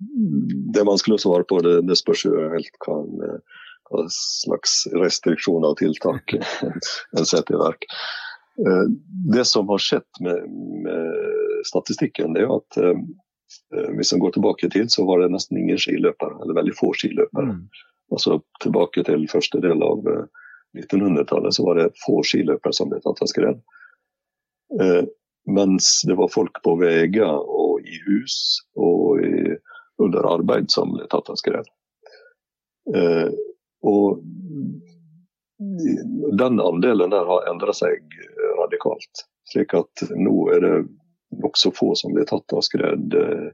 det 0.00 0.82
er 0.82 0.88
vanskelig 0.90 1.18
å 1.18 1.22
svare 1.22 1.46
på. 1.48 1.60
Det, 1.66 1.78
det 1.86 1.98
spørs 1.98 2.26
jo 2.26 2.34
helt 2.54 2.82
hva, 2.82 2.98
en, 3.02 3.14
hva 3.22 3.38
slags 4.12 4.84
restriksjoner 4.94 5.74
og 5.74 5.80
tiltak 5.80 6.34
en 7.16 7.28
setter 7.28 7.56
i 7.56 7.60
verk. 7.60 7.86
Eh, 8.60 8.84
det 9.34 9.44
som 9.48 9.68
har 9.68 9.82
skjedd 9.82 10.22
med, 10.24 10.48
med 10.86 11.66
statistikken, 11.68 12.34
det 12.36 12.46
er 12.46 12.56
at 12.56 12.80
eh, 12.82 13.04
hvis 13.96 14.12
en 14.12 14.22
går 14.22 14.36
tilbake 14.36 14.66
i 14.66 14.72
tid, 14.72 14.90
så 14.92 15.04
var 15.06 15.22
det 15.22 15.32
nesten 15.34 15.58
ingen 15.60 15.78
skiløpere, 15.80 16.40
eller 16.42 16.58
veldig 16.58 16.74
få 16.78 16.92
skiløpere. 16.98 17.52
Mm. 17.52 17.84
Altså 18.14 18.40
tilbake 18.62 19.02
til 19.06 19.26
første 19.30 19.60
del 19.62 19.82
av 19.82 20.10
eh, 20.10 20.26
1900-tallet 20.76 21.54
så 21.54 21.64
var 21.64 21.80
det 21.80 21.94
få 22.04 22.20
skiløpere 22.26 22.74
som 22.74 22.90
ble 22.90 23.00
tatt 23.04 23.22
av 23.22 23.30
skred. 23.30 23.62
Eh, 24.80 25.02
mens 25.46 26.00
det 26.06 26.16
var 26.18 26.32
folk 26.32 26.58
på 26.64 26.74
veier 26.80 27.38
og 27.38 27.86
i 27.86 28.00
hus 28.06 28.36
og 28.74 29.22
i, 29.22 29.56
under 30.02 30.26
arbeid 30.28 30.70
som 30.74 30.94
ble 30.96 31.06
tatt 31.10 31.30
av 31.30 31.38
skred. 31.40 31.68
Eh, 32.94 33.30
og 33.82 34.22
den 36.38 36.60
andelen 36.60 37.12
der 37.12 37.28
har 37.28 37.48
endra 37.50 37.72
seg 37.76 38.02
radikalt. 38.60 39.26
Slik 39.50 39.74
at 39.76 40.02
nå 40.16 40.48
er 40.54 40.64
det 40.64 40.76
nokså 41.42 41.70
få 41.70 41.94
som 41.94 42.14
blir 42.14 42.24
tatt 42.24 42.52
av 42.52 42.60
skred 42.60 43.14
eh, 43.14 43.48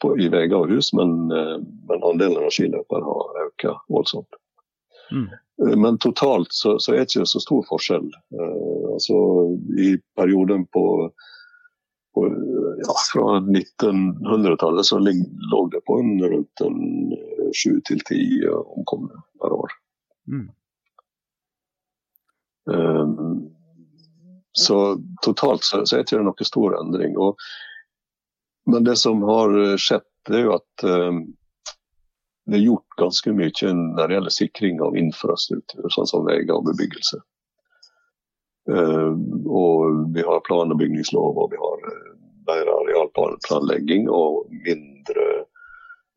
på, 0.00 0.12
i 0.18 0.28
veier 0.32 0.56
og 0.56 0.70
hus, 0.70 0.92
men, 0.96 1.30
eh, 1.32 1.56
men 1.88 2.06
andelen 2.06 2.44
av 2.44 2.54
skiløpere 2.54 3.04
har 3.06 3.44
økt 3.46 3.66
voldsomt. 3.88 4.38
Mm. 5.10 5.26
Eh, 5.62 5.76
men 5.76 5.98
totalt 5.98 6.52
så, 6.54 6.78
så, 6.78 6.92
er 6.92 7.02
det 7.02 7.10
ikke 7.10 7.28
så 7.32 7.42
stor 7.42 7.66
forskjell. 7.68 8.08
Altså 8.94 9.18
I 9.78 9.94
perioden 10.18 10.66
på, 10.74 10.84
ja, 12.16 12.94
fra 13.12 13.26
1900-tallet 13.38 14.86
så 14.86 14.98
lå 14.98 15.60
det 15.72 15.80
på 15.86 15.98
en 16.00 16.16
rundt 16.32 16.62
sju 17.56 17.80
til 17.86 18.02
ti 18.08 18.20
omkomne 18.50 19.22
per 19.40 19.54
år. 19.54 19.74
Mm. 20.30 20.48
Um, 22.70 23.50
så 24.52 24.98
totalt 25.22 25.64
så, 25.64 25.86
så 25.86 25.96
er 25.96 26.02
det 26.02 26.08
ikke 26.08 26.22
noe 26.26 26.46
stor 26.46 26.76
endring. 26.80 27.16
Og, 27.18 27.38
men 28.70 28.86
det 28.86 28.96
som 28.98 29.22
har 29.26 29.54
skjedd, 29.80 30.06
det 30.28 30.40
er 30.40 30.48
jo 30.48 30.56
at 30.58 30.86
um, 30.86 31.22
det 32.50 32.58
er 32.58 32.66
gjort 32.66 32.98
ganske 32.98 33.32
mye 33.36 33.72
når 33.74 34.08
det 34.08 34.16
gjelder 34.16 34.34
sikring 34.34 34.80
av 34.82 34.96
infrastruktur, 34.98 35.86
sånn 35.94 36.08
som 36.10 36.26
veier 36.26 36.50
og 36.54 36.66
bebyggelse. 36.66 37.20
Uh, 38.68 39.16
og 39.48 40.12
vi 40.14 40.22
har 40.22 40.40
plan- 40.44 40.72
og 40.72 40.78
bygningslov, 40.78 41.38
og 41.38 41.52
vi 41.52 41.60
har 41.60 41.84
uh, 41.86 42.10
bedre 42.46 42.74
arealplanlegging 42.82 44.08
og 44.12 44.50
mindre, 44.66 45.26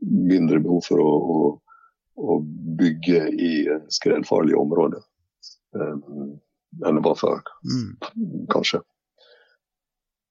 mindre 0.03 0.59
behov 0.63 0.83
for 0.87 1.03
å, 1.03 1.13
å, 1.35 1.37
å 2.19 2.39
bygge 2.79 3.27
i 3.31 3.53
skredfarlige 3.93 4.59
områder. 4.59 5.05
Um, 5.73 6.35
enn 6.83 6.99
det 6.99 7.05
var 7.05 7.17
før, 7.17 7.41
mm. 7.69 8.45
kanskje. 8.53 8.83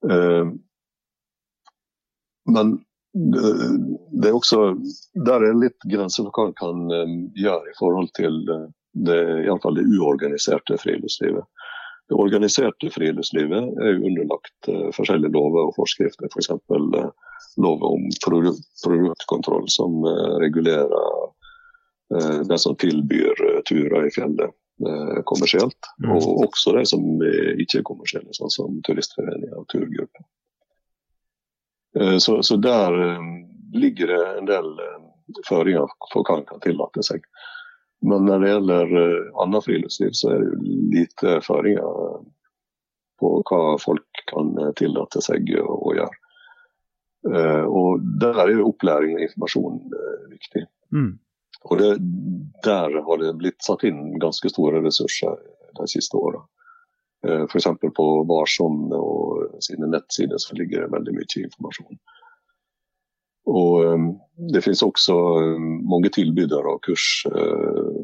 Um, 0.02 0.56
men 2.52 2.78
det 3.12 4.30
er 4.30 4.34
også 4.34 4.72
Der 5.28 5.44
er 5.44 5.54
litt 5.54 5.84
grenser 5.86 6.24
for 6.26 6.32
hva 6.34 6.46
en 6.48 6.54
kan 6.58 7.34
gjøre 7.38 7.70
i 7.70 7.74
forhold 7.76 8.08
til 8.16 8.40
det, 8.48 9.18
i 9.44 9.50
alle 9.52 9.60
fall 9.62 9.76
det 9.76 9.84
uorganiserte 9.84 10.78
friluftslivet. 10.80 11.44
Det 12.12 12.20
organiserte 12.20 12.90
friluftslivet 12.92 13.82
er 13.82 13.94
jo 13.96 14.06
underlagt 14.10 14.68
uh, 14.68 14.88
forskjellige 14.92 15.32
lover 15.32 15.70
og 15.70 15.76
forskrifter. 15.80 16.28
F.eks. 16.28 16.52
For 16.68 16.98
uh, 16.98 17.10
lov 17.62 17.84
om 17.88 18.04
produktkontroll 18.24 19.66
som 19.72 20.04
regulerer 20.40 20.92
de 22.48 22.56
som 22.60 22.76
tilbyr 22.80 23.40
turer 23.68 24.06
i 24.06 24.12
fjellet. 24.12 24.52
Eh, 24.88 25.22
kommersielt. 25.24 25.78
Mm. 26.04 26.10
Og 26.16 26.46
også 26.46 26.72
de 26.74 26.82
som 26.88 27.02
ikke 27.60 27.80
er 27.80 27.86
kommersielle, 27.86 28.32
sånn 28.34 28.50
som 28.50 28.78
turistforeninger 28.86 29.58
og 29.60 29.66
turgrupper. 29.70 30.24
Eh, 32.00 32.16
så, 32.24 32.40
så, 32.42 32.56
der 32.56 32.96
eh, 33.04 33.28
ligger 33.76 34.10
det 34.10 34.22
en 34.40 34.48
del 34.48 34.72
føringer 35.46 35.92
for 36.10 36.26
hva 36.26 36.40
en 36.40 36.48
kan 36.48 36.64
tillate 36.64 37.04
seg. 37.06 37.22
Men 38.02 38.26
når 38.26 38.42
det 38.42 38.52
gjelder 38.52 38.94
annet 39.44 39.66
friluftsliv, 39.66 40.14
så 40.18 40.32
er 40.32 40.42
det 40.42 40.48
jo 40.50 40.76
lite 40.94 41.36
føringer 41.46 42.22
på 43.22 43.32
hva 43.46 43.60
folk 43.78 44.22
kan 44.30 44.56
tillate 44.78 45.22
seg 45.22 45.52
å, 45.62 45.68
å 45.86 45.94
gjøre. 45.94 46.18
Og 47.70 48.02
der 48.18 48.40
er 48.42 48.50
jo 48.50 48.72
opplæring 48.72 49.14
og 49.14 49.22
informasjon 49.28 49.76
viktig. 50.32 50.64
Mm. 50.90 51.12
Og 51.70 51.78
det, 51.78 51.92
Der 52.64 53.02
har 53.06 53.18
det 53.18 53.36
blitt 53.38 53.62
satt 53.62 53.84
inn 53.86 54.18
ganske 54.18 54.50
store 54.50 54.82
ressurser 54.82 55.38
de 55.78 55.86
siste 55.90 56.18
åra. 56.18 56.42
Eh, 57.26 57.44
F.eks. 57.46 57.68
på 57.94 58.06
Varsom 58.28 58.90
og 58.96 59.62
sine 59.62 59.86
nettsider 59.90 60.38
så 60.42 60.56
ligger 60.58 60.84
det 60.84 60.94
veldig 60.96 61.14
mye 61.16 61.44
informasjon. 61.46 62.00
Og 63.50 63.84
um, 63.84 64.08
Det 64.52 64.62
finnes 64.64 64.82
også 64.82 65.14
um, 65.14 65.68
mange 65.90 66.10
tilbydere 66.14 66.74
av 66.74 66.80
kurs 66.86 67.26
uh, 67.30 67.98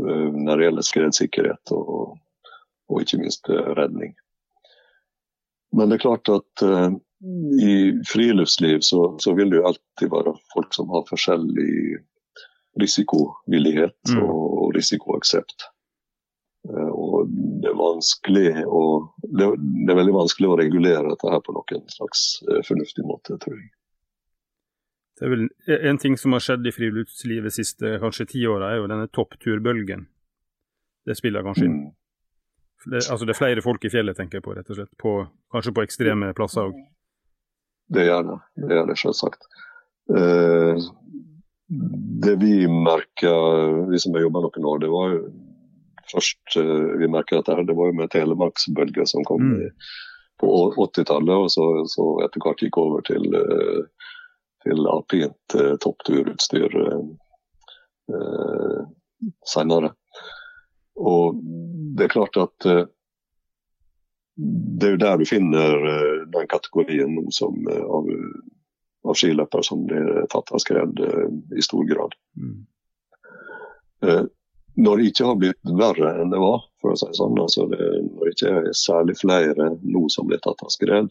uh, 0.00 0.28
når 0.34 0.56
det 0.56 0.66
gjelder 0.66 0.88
skredsikkerhet 0.88 1.74
og, 1.76 2.16
og 2.90 3.04
ikke 3.04 3.20
minst 3.22 3.48
uh, 3.52 3.72
redning. 3.78 4.14
Men 5.76 5.90
det 5.90 6.00
er 6.00 6.06
klart 6.08 6.28
at 6.32 6.64
i 7.62 7.74
friluftsliv 8.08 8.80
så, 8.82 9.04
så, 9.22 9.34
vil 9.38 9.52
det 9.52 9.60
jo 9.60 9.68
alltid 9.68 10.10
være 10.10 10.32
folk 10.50 10.74
som 10.74 10.88
har 10.90 11.04
forskjellig 11.06 12.00
risikovillighet 12.80 14.14
mm. 14.16 14.24
og 14.24 14.72
risikoaksept. 14.74 15.68
Eh, 16.68 16.90
og 16.92 17.28
det 17.30 17.70
er, 17.70 17.76
vanskelig 17.78 18.64
å, 18.66 18.82
det 19.24 19.46
er 19.48 19.98
veldig 20.00 20.16
vanskelig 20.16 20.50
å 20.50 20.58
regulere 20.60 21.06
dette 21.08 21.32
her 21.32 21.42
på 21.44 21.54
noen 21.56 21.86
slags 21.92 22.24
eh, 22.48 22.62
fornuftig 22.66 23.06
måte, 23.08 23.38
tror 23.40 23.56
jeg. 23.56 23.70
Det 25.20 25.26
er 25.28 25.32
vel 25.34 25.48
En 25.90 25.98
ting 26.00 26.16
som 26.18 26.32
har 26.32 26.42
skjedd 26.44 26.64
i 26.66 26.72
friluftslivet 26.72 27.50
de 27.50 27.52
siste 27.52 27.98
kanskje 28.00 28.30
ti 28.32 28.44
åra, 28.48 28.72
er 28.72 28.80
jo 28.80 28.88
denne 28.88 29.08
toppturbølgen. 29.12 30.06
Det 31.06 31.16
spiller 31.18 31.44
kanskje 31.44 31.66
inn. 31.68 31.80
Mm. 31.82 31.96
Det, 32.86 33.02
altså 33.12 33.26
det 33.28 33.34
er 33.34 33.40
flere 33.40 33.64
folk 33.64 33.84
i 33.84 33.92
fjellet, 33.92 34.16
tenker 34.16 34.38
jeg 34.38 34.46
på, 34.46 34.54
rett 34.56 34.70
og 34.72 34.78
slett. 34.78 34.92
På, 35.00 35.12
kanskje 35.52 35.74
på 35.76 35.84
ekstreme 35.84 36.32
plasser 36.36 36.70
òg. 36.70 36.78
Det 37.92 38.06
gjør 38.06 38.26
det. 38.30 38.38
Det 38.64 38.78
gjør 38.78 38.88
det 38.88 38.96
selvsagt. 39.02 39.48
Eh, 40.16 40.88
det 42.24 42.36
vi 42.40 42.54
merka, 42.68 43.32
vi 43.90 44.00
som 44.00 44.16
har 44.16 44.24
jobba 44.24 44.44
noen 44.46 44.68
år, 44.72 44.80
det 44.82 44.90
var 44.90 45.12
jo 45.14 45.20
først 46.10 46.56
eh, 46.58 46.86
vi 47.02 47.10
merka 47.10 47.38
dette 47.38 47.54
her, 47.54 47.66
det 47.66 47.76
var 47.78 47.90
jo 47.90 47.98
med 48.00 48.12
telemarksbølger 48.14 49.06
som 49.10 49.26
kom 49.28 49.52
mm. 49.52 49.66
på 50.42 50.50
80-tallet, 50.86 51.34
og 51.36 51.52
så, 51.52 51.66
så, 51.90 52.06
etter 52.24 52.42
hvert 52.42 52.64
gikk 52.64 52.80
over 52.80 53.04
til, 53.06 53.28
eh, 53.36 54.08
til 54.64 54.86
alpint 54.90 55.56
eh, 55.56 55.74
toppturutstyr 55.82 56.76
eh, 56.84 57.02
senere. 59.46 59.92
Og 61.00 61.40
det 61.96 62.06
er 62.06 62.14
klart 62.14 62.36
at 62.40 62.68
eh, 62.68 62.86
det 64.40 64.86
er 64.88 64.94
jo 64.94 65.02
der 65.02 65.20
du 65.20 65.26
finner 65.28 65.74
den 66.32 66.46
kategorien 66.48 67.18
som 67.34 67.66
av 67.68 68.08
av 69.08 69.14
skiløpere 69.14 69.64
som 69.64 69.86
blir 69.86 70.26
tatt 70.32 70.52
av 70.52 70.62
skred 70.62 71.00
eh, 71.00 71.30
i 71.58 71.64
stor 71.64 71.84
grad. 71.88 72.14
Mm. 72.36 72.58
Eh, 74.06 74.22
når 74.80 74.96
det 74.96 75.08
ikke 75.10 75.26
har 75.28 75.40
blitt 75.40 75.72
verre 75.76 76.14
enn 76.20 76.32
det 76.32 76.40
var, 76.40 76.62
for 76.80 76.94
å 76.94 77.00
si 77.00 77.08
sånn, 77.16 77.38
altså 77.40 77.66
det, 77.72 77.80
når 78.12 78.28
det 78.28 78.34
ikke 78.36 78.52
er 78.60 78.70
særlig 78.76 79.16
flere 79.20 79.72
nå 79.82 80.06
som 80.12 80.28
blir 80.30 80.40
tatt 80.44 80.62
av 80.64 80.72
skred 80.72 81.10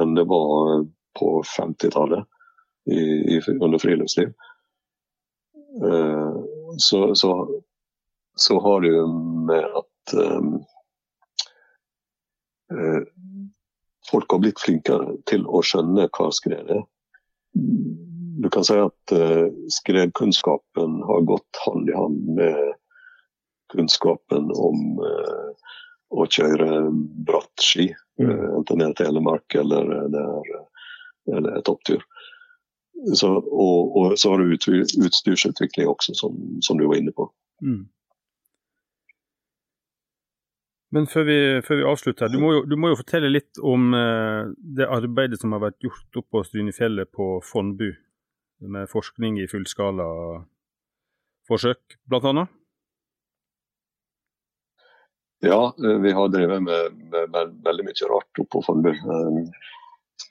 enn 0.00 0.14
det 0.18 0.26
var 0.30 0.84
på 1.18 1.30
50-tallet 1.46 2.26
under 3.60 3.78
friluftsliv, 3.78 4.32
eh, 5.82 6.34
så, 6.76 7.14
så, 7.14 7.62
så, 8.36 8.60
har 8.60 8.80
det 8.80 8.88
jo 8.88 9.06
med 9.46 9.64
at 9.64 10.14
um, 10.14 10.56
folk 14.10 14.32
har 14.32 14.42
blitt 14.42 14.60
flinkere 14.60 15.14
til 15.30 15.46
å 15.46 15.62
skjønne 15.62 16.08
hva 16.10 16.30
skred 16.34 16.72
er 16.74 16.82
du 18.34 18.48
kan 18.50 18.66
si 18.66 18.74
at 18.82 19.12
uh, 19.14 19.46
skredkunnskapen 19.70 20.96
har 21.06 21.20
gått 21.28 21.60
hand 21.66 21.88
i 21.88 21.94
hand 21.94 22.24
med 22.34 22.72
kunnskapen 23.72 24.50
om 24.50 24.98
å 26.14 26.26
kjøre 26.26 26.90
bratt 27.26 27.62
ski. 27.62 27.86
Uh, 28.20 28.58
enten 28.58 28.82
det 28.82 28.88
er 28.90 28.98
telemark 28.98 29.54
eller 29.62 29.94
det 30.10 30.24
er, 30.24 30.50
eller 31.38 31.60
er 31.60 31.64
topptur. 31.66 32.02
Så, 33.14 33.28
og, 33.28 33.96
og, 33.96 34.14
så 34.18 34.30
har 34.30 34.40
du 34.40 34.54
utstyrsutvikling 34.54 35.90
også, 35.90 36.14
som, 36.16 36.38
som, 36.62 36.78
du 36.78 36.86
var 36.88 37.00
inne 37.00 37.12
på. 37.12 37.26
Mm. 37.62 37.84
Men 40.94 41.08
før 41.10 41.26
vi, 41.26 41.38
før 41.66 41.80
vi 41.80 41.86
avslutter, 41.90 42.30
du 42.30 42.38
må, 42.38 42.52
jo, 42.54 42.64
du 42.70 42.76
må, 42.78 42.92
jo, 42.92 43.00
fortelle 43.00 43.32
litt 43.32 43.58
om 43.58 43.94
eh, 43.98 44.50
det 44.78 44.86
arbeidet 44.86 45.40
som 45.42 45.56
har 45.56 45.64
vært 45.66 45.82
gjort 45.82 46.20
oppe 46.20 46.38
på 46.38 46.44
Strynefjellet 46.46 47.10
på 47.10 47.28
Fondbu, 47.44 47.88
med 48.74 48.88
forskning 48.88 49.40
i 49.42 49.48
fullskala 49.50 50.06
forsøk, 51.50 51.98
bl.a.? 52.08 52.46
Ja, 55.44 55.74
eh, 55.82 55.98
vi 56.00 56.14
har 56.14 56.30
drevet 56.32 56.62
med, 56.62 57.02
med, 57.10 57.30
med 57.34 57.56
veldig 57.66 57.88
mye 57.90 58.12
rart 58.14 58.44
oppe 58.44 58.52
på 58.54 58.62
Fondbu. 58.68 58.94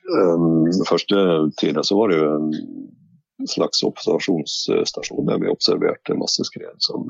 Um, 0.09 0.65
um, 0.67 0.85
første 0.87 1.17
tida 1.61 1.83
så 1.83 1.97
var 1.97 2.11
det 2.11 2.19
jo 2.19 2.29
en 2.37 3.47
slags 3.49 3.83
observasjonsstasjon 3.83 5.27
der 5.27 5.41
vi 5.41 5.51
observerte 5.51 6.17
masse 6.19 6.45
skred 6.47 6.75
som 6.83 7.09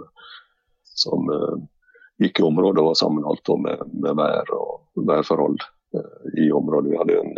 som 0.93 1.25
gikk 2.21 2.39
i 2.39 2.45
området 2.45 2.81
og 2.81 2.91
var 2.91 2.97
sammenholdt 2.99 3.49
med, 3.63 3.85
med 4.03 4.17
vær 4.19 4.51
og 4.53 5.05
værforhold 5.09 5.57
i 6.37 6.51
området. 6.53 6.91
Vi 6.91 6.99
hadde 6.99 7.19
en, 7.19 7.33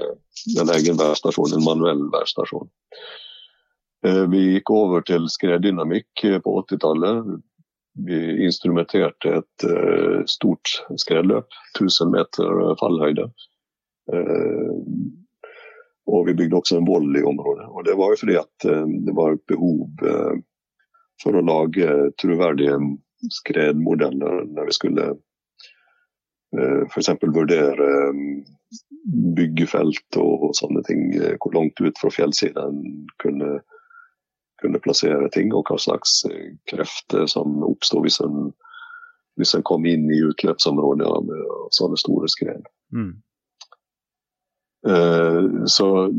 en 0.61 0.71
egen 0.75 0.99
værstasjon, 0.99 1.55
en 1.55 1.63
manuell 1.63 2.03
værstasjon. 2.13 2.69
Vi 4.31 4.41
gikk 4.53 4.69
over 4.75 5.05
til 5.07 5.25
skreddynamikk 5.31 6.25
på 6.43 6.55
80-tallet. 6.67 7.37
Vi 8.05 8.19
instrumenterte 8.45 9.39
et 9.39 9.67
stort 10.29 10.75
skredløp, 10.99 11.47
1000 11.79 12.11
meter 12.13 12.75
fallhøyde. 12.81 13.29
Og 16.05 16.27
vi 16.27 16.35
bygde 16.37 16.57
også 16.57 16.79
en 16.79 16.87
voll 16.87 17.17
i 17.17 17.23
området. 17.25 17.65
Og 17.71 17.85
det 17.85 17.95
var 17.97 18.13
jo 18.13 18.21
fordi 18.21 18.37
at 18.37 18.67
eh, 18.69 18.85
det 19.07 19.15
var 19.17 19.33
et 19.33 19.45
behov 19.49 20.05
eh, 20.05 20.35
for 21.21 21.37
å 21.37 21.45
lage 21.45 21.87
troverdige 22.21 22.77
skredmodeller 23.33 24.43
når 24.51 24.69
vi 24.69 24.75
skulle 24.75 25.05
eh, 25.15 26.83
f.eks. 26.91 27.09
vurdere 27.23 27.89
byggefelt 29.37 30.19
og 30.21 30.51
sånne 30.57 30.83
ting. 30.85 31.07
Hvor 31.41 31.57
langt 31.57 31.81
ut 31.81 32.01
fra 32.01 32.13
fjellsiden 32.13 33.07
kunne, 33.23 33.59
kunne 34.61 34.81
plassere 34.85 35.29
ting, 35.33 35.53
og 35.53 35.69
hva 35.69 35.79
slags 35.81 36.21
krefter 36.69 37.25
som 37.29 37.61
oppstod 37.65 38.05
hvis 38.05 38.21
en, 38.25 38.49
hvis 39.41 39.53
en 39.57 39.65
kom 39.65 39.85
inn 39.89 40.09
i 40.09 40.21
utløpsområdet 40.25 41.09
av 41.09 41.29
sånne 41.73 42.01
store 42.01 42.29
skred. 42.33 42.65
Mm. 42.93 43.13
Eh, 44.88 45.65
så 45.65 46.09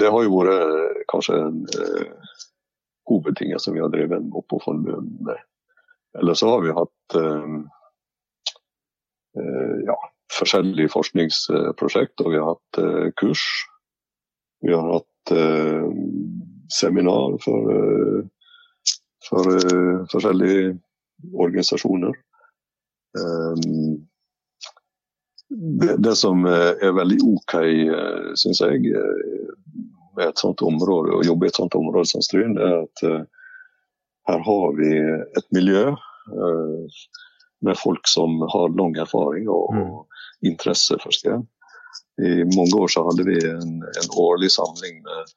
det 0.00 0.08
har 0.08 0.24
jo 0.24 0.38
vært 0.38 0.54
eh, 0.54 1.00
kanskje 1.12 1.40
en 1.44 1.60
eh, 1.76 3.58
som 3.60 3.74
vi 3.74 3.82
har 3.82 3.92
drevet 3.92 4.32
opp 4.36 4.48
på 4.52 4.60
formuen 4.64 5.10
med. 5.24 5.40
Eller 6.18 6.36
så 6.36 6.48
har 6.50 6.60
vi 6.60 6.74
hatt 6.76 7.16
ja, 9.88 9.96
forskjellige 10.34 10.90
forskningsprosjekt, 10.92 12.20
og 12.20 12.34
vi 12.34 12.40
har 12.40 12.50
hatt 12.50 13.14
kurs. 13.16 13.44
Vi 14.60 14.74
har 14.74 14.84
hatt 14.92 15.32
seminar 16.74 17.38
for, 17.40 17.72
for 19.24 19.48
forskjellige 20.12 20.74
organisasjoner. 21.32 22.20
Det, 25.48 25.96
det, 25.96 26.16
som 26.16 26.44
eh, 26.46 26.74
er 26.84 26.92
veldig 26.92 27.18
OK, 27.24 27.54
eh, 27.56 28.32
syns 28.36 28.60
jeg, 28.60 28.90
eh, 28.92 29.86
med 30.18 30.28
et 30.28 30.42
sånt 30.42 30.60
område, 30.64 31.14
å 31.16 31.24
jobbe 31.24 31.48
i 31.48 31.52
et 31.52 31.60
sånt 31.60 31.76
område 31.78 32.10
som 32.10 32.24
Stryn, 32.24 32.56
det 32.58 32.66
er 32.66 32.82
at 32.82 33.02
her 34.28 34.42
har 34.44 34.72
vi 34.76 34.90
et 34.98 35.46
miljø 35.56 35.94
med 37.64 37.78
folk 37.80 38.10
som 38.10 38.42
har 38.52 38.74
lang 38.76 38.98
erfaring 39.00 39.46
og, 39.48 39.70
og 39.70 39.78
mm. 39.78 40.50
interesse 40.50 40.98
for 41.00 41.14
skred. 41.14 41.46
I 42.20 42.42
mange 42.50 42.74
år 42.76 42.90
så 42.92 43.06
hadde 43.06 43.24
vi 43.24 43.38
en, 43.46 43.78
en 43.88 44.10
årlig 44.20 44.50
samling 44.52 44.98
med 45.06 45.32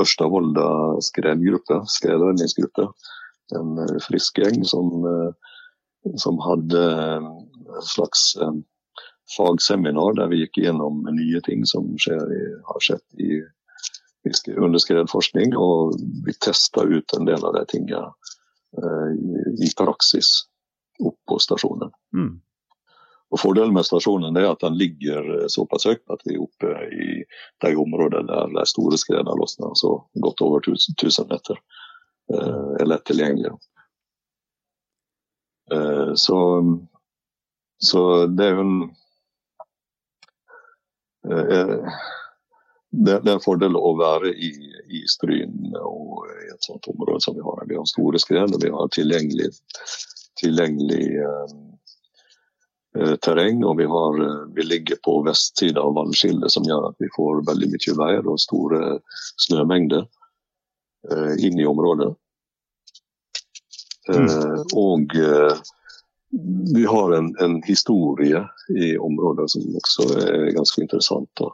Ørsta-Volda 0.00 0.66
skredgruppe, 1.06 1.82
skredredningsgruppe. 1.92 2.88
En 3.54 3.84
frisk 4.08 4.40
gjeng 4.42 4.64
som, 4.66 4.90
som 6.24 6.40
hadde 6.48 6.82
en 6.96 7.30
slags 7.84 8.32
fagseminar 9.36 10.16
der 10.18 10.30
vi 10.30 10.42
gikk 10.44 10.60
gjennom 10.62 11.04
nye 11.10 11.42
ting 11.46 11.66
som 11.66 11.88
skjer 12.00 12.32
i, 12.32 12.42
har 12.68 12.82
skjedd 12.84 13.22
i, 13.22 13.40
i 14.26 14.56
underskredforskning. 14.56 15.56
Og 15.58 15.96
vi 16.26 16.34
testa 16.40 16.86
ut 16.86 17.16
en 17.16 17.28
del 17.28 17.44
av 17.44 17.56
de 17.58 17.64
tingene 17.72 18.10
eh, 18.78 19.14
i, 19.66 19.70
praksis 19.78 20.46
opp 21.02 21.18
på 21.28 21.40
stasjonen. 21.42 21.92
Mm. 22.14 22.36
Og 23.34 23.40
Fordelen 23.42 23.74
med 23.74 23.86
stasjonen 23.86 24.36
er 24.38 24.52
at 24.52 24.62
den 24.62 24.78
ligger 24.78 25.26
eh, 25.40 25.46
såpass 25.52 25.88
høyt 25.88 26.04
at 26.14 26.22
vi 26.24 26.36
er 26.36 26.44
oppe 26.44 26.74
i 26.94 27.08
de 27.64 27.72
områdene 27.74 28.26
der 28.30 28.52
de 28.54 28.66
store 28.70 28.98
skredene 29.00 29.34
løsner, 29.40 29.74
så 29.74 29.98
godt 30.22 30.44
over 30.46 30.62
1000 30.62 31.26
meter 31.32 31.58
eh, 32.30 32.68
er 32.80 32.86
lett 32.86 33.06
tilgjengelig. 33.10 33.56
Eh, 35.74 36.14
så, 36.14 36.38
så 37.82 38.02
det 38.30 38.46
er 38.46 38.54
jo 38.54 38.62
en 38.62 38.78
det, 41.26 43.12
det, 43.24 43.30
er 43.30 43.36
en 43.36 43.44
fordel 43.44 43.76
å 43.76 43.92
være 43.98 44.32
i, 44.32 44.50
i 44.94 45.02
Stryn 45.10 45.74
og 45.80 46.26
i 46.30 46.50
et 46.52 46.66
sånt 46.66 46.86
område 46.92 47.20
som 47.24 47.36
vi 47.36 47.44
har. 47.44 47.64
Vi 47.68 47.78
har 47.78 47.88
store 47.90 48.20
skred 48.22 48.54
og 48.54 48.62
vi 48.62 48.72
har 48.72 48.92
tilgjengelig, 48.94 49.50
tilgjengelig 50.40 51.06
eh, 51.26 51.56
eh, 53.00 53.14
terreng. 53.26 53.64
Og 53.66 53.80
vi, 53.80 53.88
har, 53.90 54.20
vi 54.56 54.68
ligger 54.68 55.00
på 55.04 55.18
vestsida 55.26 55.82
av 55.82 55.96
vannskillet, 55.98 56.52
som 56.52 56.68
gjør 56.68 56.90
at 56.90 57.02
vi 57.02 57.10
får 57.16 57.42
veldig 57.50 57.72
mye 57.74 57.96
vær 58.00 58.30
og 58.32 58.40
store 58.42 58.82
snømengder 59.48 60.06
eh, 61.10 61.34
inn 61.48 61.60
i 61.60 61.68
området. 61.68 62.14
Mm. 64.08 64.26
Eh, 64.30 64.60
og 64.78 65.16
eh, 65.18 65.64
vi 66.74 66.84
har 66.86 67.12
en, 67.12 67.36
en, 67.40 67.62
historie 67.62 68.42
i 68.68 68.96
området 68.98 69.50
som 69.50 69.76
også 69.78 70.06
er 70.18 70.50
ganske 70.56 70.82
interessant. 70.82 71.30
Da, 71.38 71.50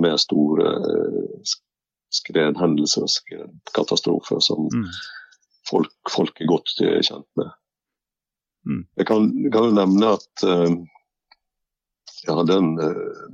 med 0.00 0.20
store 0.20 0.68
eh, 0.76 1.54
skredhendelser 2.14 3.04
og 3.04 3.12
skredkatastrofer 3.12 4.40
som 4.44 4.68
mm. 4.72 4.86
folk, 5.70 5.96
folk, 6.10 6.40
er 6.40 6.48
godt 6.48 6.72
kjent 6.78 7.26
med. 7.36 7.50
Mm. 8.68 8.84
Jeg 8.96 9.06
kan, 9.10 9.28
kan, 9.52 9.68
jo 9.68 9.76
nevne 9.76 10.14
at 10.16 10.44
uh, 10.46 10.72
jeg 12.24 12.36
hadde 12.40 12.56
en, 12.60 12.72
uh, 12.80 13.26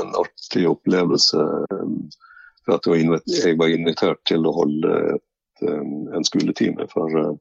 en 0.00 0.14
artig 0.22 0.64
opplevelse. 0.68 1.44
Um, 1.72 2.10
for 2.64 2.78
at 2.78 2.86
jeg 2.86 3.58
var 3.58 3.72
invitert 3.74 4.20
til 4.28 4.46
å 4.46 4.54
holde 4.54 4.90
et, 5.16 5.64
um, 5.66 6.08
en 6.14 6.26
skoletime 6.26 6.86
for 6.92 7.16
uh, 7.18 7.32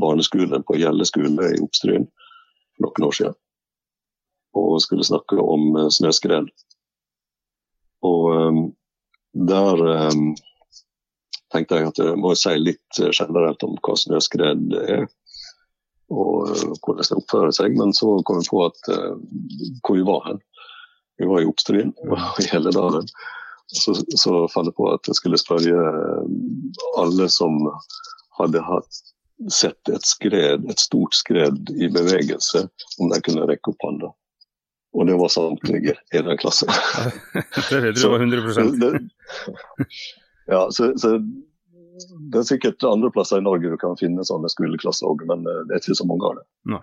barneskolen 0.00 0.64
på 0.66 0.78
Gjelle 0.80 1.06
skole 1.08 1.50
i 1.54 1.62
Oppstryn 1.62 2.06
noen 2.82 3.08
år 3.08 3.18
siden. 3.18 3.36
Og 4.54 4.78
skulle 4.82 5.06
snakke 5.06 5.38
om 5.40 5.74
uh, 5.76 5.88
snøskred. 5.90 6.50
Og 8.04 8.24
um, 8.30 8.62
der 9.34 9.82
um, 10.12 10.34
tenkte 11.54 11.80
jeg 11.80 11.90
at 11.90 12.00
jeg 12.02 12.18
må 12.20 12.34
si 12.38 12.54
litt 12.60 13.00
generelt 13.00 13.62
om 13.66 13.76
hva 13.82 13.96
snøskred 13.98 14.74
er. 14.84 15.06
Og 16.12 16.50
hvordan 16.84 17.02
det 17.02 17.18
oppfører 17.18 17.54
seg. 17.56 17.78
Men 17.78 17.94
så 17.96 18.18
kom 18.26 18.42
vi 18.42 18.50
på 18.50 18.66
at 18.66 18.90
uh, 18.92 19.14
hvor 19.82 19.98
vi 19.98 20.06
var 20.06 20.28
hen. 20.28 20.42
Vi 21.18 21.30
var 21.30 21.42
i 21.42 21.46
Oppstryn, 21.46 21.92
i 22.42 22.46
hele 22.50 22.72
dalen. 22.74 23.06
Så, 23.70 23.94
så 24.18 24.44
fant 24.52 24.68
jeg 24.68 24.76
på 24.76 24.88
at 24.90 25.06
jeg 25.08 25.16
skulle 25.18 25.38
spørre 25.40 25.84
alle 27.00 27.28
som 27.32 27.54
hadde 28.38 28.62
hatt 28.66 28.98
sett 29.52 29.88
et 29.88 30.06
skred, 30.06 30.66
et 30.70 30.80
stort 30.80 31.16
skred 31.16 31.70
i 31.74 31.88
bevegelse, 31.92 32.66
om 32.98 33.10
de 33.12 33.20
kunne 33.24 33.48
rekke 33.50 33.72
opp 33.72 33.86
hånda. 33.86 34.12
Og 34.94 35.08
det 35.08 35.16
var 35.18 35.32
samtlige 35.32 35.96
i 36.14 36.22
den 36.22 36.38
klassen. 36.38 36.70
det 37.70 37.80
vet 37.82 37.98
du 37.98 38.06
var 38.08 38.22
100 38.22 38.70
det, 38.78 38.92
Ja, 40.46 40.68
så, 40.70 40.92
så, 41.00 41.16
det 42.30 42.40
er 42.40 42.46
sikkert 42.46 42.86
andre 42.86 43.10
plasser 43.10 43.40
i 43.40 43.44
Norge 43.44 43.72
du 43.72 43.78
kan 43.80 43.98
finne 43.98 44.26
sånne 44.26 44.50
skoleklasser 44.52 45.08
òg, 45.10 45.24
men 45.30 45.46
eh, 45.50 45.62
det 45.66 45.76
er 45.76 45.82
ikke 45.82 45.98
så 45.98 46.06
mange 46.08 46.30
av 46.30 46.38
det. 46.38 46.44
Nei. 46.76 46.82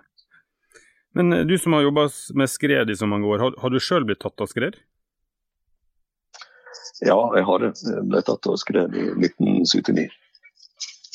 Men 1.16 1.34
eh, 1.36 1.46
du 1.48 1.56
som 1.60 1.78
har 1.78 1.86
jobba 1.88 2.08
med 2.36 2.52
skred 2.52 2.92
i 2.92 2.98
så 3.00 3.08
mange 3.08 3.32
år, 3.32 3.46
har, 3.46 3.56
har 3.64 3.72
du 3.72 3.80
sjøl 3.80 4.08
blitt 4.08 4.24
tatt 4.24 4.44
av 4.44 4.52
skred? 4.52 4.80
Ja, 7.02 7.18
jeg 7.38 7.46
har 7.48 7.64
det. 7.64 7.72
Jeg 7.82 8.04
ble 8.12 8.22
tatt 8.26 8.48
av 8.50 8.60
skred 8.62 8.98
i 8.98 9.08
1979. 9.16 10.10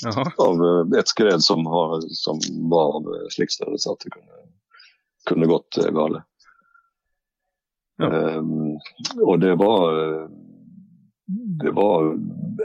Av 0.04 0.64
eh, 0.68 0.98
et 0.98 1.08
skred 1.08 1.42
som, 1.44 1.66
har, 1.66 2.00
som 2.12 2.40
var 2.70 2.98
av 2.98 3.12
slik 3.32 3.54
størrelse 3.54 3.92
at 3.92 4.04
det 4.04 4.12
kunne, 4.16 4.40
kunne 5.28 5.48
gått 5.50 5.78
gale. 5.78 5.92
galt. 5.96 6.24
Ja. 7.96 8.10
Um, 8.36 8.76
og 9.24 9.40
det 9.40 9.54
var 9.56 9.94
det 11.62 11.72
var 11.74 12.10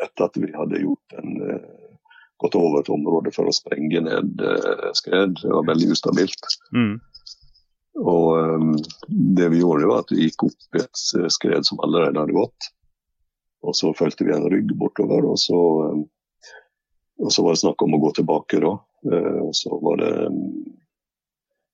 etter 0.03 0.25
at 0.25 0.35
vi 0.37 0.49
hadde 0.53 0.81
gjort 0.83 1.13
en 1.17 1.37
gått 2.43 2.57
over 2.59 2.81
et 2.81 2.91
område 2.91 3.31
for 3.33 3.47
å 3.47 3.53
sprenge 3.55 4.01
ned 4.05 4.43
skred. 4.97 5.39
Det 5.39 5.49
var 5.49 5.65
veldig 5.69 5.87
ustabilt. 5.95 6.51
Mm. 6.75 6.99
Og 7.99 8.37
um, 8.37 8.75
det 9.07 9.49
vi 9.49 9.59
gjorde, 9.59 9.87
var 9.87 10.03
at 10.03 10.13
vi 10.13 10.27
gikk 10.27 10.45
opp 10.47 10.77
i 10.77 10.83
et 10.83 11.01
skred 11.33 11.67
som 11.67 11.81
allerede 11.83 12.19
hadde 12.19 12.37
gått. 12.37 12.69
Og 13.61 13.75
så 13.77 13.91
fulgte 13.97 14.25
vi 14.25 14.33
en 14.35 14.47
rygg 14.49 14.71
bortover, 14.77 15.25
og 15.27 15.39
så 15.39 15.59
um, 15.91 16.05
og 17.21 17.33
så 17.33 17.43
var 17.43 17.53
det 17.53 17.61
snakk 17.61 17.81
om 17.81 17.93
å 17.93 18.01
gå 18.01 18.11
tilbake 18.17 18.59
da. 18.63 18.71
Eh, 19.11 19.39
og 19.45 19.55
så 19.55 19.77
var 19.81 19.97
det 20.01 20.13
mm, 20.33 20.53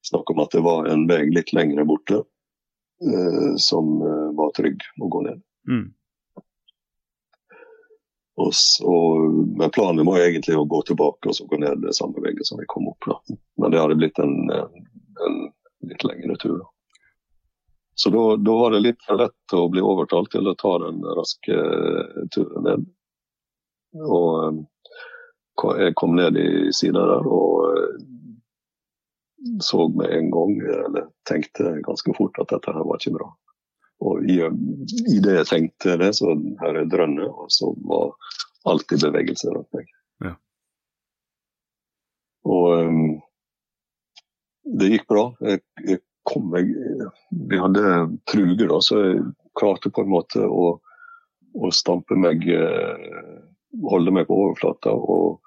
snakk 0.10 0.32
om 0.34 0.42
at 0.44 0.52
det 0.52 0.64
var 0.66 0.90
en 0.92 1.06
vei 1.08 1.22
litt 1.32 1.54
lengre 1.56 1.86
borte 1.88 2.20
eh, 2.20 3.54
som 3.56 3.94
eh, 4.02 4.28
var 4.36 4.52
trygg 4.58 4.84
å 5.02 5.12
gå 5.14 5.24
ned. 5.30 5.44
Mm. 5.72 5.86
Og 8.38 8.52
så, 8.54 8.96
men 9.58 9.72
planen 9.74 10.06
var 10.06 10.22
egentlig 10.22 10.58
å 10.60 10.68
gå 10.70 10.84
tilbake 10.86 11.32
og 11.32 11.36
så 11.36 11.48
gå 11.50 11.58
ned 11.64 11.88
samme 11.96 12.22
veien 12.22 12.46
som 12.46 12.60
vi 12.60 12.68
kom 12.70 12.92
opp. 12.92 13.08
Da. 13.08 13.38
Men 13.58 13.74
det 13.74 13.80
hadde 13.82 13.98
blitt 13.98 14.20
en, 14.22 14.36
en 14.52 15.40
litt 15.90 16.06
lengre 16.06 16.36
tur. 16.44 16.60
Da. 16.60 16.68
Så 17.98 18.12
da, 18.14 18.52
var 18.54 18.76
det 18.76 18.84
litt 18.84 19.02
for 19.08 19.18
lett 19.18 19.58
å 19.58 19.64
bli 19.74 19.82
overtalt 19.82 20.30
til 20.36 20.46
å 20.46 20.54
ta 20.60 20.76
den 20.84 21.02
raske 21.18 21.56
turen 22.36 22.68
ned. 22.68 22.84
Og 24.06 24.60
kom 25.98 26.16
ned 26.16 26.38
i 26.38 26.74
sida 26.76 27.02
der 27.10 27.28
og 27.28 27.48
så 29.62 29.88
med 29.88 30.14
en 30.14 30.32
gang, 30.32 30.60
eller 30.62 31.10
tenkte 31.30 31.82
ganske 31.86 32.14
fort 32.18 32.40
at 32.42 32.50
dette 32.52 32.74
her 32.74 32.86
var 32.88 33.00
ikke 33.00 33.16
bra. 33.18 33.30
Og 34.06 34.26
i, 34.30 34.38
i 35.10 35.20
det 35.24 35.38
jeg 35.40 35.50
tenkte 35.50 35.98
det, 36.02 36.12
så 36.18 36.34
her 36.62 36.82
er 36.82 36.90
drønnet, 36.90 37.30
og 37.30 37.50
så 37.54 37.72
var 37.90 38.12
alt 38.70 38.94
i 38.94 39.00
bevegelse 39.02 39.54
rundt 39.54 39.78
meg. 39.78 39.90
Ja. 40.26 40.34
Og 42.50 42.68
um, 42.90 43.16
det 44.78 44.92
gikk 44.94 45.08
bra. 45.10 45.30
Jeg, 45.48 45.64
jeg 45.88 46.04
kom 46.28 46.50
meg 46.52 46.70
Vi 47.50 47.60
hadde 47.62 47.98
truger, 48.28 48.68
da, 48.68 48.82
så 48.84 49.00
jeg 49.00 49.26
klarte 49.58 49.94
på 49.94 50.04
en 50.04 50.12
måte 50.12 50.44
å, 50.44 50.78
å 51.56 51.74
stampe 51.74 52.18
meg 52.20 52.44
Holde 53.88 54.12
meg 54.12 54.26
på 54.28 54.36
overflata 54.36 54.92
og 54.92 55.38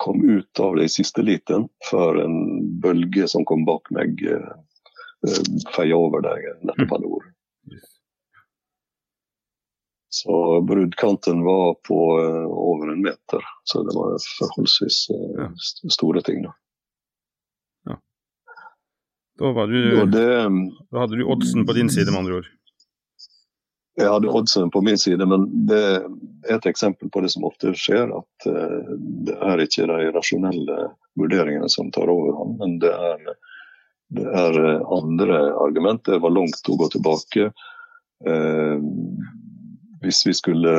kom 0.00 0.22
ut 0.24 0.60
av 0.60 0.76
det 0.78 0.86
i 0.88 0.92
siste 0.92 1.22
liten 1.22 1.66
før 1.90 2.22
en 2.24 2.36
bølge 2.80 3.28
som 3.28 3.44
kom 3.48 3.66
bak 3.68 3.90
meg, 3.92 4.22
uh, 4.24 4.54
feia 5.76 5.98
over 5.98 6.24
der 6.24 6.40
jeg 6.40 6.56
nettopp 6.64 6.94
hadde 6.96 7.10
vært. 7.12 7.34
Så 10.10 10.36
bruddkanten 10.66 11.44
var 11.46 11.76
på 11.86 11.98
uh, 12.18 12.48
over 12.48 12.94
en 12.94 13.04
meter, 13.04 13.44
så 13.68 13.84
det 13.86 13.94
var 13.94 14.16
forholdsvis 14.38 15.02
store 15.92 16.24
ting. 16.26 16.42
Da. 16.48 16.54
Ja. 17.92 18.00
Da, 19.38 19.52
var 19.60 19.70
du, 19.70 19.82
det, 20.16 20.26
da 20.90 21.04
hadde 21.04 21.20
du 21.20 21.28
oddsen 21.28 21.68
på 21.68 21.76
din 21.76 21.92
side, 21.92 22.08
med 22.10 22.24
andre 22.24 22.40
ord? 22.40 22.50
Jeg 23.98 24.06
hadde 24.06 24.30
oddsen 24.30 24.70
på 24.70 24.80
min 24.86 24.98
side, 24.98 25.26
men 25.26 25.48
det 25.68 25.80
er 25.80 26.54
et 26.54 26.66
eksempel 26.70 27.10
på 27.10 27.22
det 27.24 27.32
som 27.34 27.44
ofte 27.48 27.72
skjer. 27.76 28.12
At 28.14 28.46
uh, 28.46 28.94
det 29.26 29.36
er 29.36 29.64
ikke 29.64 29.88
de 29.90 30.12
rasjonelle 30.14 30.78
vurderingene 31.18 31.68
som 31.72 31.90
tar 31.94 32.12
overhånd, 32.12 32.56
men 32.62 32.78
det 32.82 32.92
er, 32.94 33.34
det 34.14 34.28
er 34.30 34.60
andre 34.94 35.42
argumenter. 35.58 36.16
Det 36.16 36.24
var 36.24 36.36
langt 36.36 36.70
å 36.70 36.78
gå 36.80 36.88
tilbake. 36.94 37.50
Eh, 38.26 38.78
hvis 40.02 40.26
vi 40.26 40.34
skulle 40.36 40.74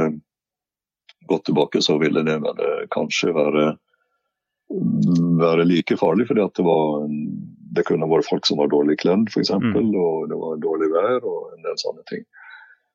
gått 1.27 1.45
tilbake, 1.45 1.81
så 1.81 1.97
ville 1.97 2.23
det 2.25 2.37
vel 2.43 2.59
kanskje 2.93 3.33
være, 3.33 3.65
være 5.41 5.65
like 5.65 5.97
farlig. 5.97 6.27
fordi 6.27 6.45
det, 6.55 6.65
var, 6.65 7.07
det 7.75 7.85
kunne 7.87 8.09
vært 8.11 8.29
folk 8.29 8.49
som 8.49 8.61
var 8.61 8.71
dårlig 8.73 8.99
kledd, 9.01 9.29
f.eks. 9.29 9.51
Mm. 9.51 9.73
Og 9.73 10.29
det 10.29 10.41
var 10.43 10.61
dårlig 10.65 10.91
vær 10.93 11.19
og 11.21 11.55
en 11.55 11.65
del 11.65 11.81
sånne 11.81 12.05
ting. 12.11 12.25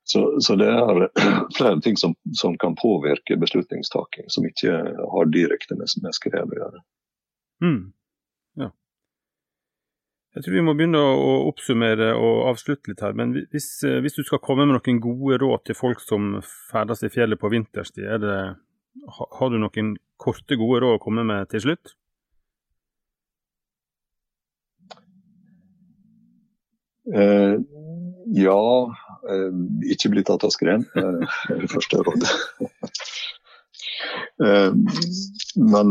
Så, 0.06 0.22
så 0.44 0.54
det 0.58 0.68
er 0.70 1.08
flere 1.58 1.80
ting 1.82 1.98
som, 1.98 2.14
som, 2.38 2.54
kan 2.62 2.76
påvirke 2.78 3.38
beslutningstaking, 3.42 4.30
som 4.30 4.46
ikke 4.46 4.76
har 5.14 5.32
direkte 5.34 5.78
med, 5.78 5.90
med 6.02 6.14
skred 6.14 6.54
å 6.54 6.60
gjøre. 6.60 6.82
Mm. 7.64 7.84
Jeg 10.36 10.44
tror 10.44 10.52
vi 10.52 10.62
må 10.66 10.74
begynne 10.76 11.00
å 11.00 11.28
oppsummere 11.48 12.10
og 12.20 12.50
avslutte 12.50 12.90
litt 12.90 13.00
her. 13.00 13.14
Men 13.16 13.30
hvis, 13.54 13.70
eh, 13.88 14.02
hvis 14.04 14.18
du 14.18 14.24
skal 14.26 14.42
komme 14.44 14.66
med 14.68 14.76
noen 14.76 14.98
gode 15.00 15.38
råd 15.40 15.62
til 15.64 15.78
folk 15.78 16.02
som 16.04 16.42
ferdes 16.44 17.00
i 17.06 17.08
fjellet 17.08 17.40
på 17.40 17.48
vinterstid, 17.54 18.20
det, 18.20 18.34
har 19.16 19.48
du 19.48 19.56
noen 19.56 19.94
korte, 20.20 20.58
gode 20.60 20.82
råd 20.84 20.98
å 20.98 21.00
komme 21.00 21.24
med 21.24 21.48
til 21.54 21.64
slutt? 21.64 21.94
Eh, 27.16 27.56
ja, 28.36 28.60
ikke 29.92 30.12
bli 30.12 30.22
tatt 30.26 30.44
av 30.46 30.52
skred. 30.54 30.84
Uh, 30.96 31.22
det 31.48 31.70
første 31.72 32.02
rådet. 32.06 32.30
men 35.72 35.88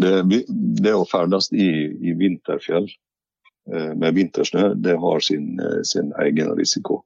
det, 0.00 0.44
det 0.82 0.94
å 0.94 1.06
ferdes 1.08 1.50
i, 1.52 1.68
i 2.10 2.14
vinterfjell 2.18 2.86
eh, 3.72 3.92
med 3.98 4.14
vintersnø, 4.18 4.72
det 4.76 4.98
har 5.00 5.24
sin, 5.24 5.58
eh, 5.60 5.82
sin 5.88 6.12
egen 6.24 6.54
risiko. 6.58 7.02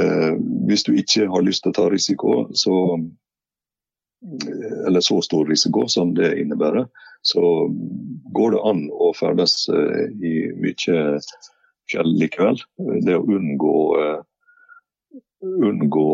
Eh, 0.00 0.34
hvis 0.68 0.86
du 0.86 0.94
ikke 0.96 1.28
har 1.30 1.46
lyst 1.46 1.64
til 1.64 1.74
å 1.74 1.78
ta 1.80 1.88
risiko, 1.92 2.34
så, 2.56 2.76
eller 4.86 5.04
så 5.04 5.20
stor 5.24 5.48
risiko 5.50 5.86
som 5.90 6.14
det 6.16 6.34
innebærer, 6.42 6.88
så 7.26 7.42
går 8.36 8.54
det 8.54 8.64
an 8.64 8.86
å 8.96 9.10
ferdes 9.12 9.66
i 9.68 10.34
mye 10.56 11.00
likevel. 12.06 12.60
Det 13.04 13.16
å 13.16 13.24
unngå, 13.36 13.76
unngå 15.42 16.08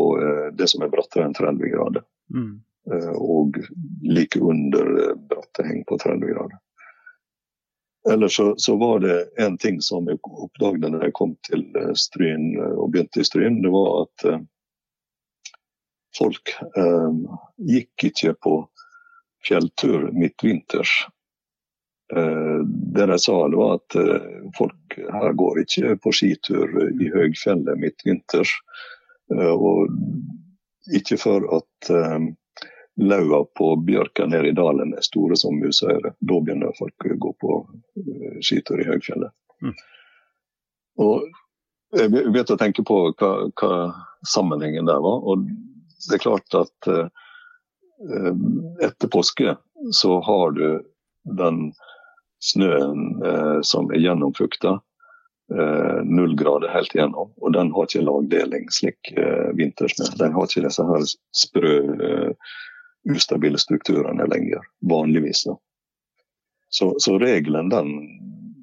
det 0.57 0.67
som 0.71 0.85
er 0.85 0.91
brattere 0.93 1.27
enn 1.27 1.35
30 1.37 1.73
grader. 1.73 2.05
Mm. 2.33 2.55
Eh, 2.91 3.09
og 3.09 3.57
like 4.01 4.39
under 4.39 5.15
bratte 5.15 5.63
heng 5.67 5.83
på 5.83 5.97
30 5.97 6.27
grader. 6.27 6.57
Ellers 8.09 8.35
så, 8.35 8.53
så, 8.57 8.75
var 8.75 8.99
det 8.99 9.29
en 9.35 9.57
ting 9.57 9.81
som 9.81 10.07
jeg 10.07 10.19
oppdaget 10.23 10.85
da 10.85 11.01
jeg 11.03 11.15
kom 11.17 11.33
til 11.49 11.65
eh, 11.75 11.91
Stryn 11.99 12.53
og 12.59 12.93
begynte 12.93 13.19
i 13.19 13.27
Stryn. 13.27 13.59
Det 13.63 13.73
var 13.73 14.05
at 14.05 14.27
eh, 14.31 14.45
folk 16.15 16.53
eh, 16.79 17.19
gikk 17.73 18.07
ikke 18.11 18.33
på 18.47 18.55
fjelltur 19.47 20.07
midtvinters. 20.15 20.93
Eh, 22.15 22.59
det 22.93 23.05
de 23.05 23.19
sa, 23.19 23.47
var 23.47 23.73
at 23.75 23.95
folk 24.57 24.97
her 24.97 25.33
går 25.33 25.61
ikke 25.63 25.95
på 26.03 26.13
skitur 26.15 26.77
i 26.87 27.09
høgfjellet 27.13 27.79
midtvinters. 27.79 28.53
og 29.27 29.89
ikke 30.95 31.17
for 31.19 31.43
at 31.57 31.89
laua 32.95 33.41
på 33.59 33.65
bjørka 33.75 34.25
nede 34.25 34.47
i 34.47 34.55
dalen 34.55 34.93
er 34.95 35.03
store 35.03 35.35
som 35.35 35.59
musøyre. 35.59 36.13
Da 36.19 36.39
begynner 36.39 36.71
folk 36.79 37.05
å 37.05 37.17
gå 37.25 37.33
på 37.43 37.57
skitur 38.39 38.79
i 38.79 38.87
høgfjellet. 38.87 39.35
Mm. 39.61 39.75
Og 41.03 41.27
jeg 41.99 42.11
begynte 42.13 42.55
å 42.55 42.61
tenke 42.61 42.87
på 42.87 43.01
hva, 43.19 43.31
hva, 43.59 43.73
sammenhengen 44.23 44.87
der 44.87 45.03
var. 45.03 45.27
Og 45.27 45.43
det 46.07 46.15
er 46.15 46.23
klart 46.23 46.55
at 46.55 46.89
etter 48.87 49.11
påske 49.11 49.57
så 49.91 50.21
har 50.23 50.51
du 50.55 50.67
den 51.37 51.73
snøen 52.43 53.23
eh, 53.25 53.57
som 53.61 53.91
er 53.91 54.03
gjennomfukta. 54.03 54.79
null 56.03 56.33
grader 56.35 56.67
helt 56.67 56.91
igjennom, 56.91 57.29
og 57.39 57.53
den 57.55 57.69
har 57.71 57.85
ikke 57.87 58.01
lagdeling 58.03 58.65
slik 58.67 59.13
vintersnø. 59.55 60.09
Den 60.19 60.33
har 60.35 60.43
ikke 60.43 60.65
disse 60.65 60.83
her 60.83 61.05
sprø 61.31 61.69
ustabile 63.07 63.57
strukturene 63.57 64.27
lenger, 64.27 64.59
vanligvis. 64.91 65.45
Så, 66.69 66.95
så, 66.99 67.19
regelen 67.19 67.69
den 67.69 67.93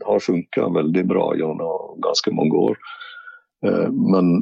har 0.05 0.21
funka 0.21 0.69
veldig 0.69 1.05
bra 1.05 1.31
gjennom 1.37 2.01
ganske 2.05 2.33
mange 2.37 2.57
år. 2.57 2.79
Eh, 3.67 3.89
men 3.91 4.35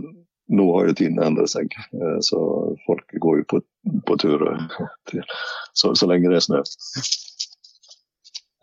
nå 0.52 0.66
har 0.76 0.90
jo 0.90 0.96
tiden 0.98 1.22
endret 1.22 1.52
seg, 1.52 1.74
eh, 1.94 2.18
så 2.26 2.40
folk 2.86 3.14
går 3.22 3.42
jo 3.42 3.48
på, 3.52 3.60
på 4.08 4.16
tur 4.22 4.42
så, 5.78 5.94
så, 5.94 6.08
lenge 6.10 6.32
det 6.32 6.40
er 6.40 6.48
snø. 6.48 6.62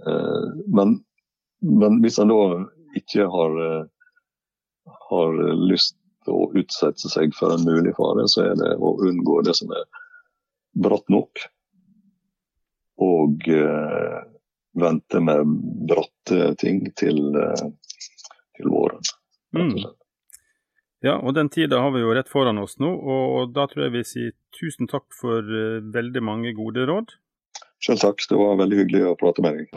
Eh, 0.08 0.50
men, 0.68 1.00
men 1.60 2.02
hvis 2.04 2.20
en 2.20 2.32
da 2.32 2.42
ikke 2.98 3.28
har, 3.30 3.56
har 5.10 5.40
lyst 5.70 5.96
til 6.26 6.36
å 6.36 6.50
utsette 6.58 7.12
seg 7.12 7.36
for 7.38 7.54
en 7.54 7.66
mulig 7.68 7.94
fare, 7.98 8.26
så 8.32 8.48
er 8.48 8.58
det 8.60 8.74
å 8.78 8.96
unngå 9.06 9.42
det 9.46 9.56
som 9.60 9.72
er 9.76 9.86
bratt 10.80 11.08
nok. 11.14 11.46
Og 13.00 13.48
eh, 13.54 14.18
vente 14.80 15.22
med 15.24 15.56
bratte 15.90 16.54
ting 16.60 16.84
til, 17.00 17.22
eh, 17.38 17.70
til 18.58 18.74
våren. 18.74 19.02
Mm. 19.56 19.78
Ja, 21.06 21.16
og 21.16 21.32
den 21.38 21.48
tida 21.48 21.80
har 21.80 21.94
vi 21.96 22.02
jo 22.04 22.12
rett 22.16 22.28
foran 22.28 22.60
oss 22.60 22.76
nå, 22.82 22.90
og 22.92 23.54
da 23.56 23.70
tror 23.72 23.86
jeg 23.86 23.94
vi 23.94 24.02
sier 24.08 24.34
tusen 24.58 24.90
takk 24.92 25.08
for 25.16 25.46
veldig 25.96 26.24
mange 26.28 26.52
gode 26.58 26.84
råd. 26.90 27.14
Selv 27.80 28.02
takk, 28.04 28.24
det 28.28 28.38
var 28.40 28.58
veldig 28.60 28.82
hyggelig 28.82 29.06
å 29.08 29.18
prate 29.20 29.44
med 29.44 29.60
deg. 29.60 29.70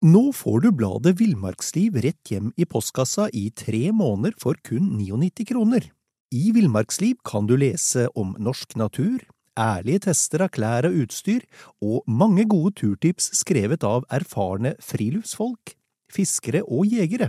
Nå 0.00 0.30
får 0.32 0.62
du 0.64 0.70
bladet 0.72 1.12
Villmarksliv 1.18 1.98
rett 2.00 2.30
hjem 2.32 2.54
i 2.56 2.64
postkassa 2.64 3.26
i 3.36 3.50
tre 3.52 3.90
måneder 3.92 4.32
for 4.40 4.56
kun 4.64 4.94
99 4.96 5.44
kroner. 5.50 5.90
I 6.32 6.54
Villmarksliv 6.56 7.18
kan 7.26 7.50
du 7.50 7.56
lese 7.58 8.06
om 8.16 8.32
norsk 8.38 8.78
natur, 8.80 9.18
ærlige 9.58 10.06
tester 10.06 10.46
av 10.46 10.54
klær 10.54 10.86
og 10.88 10.96
utstyr, 11.02 11.42
og 11.82 12.06
mange 12.08 12.46
gode 12.48 12.78
turtips 12.78 13.28
skrevet 13.42 13.84
av 13.84 14.06
erfarne 14.14 14.76
friluftsfolk, 14.80 15.74
fiskere 16.14 16.62
og 16.64 16.88
jegere. 16.88 17.28